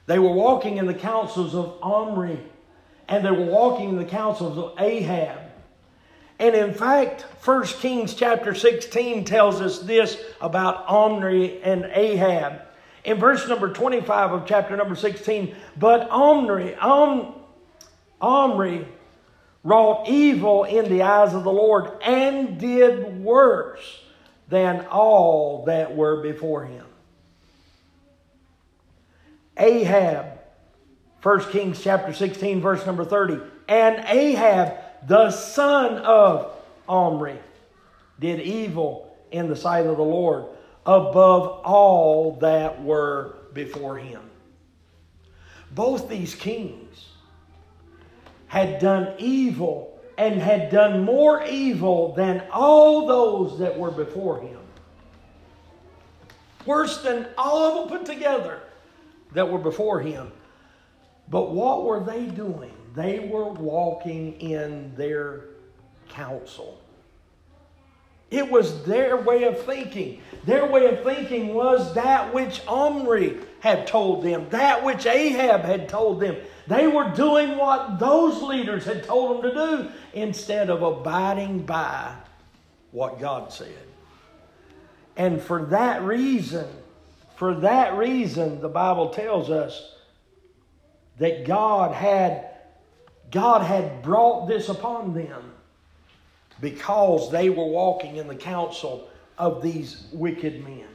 They 0.06 0.18
were 0.18 0.32
walking 0.32 0.76
in 0.76 0.86
the 0.86 0.94
counsels 0.94 1.54
of 1.54 1.78
Omri, 1.82 2.38
and 3.08 3.24
they 3.24 3.30
were 3.30 3.46
walking 3.46 3.90
in 3.90 3.96
the 3.96 4.04
counsels 4.04 4.56
of 4.58 4.78
Ahab. 4.78 5.40
And 6.38 6.54
in 6.54 6.74
fact, 6.74 7.22
1 7.44 7.64
Kings 7.64 8.14
chapter 8.14 8.54
16 8.54 9.24
tells 9.24 9.60
us 9.60 9.78
this 9.80 10.18
about 10.40 10.86
Omri 10.88 11.62
and 11.62 11.86
Ahab. 11.86 12.62
In 13.04 13.18
verse 13.18 13.48
number 13.48 13.72
25 13.72 14.32
of 14.32 14.46
chapter 14.46 14.76
number 14.76 14.96
16, 14.96 15.54
but 15.78 16.10
Omri, 16.10 16.74
Om, 16.74 17.34
Omri 18.20 18.86
wrought 19.64 20.08
evil 20.08 20.64
in 20.64 20.90
the 20.90 21.02
eyes 21.02 21.32
of 21.32 21.44
the 21.44 21.52
Lord 21.52 21.90
and 22.02 22.58
did 22.58 23.22
worse 23.22 24.02
than 24.48 24.86
all 24.86 25.64
that 25.66 25.96
were 25.96 26.22
before 26.22 26.64
him. 26.64 26.86
Ahab, 29.56 30.38
1 31.22 31.50
Kings 31.50 31.82
chapter 31.82 32.12
16, 32.12 32.60
verse 32.60 32.84
number 32.86 33.04
30. 33.04 33.40
And 33.68 34.04
Ahab, 34.06 34.78
the 35.06 35.30
son 35.30 35.98
of 35.98 36.52
Omri, 36.88 37.38
did 38.20 38.40
evil 38.40 39.16
in 39.30 39.48
the 39.48 39.56
sight 39.56 39.86
of 39.86 39.96
the 39.96 40.02
Lord 40.02 40.44
above 40.84 41.62
all 41.64 42.36
that 42.40 42.82
were 42.82 43.36
before 43.52 43.98
him. 43.98 44.22
Both 45.72 46.08
these 46.08 46.34
kings 46.34 47.08
had 48.46 48.78
done 48.78 49.14
evil 49.18 49.95
and 50.18 50.40
had 50.40 50.70
done 50.70 51.04
more 51.04 51.44
evil 51.44 52.14
than 52.14 52.42
all 52.52 53.06
those 53.06 53.58
that 53.58 53.78
were 53.78 53.90
before 53.90 54.40
him. 54.40 54.58
Worse 56.64 57.02
than 57.02 57.26
all 57.38 57.62
of 57.64 57.90
them 57.90 57.98
put 57.98 58.06
together 58.06 58.60
that 59.32 59.50
were 59.50 59.58
before 59.58 60.00
him. 60.00 60.32
But 61.28 61.52
what 61.52 61.84
were 61.84 62.00
they 62.00 62.26
doing? 62.26 62.72
They 62.94 63.18
were 63.18 63.50
walking 63.50 64.40
in 64.40 64.94
their 64.96 65.44
counsel. 66.08 66.80
It 68.30 68.50
was 68.50 68.84
their 68.84 69.16
way 69.16 69.44
of 69.44 69.60
thinking. 69.62 70.20
Their 70.44 70.66
way 70.66 70.86
of 70.86 71.04
thinking 71.04 71.54
was 71.54 71.94
that 71.94 72.34
which 72.34 72.66
Omri 72.66 73.38
had 73.60 73.86
told 73.86 74.24
them, 74.24 74.48
that 74.50 74.84
which 74.84 75.06
Ahab 75.06 75.62
had 75.62 75.88
told 75.88 76.20
them. 76.20 76.36
They 76.66 76.86
were 76.86 77.10
doing 77.10 77.56
what 77.56 77.98
those 77.98 78.42
leaders 78.42 78.84
had 78.84 79.04
told 79.04 79.42
them 79.44 79.50
to 79.50 79.54
do 79.54 79.90
instead 80.14 80.68
of 80.68 80.82
abiding 80.82 81.64
by 81.64 82.14
what 82.90 83.20
God 83.20 83.52
said. 83.52 83.86
And 85.16 85.40
for 85.40 85.66
that 85.66 86.02
reason, 86.02 86.66
for 87.36 87.54
that 87.60 87.96
reason, 87.96 88.60
the 88.60 88.68
Bible 88.68 89.10
tells 89.10 89.50
us 89.50 89.94
that 91.18 91.46
God 91.46 91.94
had, 91.94 92.50
God 93.30 93.62
had 93.62 94.02
brought 94.02 94.46
this 94.46 94.68
upon 94.68 95.14
them 95.14 95.52
because 96.60 97.30
they 97.30 97.48
were 97.50 97.66
walking 97.66 98.16
in 98.16 98.26
the 98.26 98.34
counsel 98.34 99.08
of 99.38 99.62
these 99.62 100.06
wicked 100.12 100.64
men. 100.64 100.88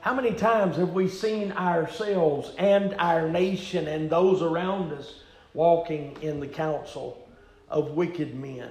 How 0.00 0.14
many 0.14 0.32
times 0.32 0.76
have 0.76 0.94
we 0.94 1.08
seen 1.08 1.52
ourselves 1.52 2.52
and 2.56 2.94
our 2.98 3.28
nation 3.28 3.86
and 3.86 4.08
those 4.08 4.40
around 4.40 4.92
us 4.92 5.20
walking 5.52 6.16
in 6.22 6.40
the 6.40 6.46
counsel 6.46 7.28
of 7.68 7.90
wicked 7.90 8.34
men 8.34 8.70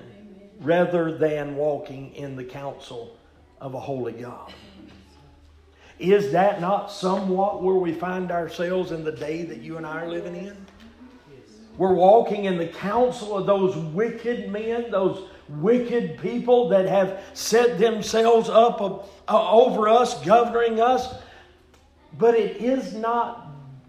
rather 0.60 1.16
than 1.16 1.56
walking 1.56 2.16
in 2.16 2.36
the 2.36 2.44
counsel 2.44 3.16
of 3.62 3.76
a 3.76 3.80
holy 3.80 4.14
God? 4.14 4.52
Is 6.00 6.32
that 6.32 6.62
not 6.62 6.92
somewhat 6.92 7.62
where 7.62 7.76
we 7.76 7.94
find 7.94 8.32
ourselves 8.32 8.92
in 8.92 9.04
the 9.04 9.12
day 9.12 9.44
that 9.44 9.60
you 9.60 9.78
and 9.78 9.86
I 9.86 10.02
are 10.02 10.10
living 10.10 10.36
in? 10.36 10.58
We're 11.78 11.94
walking 11.94 12.46
in 12.46 12.58
the 12.58 12.68
counsel 12.68 13.38
of 13.38 13.46
those 13.46 13.78
wicked 13.78 14.50
men, 14.52 14.90
those 14.90 15.30
wicked 15.50 16.20
people 16.20 16.70
that 16.70 16.86
have 16.86 17.22
set 17.34 17.80
themselves 17.80 18.50
up 18.50 18.82
uh, 19.28 19.52
over 19.52 19.89
us, 19.89 20.24
governing 20.24 20.80
us. 20.80 21.14
But 22.18 22.36
it 22.36 22.58
is 22.58 22.93
not 22.93 23.47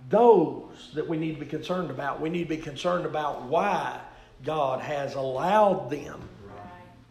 those 0.08 0.90
that 0.94 1.06
we 1.06 1.16
need 1.16 1.34
to 1.34 1.40
be 1.40 1.46
concerned 1.46 1.90
about. 1.90 2.20
We 2.20 2.30
need 2.30 2.44
to 2.44 2.56
be 2.56 2.56
concerned 2.56 3.06
about 3.06 3.42
why 3.42 4.00
God 4.44 4.80
has 4.80 5.14
allowed 5.14 5.90
them 5.90 6.20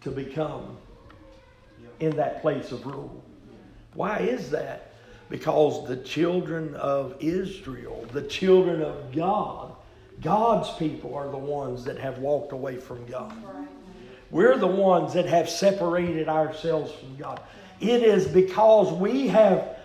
to 0.01 0.11
become 0.11 0.77
in 1.99 2.15
that 2.15 2.41
place 2.41 2.71
of 2.71 2.85
rule. 2.85 3.23
Why 3.93 4.19
is 4.19 4.49
that? 4.51 4.89
because 5.29 5.87
the 5.87 5.97
children 5.97 6.75
of 6.75 7.15
Israel, 7.19 8.05
the 8.11 8.23
children 8.23 8.81
of 8.81 9.11
God, 9.11 9.75
God's 10.21 10.71
people 10.77 11.15
are 11.15 11.29
the 11.29 11.37
ones 11.37 11.85
that 11.85 11.97
have 11.99 12.17
walked 12.17 12.51
away 12.51 12.77
from 12.77 13.05
God. 13.05 13.33
We're 14.31 14.57
the 14.57 14.67
ones 14.67 15.13
that 15.13 15.25
have 15.25 15.49
separated 15.49 16.29
ourselves 16.29 16.91
from 16.91 17.15
God. 17.17 17.41
It 17.79 18.03
is 18.03 18.27
because 18.27 18.91
we 18.93 19.27
have 19.27 19.77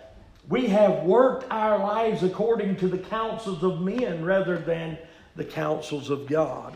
we 0.49 0.67
have 0.67 1.05
worked 1.05 1.47
our 1.51 1.79
lives 1.79 2.23
according 2.23 2.77
to 2.77 2.89
the 2.89 2.99
counsels 2.99 3.63
of 3.63 3.81
men 3.81 4.25
rather 4.25 4.59
than 4.59 4.99
the 5.37 5.45
counsels 5.45 6.11
of 6.11 6.27
God. 6.27 6.75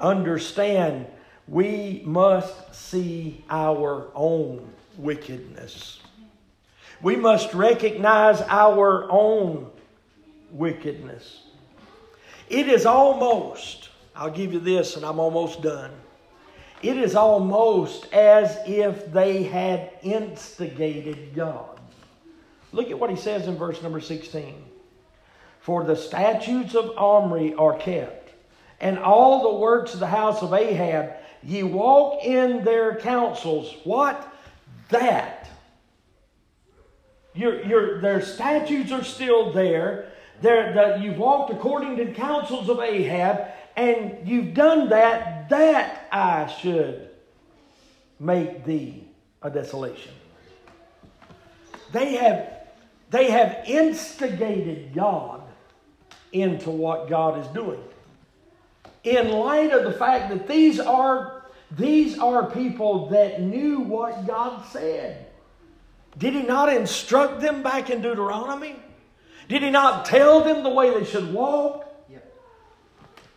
Understand, 0.00 1.06
we 1.46 2.02
must 2.04 2.74
see 2.74 3.44
our 3.48 4.08
own 4.14 4.68
wickedness. 4.98 6.00
We 7.00 7.14
must 7.14 7.54
recognize 7.54 8.40
our 8.42 9.06
own 9.10 9.70
wickedness. 10.50 11.42
It 12.48 12.68
is 12.68 12.84
almost, 12.84 13.90
I'll 14.14 14.30
give 14.30 14.52
you 14.52 14.60
this 14.60 14.96
and 14.96 15.04
I'm 15.04 15.20
almost 15.20 15.62
done. 15.62 15.92
It 16.82 16.96
is 16.96 17.14
almost 17.14 18.12
as 18.12 18.56
if 18.66 19.10
they 19.12 19.44
had 19.44 19.90
instigated 20.02 21.34
God. 21.34 21.80
Look 22.72 22.90
at 22.90 22.98
what 22.98 23.10
he 23.10 23.16
says 23.16 23.48
in 23.48 23.56
verse 23.56 23.82
number 23.82 24.00
16. 24.00 24.54
For 25.60 25.84
the 25.84 25.96
statutes 25.96 26.74
of 26.74 26.96
Omri 26.96 27.54
are 27.54 27.76
kept, 27.76 28.32
and 28.80 28.98
all 28.98 29.42
the 29.42 29.58
works 29.58 29.94
of 29.94 30.00
the 30.00 30.06
house 30.06 30.42
of 30.42 30.52
Ahab, 30.52 31.14
ye 31.42 31.62
walk 31.62 32.24
in 32.24 32.62
their 32.64 32.96
counsels. 32.96 33.74
What? 33.84 34.32
That 34.90 35.46
your, 37.36 37.62
your, 37.64 38.00
their 38.00 38.22
statutes 38.22 38.90
are 38.90 39.04
still 39.04 39.52
there. 39.52 40.10
That 40.42 41.00
you've 41.00 41.18
walked 41.18 41.52
according 41.52 41.96
to 41.96 42.04
the 42.04 42.12
counsels 42.12 42.68
of 42.68 42.80
Ahab, 42.80 43.48
and 43.76 44.26
you've 44.26 44.54
done 44.54 44.88
that, 44.88 45.50
that 45.50 46.08
I 46.10 46.46
should 46.46 47.10
make 48.18 48.64
thee 48.64 49.06
a 49.42 49.50
desolation. 49.50 50.12
They 51.92 52.14
have, 52.16 52.52
they 53.10 53.30
have 53.30 53.64
instigated 53.66 54.94
God 54.94 55.42
into 56.32 56.70
what 56.70 57.08
God 57.08 57.38
is 57.38 57.46
doing. 57.48 57.80
In 59.04 59.30
light 59.30 59.72
of 59.72 59.84
the 59.84 59.92
fact 59.92 60.30
that 60.30 60.48
these 60.48 60.80
are, 60.80 61.44
these 61.70 62.18
are 62.18 62.50
people 62.50 63.10
that 63.10 63.40
knew 63.42 63.80
what 63.80 64.26
God 64.26 64.64
said. 64.72 65.26
Did 66.18 66.32
he 66.32 66.42
not 66.42 66.72
instruct 66.72 67.40
them 67.40 67.62
back 67.62 67.90
in 67.90 68.00
Deuteronomy? 68.00 68.76
Did 69.48 69.62
he 69.62 69.70
not 69.70 70.06
tell 70.06 70.42
them 70.42 70.62
the 70.62 70.70
way 70.70 70.98
they 70.98 71.04
should 71.04 71.32
walk? 71.32 71.86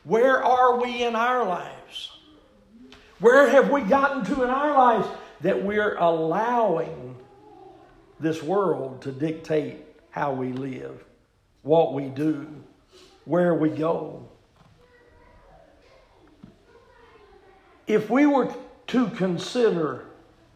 Where 0.10 0.44
are 0.44 0.82
we 0.82 1.04
in 1.04 1.16
our 1.16 1.46
lives? 1.46 2.10
Where 3.20 3.48
have 3.48 3.70
we 3.70 3.82
gotten 3.82 4.26
to 4.34 4.42
in 4.42 4.50
our 4.50 4.76
lives 4.76 5.08
that 5.42 5.64
we're 5.64 5.96
allowing 5.98 7.16
this 8.20 8.42
world 8.42 9.04
to 9.04 9.12
dictate 9.12 9.86
how 10.10 10.34
we 10.34 10.52
live, 10.52 11.06
what 11.62 11.94
we 11.94 12.06
do, 12.06 12.48
where 13.26 13.54
we 13.54 13.70
go? 13.70 14.28
If 17.86 18.10
we 18.10 18.26
were 18.26 18.52
to 18.88 19.10
consider 19.10 20.06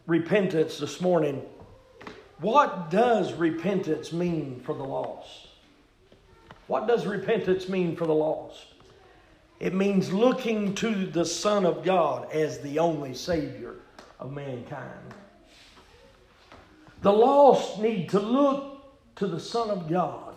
repentance 0.08 0.78
this 0.78 1.00
morning, 1.00 1.40
what 2.40 2.90
does 2.90 3.32
repentance 3.34 4.12
mean 4.12 4.62
for 4.64 4.74
the 4.74 4.82
lost? 4.82 5.46
What 6.66 6.88
does 6.88 7.06
repentance 7.06 7.68
mean 7.68 7.94
for 7.94 8.06
the 8.08 8.14
lost? 8.14 8.73
It 9.60 9.74
means 9.74 10.12
looking 10.12 10.74
to 10.76 11.06
the 11.06 11.24
Son 11.24 11.64
of 11.64 11.84
God 11.84 12.30
as 12.32 12.58
the 12.60 12.78
only 12.78 13.14
Savior 13.14 13.76
of 14.18 14.32
mankind. 14.32 15.14
The 17.02 17.12
lost 17.12 17.80
need 17.80 18.08
to 18.10 18.20
look 18.20 19.14
to 19.16 19.26
the 19.26 19.40
Son 19.40 19.70
of 19.70 19.88
God 19.88 20.34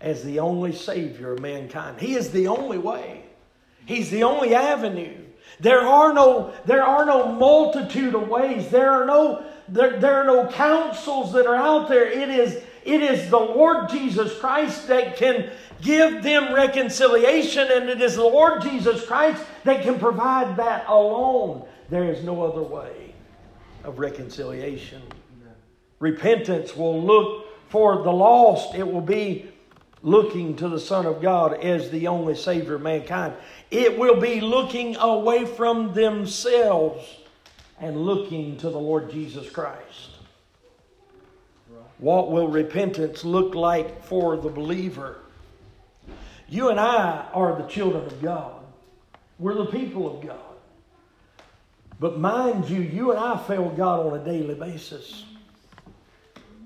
as 0.00 0.22
the 0.22 0.40
only 0.40 0.72
Savior 0.72 1.32
of 1.32 1.40
mankind. 1.40 2.00
He 2.00 2.14
is 2.14 2.30
the 2.30 2.48
only 2.48 2.78
way, 2.78 3.24
He's 3.86 4.10
the 4.10 4.24
only 4.24 4.54
avenue. 4.54 5.16
There 5.58 5.80
are 5.80 6.12
no, 6.12 6.54
there 6.64 6.84
are 6.84 7.04
no 7.04 7.32
multitude 7.32 8.14
of 8.14 8.28
ways. 8.28 8.68
There 8.70 8.90
are 8.90 9.04
no, 9.04 9.44
there, 9.68 9.98
there 9.98 10.14
are 10.14 10.24
no 10.24 10.46
counsels 10.46 11.32
that 11.32 11.46
are 11.46 11.56
out 11.56 11.88
there. 11.88 12.06
It 12.06 12.30
is, 12.30 12.62
it 12.84 13.02
is 13.02 13.28
the 13.30 13.38
Lord 13.38 13.90
Jesus 13.90 14.38
Christ 14.38 14.88
that 14.88 15.16
can 15.16 15.50
give 15.82 16.22
them 16.22 16.54
reconciliation, 16.54 17.68
and 17.70 17.88
it 17.88 18.00
is 18.00 18.16
the 18.16 18.22
Lord 18.22 18.62
Jesus 18.62 19.04
Christ 19.06 19.42
that 19.64 19.82
can 19.82 19.98
provide 19.98 20.56
that 20.56 20.84
alone. 20.88 21.66
There 21.88 22.04
is 22.04 22.24
no 22.24 22.42
other 22.42 22.62
way 22.62 23.14
of 23.84 23.98
reconciliation. 23.98 25.02
Repentance 25.98 26.76
will 26.76 27.02
look 27.02 27.46
for 27.68 28.02
the 28.02 28.12
lost. 28.12 28.74
It 28.74 28.86
will 28.86 29.00
be 29.00 29.50
looking 30.02 30.56
to 30.56 30.68
the 30.68 30.80
Son 30.80 31.04
of 31.04 31.20
God 31.20 31.54
as 31.62 31.90
the 31.90 32.06
only 32.06 32.34
Savior 32.34 32.76
of 32.76 32.82
mankind. 32.82 33.34
It 33.70 33.98
will 33.98 34.20
be 34.20 34.40
looking 34.40 34.96
away 34.96 35.44
from 35.44 35.92
themselves 35.92 37.04
and 37.78 37.96
looking 37.96 38.56
to 38.58 38.70
the 38.70 38.78
Lord 38.78 39.10
Jesus 39.10 39.50
Christ. 39.50 40.10
What 41.98 42.30
will 42.30 42.48
repentance 42.48 43.24
look 43.24 43.54
like 43.54 44.02
for 44.02 44.38
the 44.38 44.48
believer? 44.48 45.18
You 46.50 46.68
and 46.68 46.80
I 46.80 47.28
are 47.32 47.56
the 47.56 47.68
children 47.68 48.04
of 48.04 48.20
God. 48.20 48.60
We're 49.38 49.54
the 49.54 49.66
people 49.66 50.12
of 50.12 50.26
God. 50.26 50.36
But 52.00 52.18
mind 52.18 52.68
you, 52.68 52.80
you 52.80 53.12
and 53.12 53.20
I 53.20 53.38
fail 53.38 53.70
God 53.70 54.06
on 54.06 54.18
a 54.18 54.24
daily 54.24 54.54
basis. 54.54 55.24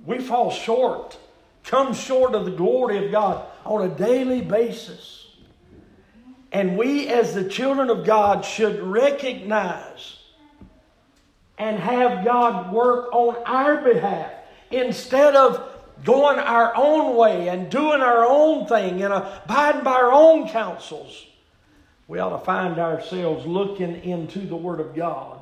We 0.07 0.21
fall 0.21 0.51
short, 0.51 1.19
come 1.65 1.93
short 1.93 2.35
of 2.35 2.47
the 2.47 2.53
glory 2.53 3.05
of 3.05 3.13
God 3.13 3.47
on 3.67 3.83
a 3.83 3.95
daily 3.95 4.41
basis. 4.41 5.27
And 6.51 6.79
we, 6.79 7.09
as 7.09 7.35
the 7.35 7.49
children 7.49 7.91
of 7.91 8.07
God, 8.07 8.45
should 8.45 8.81
recognize 8.81 10.19
and 11.59 11.79
have 11.79 12.25
God 12.25 12.73
work 12.73 13.13
on 13.13 13.37
our 13.45 13.79
behalf 13.83 14.31
instead 14.71 15.37
of 15.37 15.74
going 16.05 16.39
our 16.39 16.73
own 16.77 17.17
way 17.17 17.49
and 17.49 17.71
doing 17.71 18.01
our 18.01 18.25
own 18.25 18.67
thing 18.67 19.03
and 19.03 19.13
abiding 19.13 19.83
by 19.83 19.93
our 19.93 20.13
own 20.13 20.49
counsels. 20.49 21.27
We 22.07 22.19
ought 22.19 22.39
to 22.39 22.45
find 22.45 22.79
ourselves 22.79 23.47
looking 23.47 24.03
into 24.05 24.41
the 24.41 24.57
Word 24.57 24.81
of 24.81 24.95
God, 24.95 25.41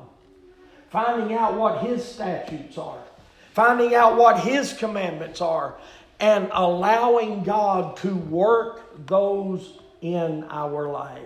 finding 0.89 1.37
out 1.37 1.55
what 1.55 1.83
His 1.83 2.03
statutes 2.03 2.77
are, 2.77 3.03
finding 3.51 3.93
out 3.93 4.17
what 4.17 4.39
His 4.39 4.73
commandments 4.73 5.41
are, 5.41 5.75
and 6.19 6.49
allowing 6.53 7.43
God 7.43 7.97
to 7.97 8.15
work 8.15 9.05
those 9.07 9.77
in 10.01 10.45
our 10.45 10.87
life. 10.87 11.19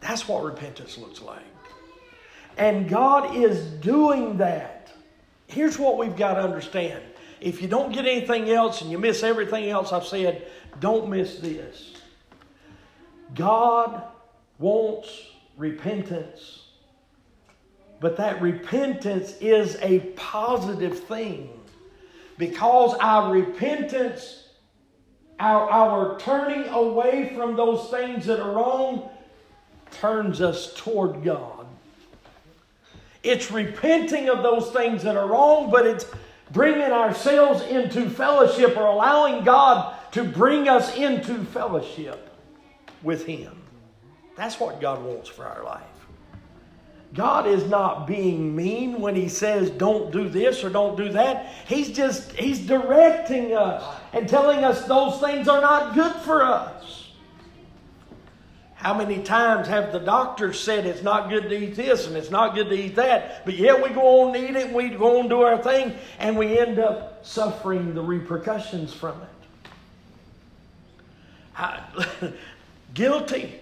That's 0.00 0.26
what 0.26 0.44
repentance 0.44 0.96
looks 0.96 1.20
like. 1.20 1.42
And 2.56 2.88
God 2.88 3.36
is 3.36 3.60
doing 3.80 4.38
that. 4.38 4.75
Here's 5.48 5.78
what 5.78 5.98
we've 5.98 6.16
got 6.16 6.34
to 6.34 6.40
understand. 6.40 7.02
If 7.40 7.62
you 7.62 7.68
don't 7.68 7.92
get 7.92 8.06
anything 8.06 8.50
else 8.50 8.80
and 8.80 8.90
you 8.90 8.98
miss 8.98 9.22
everything 9.22 9.68
else 9.68 9.92
I've 9.92 10.06
said, 10.06 10.46
don't 10.80 11.08
miss 11.08 11.38
this. 11.38 11.94
God 13.34 14.02
wants 14.58 15.08
repentance, 15.56 16.66
but 18.00 18.16
that 18.16 18.40
repentance 18.40 19.36
is 19.40 19.76
a 19.82 20.00
positive 20.16 20.98
thing 21.00 21.50
because 22.38 22.94
our 22.94 23.32
repentance 23.32 24.46
our, 25.38 25.68
our 25.70 26.18
turning 26.18 26.66
away 26.68 27.34
from 27.34 27.56
those 27.56 27.90
things 27.90 28.26
that 28.26 28.40
are 28.40 28.52
wrong 28.52 29.10
turns 29.90 30.40
us 30.40 30.72
toward 30.74 31.22
God. 31.22 31.55
It's 33.26 33.50
repenting 33.50 34.28
of 34.28 34.42
those 34.42 34.70
things 34.70 35.02
that 35.02 35.16
are 35.16 35.26
wrong, 35.26 35.70
but 35.70 35.86
it's 35.86 36.06
bringing 36.52 36.92
ourselves 36.92 37.62
into 37.62 38.08
fellowship 38.08 38.76
or 38.76 38.86
allowing 38.86 39.44
God 39.44 39.96
to 40.12 40.22
bring 40.24 40.68
us 40.68 40.96
into 40.96 41.44
fellowship 41.46 42.30
with 43.02 43.26
Him. 43.26 43.62
That's 44.36 44.60
what 44.60 44.80
God 44.80 45.02
wants 45.02 45.28
for 45.28 45.44
our 45.44 45.64
life. 45.64 45.82
God 47.14 47.46
is 47.46 47.64
not 47.64 48.06
being 48.06 48.54
mean 48.54 49.00
when 49.00 49.14
He 49.16 49.28
says, 49.28 49.70
don't 49.70 50.12
do 50.12 50.28
this 50.28 50.62
or 50.62 50.70
don't 50.70 50.96
do 50.96 51.08
that. 51.10 51.52
He's 51.66 51.90
just, 51.90 52.32
He's 52.32 52.66
directing 52.66 53.54
us 53.54 53.82
and 54.12 54.28
telling 54.28 54.64
us 54.64 54.84
those 54.84 55.20
things 55.20 55.48
are 55.48 55.60
not 55.60 55.94
good 55.94 56.12
for 56.22 56.42
us. 56.42 56.75
How 58.76 58.94
many 58.94 59.22
times 59.22 59.68
have 59.68 59.90
the 59.90 59.98
doctors 59.98 60.60
said 60.60 60.86
it's 60.86 61.02
not 61.02 61.28
good 61.28 61.48
to 61.48 61.56
eat 61.56 61.74
this 61.76 62.06
and 62.06 62.16
it's 62.16 62.30
not 62.30 62.54
good 62.54 62.68
to 62.68 62.76
eat 62.76 62.96
that, 62.96 63.44
but 63.44 63.54
yet 63.54 63.82
we 63.82 63.90
go 63.90 64.22
on 64.22 64.36
and 64.36 64.44
eat 64.48 64.54
it 64.54 64.72
we 64.72 64.90
go 64.90 65.16
on 65.16 65.20
and 65.22 65.30
do 65.30 65.40
our 65.40 65.60
thing 65.62 65.94
and 66.18 66.36
we 66.36 66.58
end 66.58 66.78
up 66.78 67.24
suffering 67.26 67.94
the 67.94 68.02
repercussions 68.02 68.92
from 68.92 69.20
it? 69.22 69.28
Guilty. 72.94 73.60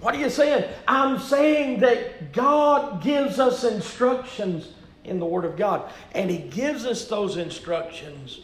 What 0.00 0.14
are 0.14 0.18
you 0.18 0.30
saying? 0.30 0.64
I'm 0.88 1.18
saying 1.18 1.80
that 1.80 2.32
God 2.32 3.02
gives 3.02 3.38
us 3.38 3.64
instructions 3.64 4.68
in 5.04 5.18
the 5.18 5.26
Word 5.26 5.44
of 5.44 5.56
God. 5.56 5.90
And 6.12 6.30
He 6.30 6.38
gives 6.38 6.86
us 6.86 7.06
those 7.06 7.36
instructions 7.36 8.40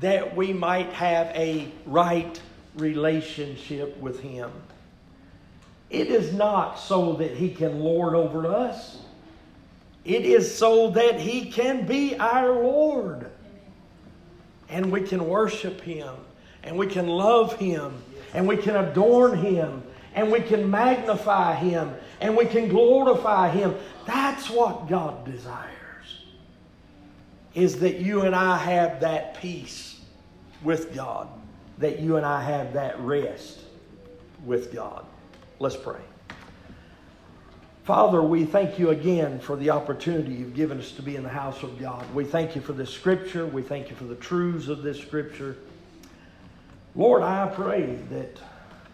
that 0.00 0.34
we 0.36 0.52
might 0.52 0.92
have 0.92 1.28
a 1.28 1.68
right 1.84 2.40
relationship 2.76 3.96
with 3.98 4.20
Him. 4.20 4.50
It 5.90 6.08
is 6.08 6.32
not 6.32 6.78
so 6.78 7.14
that 7.14 7.32
He 7.32 7.50
can 7.50 7.80
lord 7.80 8.14
over 8.14 8.46
us, 8.46 8.98
it 10.04 10.24
is 10.24 10.52
so 10.52 10.90
that 10.90 11.20
He 11.20 11.50
can 11.50 11.86
be 11.86 12.16
our 12.16 12.52
Lord. 12.52 13.30
And 14.68 14.90
we 14.90 15.02
can 15.02 15.28
worship 15.28 15.80
Him, 15.80 16.14
and 16.64 16.76
we 16.76 16.88
can 16.88 17.06
love 17.06 17.56
Him, 17.56 18.02
and 18.34 18.48
we 18.48 18.56
can 18.56 18.76
adorn 18.76 19.38
Him 19.38 19.82
and 20.16 20.32
we 20.32 20.40
can 20.40 20.68
magnify 20.68 21.54
Him 21.54 21.94
and 22.20 22.36
we 22.36 22.46
can 22.46 22.68
glorify 22.68 23.50
Him. 23.50 23.76
That's 24.06 24.50
what 24.50 24.88
God 24.88 25.24
desires. 25.30 25.70
Is 27.54 27.78
that 27.80 27.98
you 27.98 28.22
and 28.22 28.34
I 28.34 28.56
have 28.56 29.00
that 29.00 29.40
peace 29.40 30.00
with 30.62 30.94
God, 30.94 31.28
that 31.78 32.00
you 32.00 32.16
and 32.16 32.26
I 32.26 32.42
have 32.42 32.72
that 32.72 32.98
rest 33.00 33.60
with 34.44 34.72
God. 34.72 35.04
Let's 35.58 35.76
pray. 35.76 36.00
Father, 37.84 38.20
we 38.20 38.44
thank 38.44 38.78
you 38.78 38.90
again 38.90 39.38
for 39.38 39.56
the 39.56 39.70
opportunity 39.70 40.34
you've 40.34 40.54
given 40.54 40.78
us 40.78 40.92
to 40.92 41.02
be 41.02 41.16
in 41.16 41.22
the 41.22 41.28
house 41.28 41.62
of 41.62 41.78
God. 41.78 42.04
We 42.14 42.24
thank 42.24 42.54
you 42.56 42.60
for 42.60 42.72
this 42.72 42.90
scripture. 42.90 43.46
We 43.46 43.62
thank 43.62 43.88
you 43.88 43.96
for 43.96 44.04
the 44.04 44.16
truths 44.16 44.68
of 44.68 44.82
this 44.82 45.00
scripture. 45.00 45.56
Lord, 46.94 47.22
I 47.22 47.46
pray 47.46 47.98
that 48.10 48.38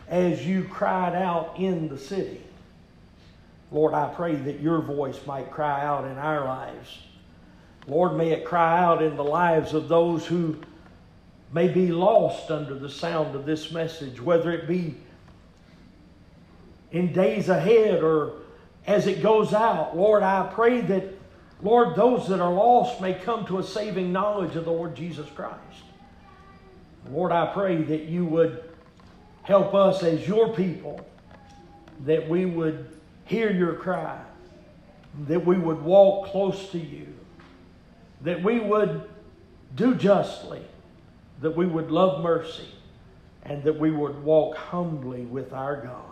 as 0.09 0.47
you 0.47 0.65
cried 0.65 1.15
out 1.15 1.55
in 1.59 1.89
the 1.89 1.99
city. 1.99 2.43
Lord, 3.71 3.95
I 3.95 4.13
pray 4.13 4.35
that 4.35 4.61
your 4.61 4.83
voice 4.83 5.19
might 5.27 5.51
cry 5.51 5.83
out 5.83 6.05
in 6.05 6.19
our 6.19 6.45
lives. 6.45 6.99
Lord, 7.87 8.15
may 8.17 8.31
it 8.31 8.45
cry 8.45 8.79
out 8.79 9.03
in 9.03 9.17
the 9.17 9.25
lives 9.25 9.73
of 9.73 9.89
those 9.89 10.27
who 10.27 10.61
may 11.53 11.67
be 11.67 11.91
lost 11.91 12.51
under 12.51 12.75
the 12.75 12.91
sound 12.91 13.35
of 13.35 13.47
this 13.47 13.73
message, 13.73 14.21
whether 14.21 14.53
it 14.53 14.69
be 14.69 14.97
in 16.93 17.13
days 17.13 17.49
ahead 17.49 18.03
or 18.03 18.35
as 18.87 19.07
it 19.07 19.23
goes 19.23 19.53
out. 19.53 19.97
Lord, 19.97 20.23
I 20.23 20.51
pray 20.53 20.81
that, 20.83 21.19
Lord, 21.63 21.97
those 21.97 22.29
that 22.29 22.41
are 22.41 22.53
lost 22.53 23.01
may 23.01 23.15
come 23.15 23.47
to 23.47 23.59
a 23.59 23.63
saving 23.63 24.13
knowledge 24.13 24.57
of 24.57 24.65
the 24.65 24.73
Lord 24.73 24.95
Jesus 24.95 25.29
Christ. 25.35 25.59
Lord, 27.11 27.33
I 27.33 27.47
pray 27.47 27.83
that 27.83 28.03
you 28.05 28.25
would 28.25 28.63
Help 29.43 29.75
us 29.75 30.03
as 30.03 30.27
your 30.27 30.55
people 30.55 31.05
that 32.05 32.29
we 32.29 32.47
would 32.47 32.89
hear 33.25 33.51
your 33.51 33.75
cry, 33.75 34.21
that 35.27 35.45
we 35.45 35.59
would 35.59 35.83
walk 35.83 36.29
close 36.29 36.71
to 36.71 36.79
you, 36.79 37.07
that 38.23 38.43
we 38.43 38.61
would 38.61 39.09
do 39.75 39.95
justly, 39.95 40.63
that 41.41 41.57
we 41.57 41.67
would 41.67 41.91
love 41.91 42.23
mercy, 42.23 42.69
and 43.45 43.63
that 43.65 43.79
we 43.79 43.91
would 43.91 44.23
walk 44.23 44.57
humbly 44.57 45.23
with 45.23 45.53
our 45.53 45.77
God. 45.77 46.12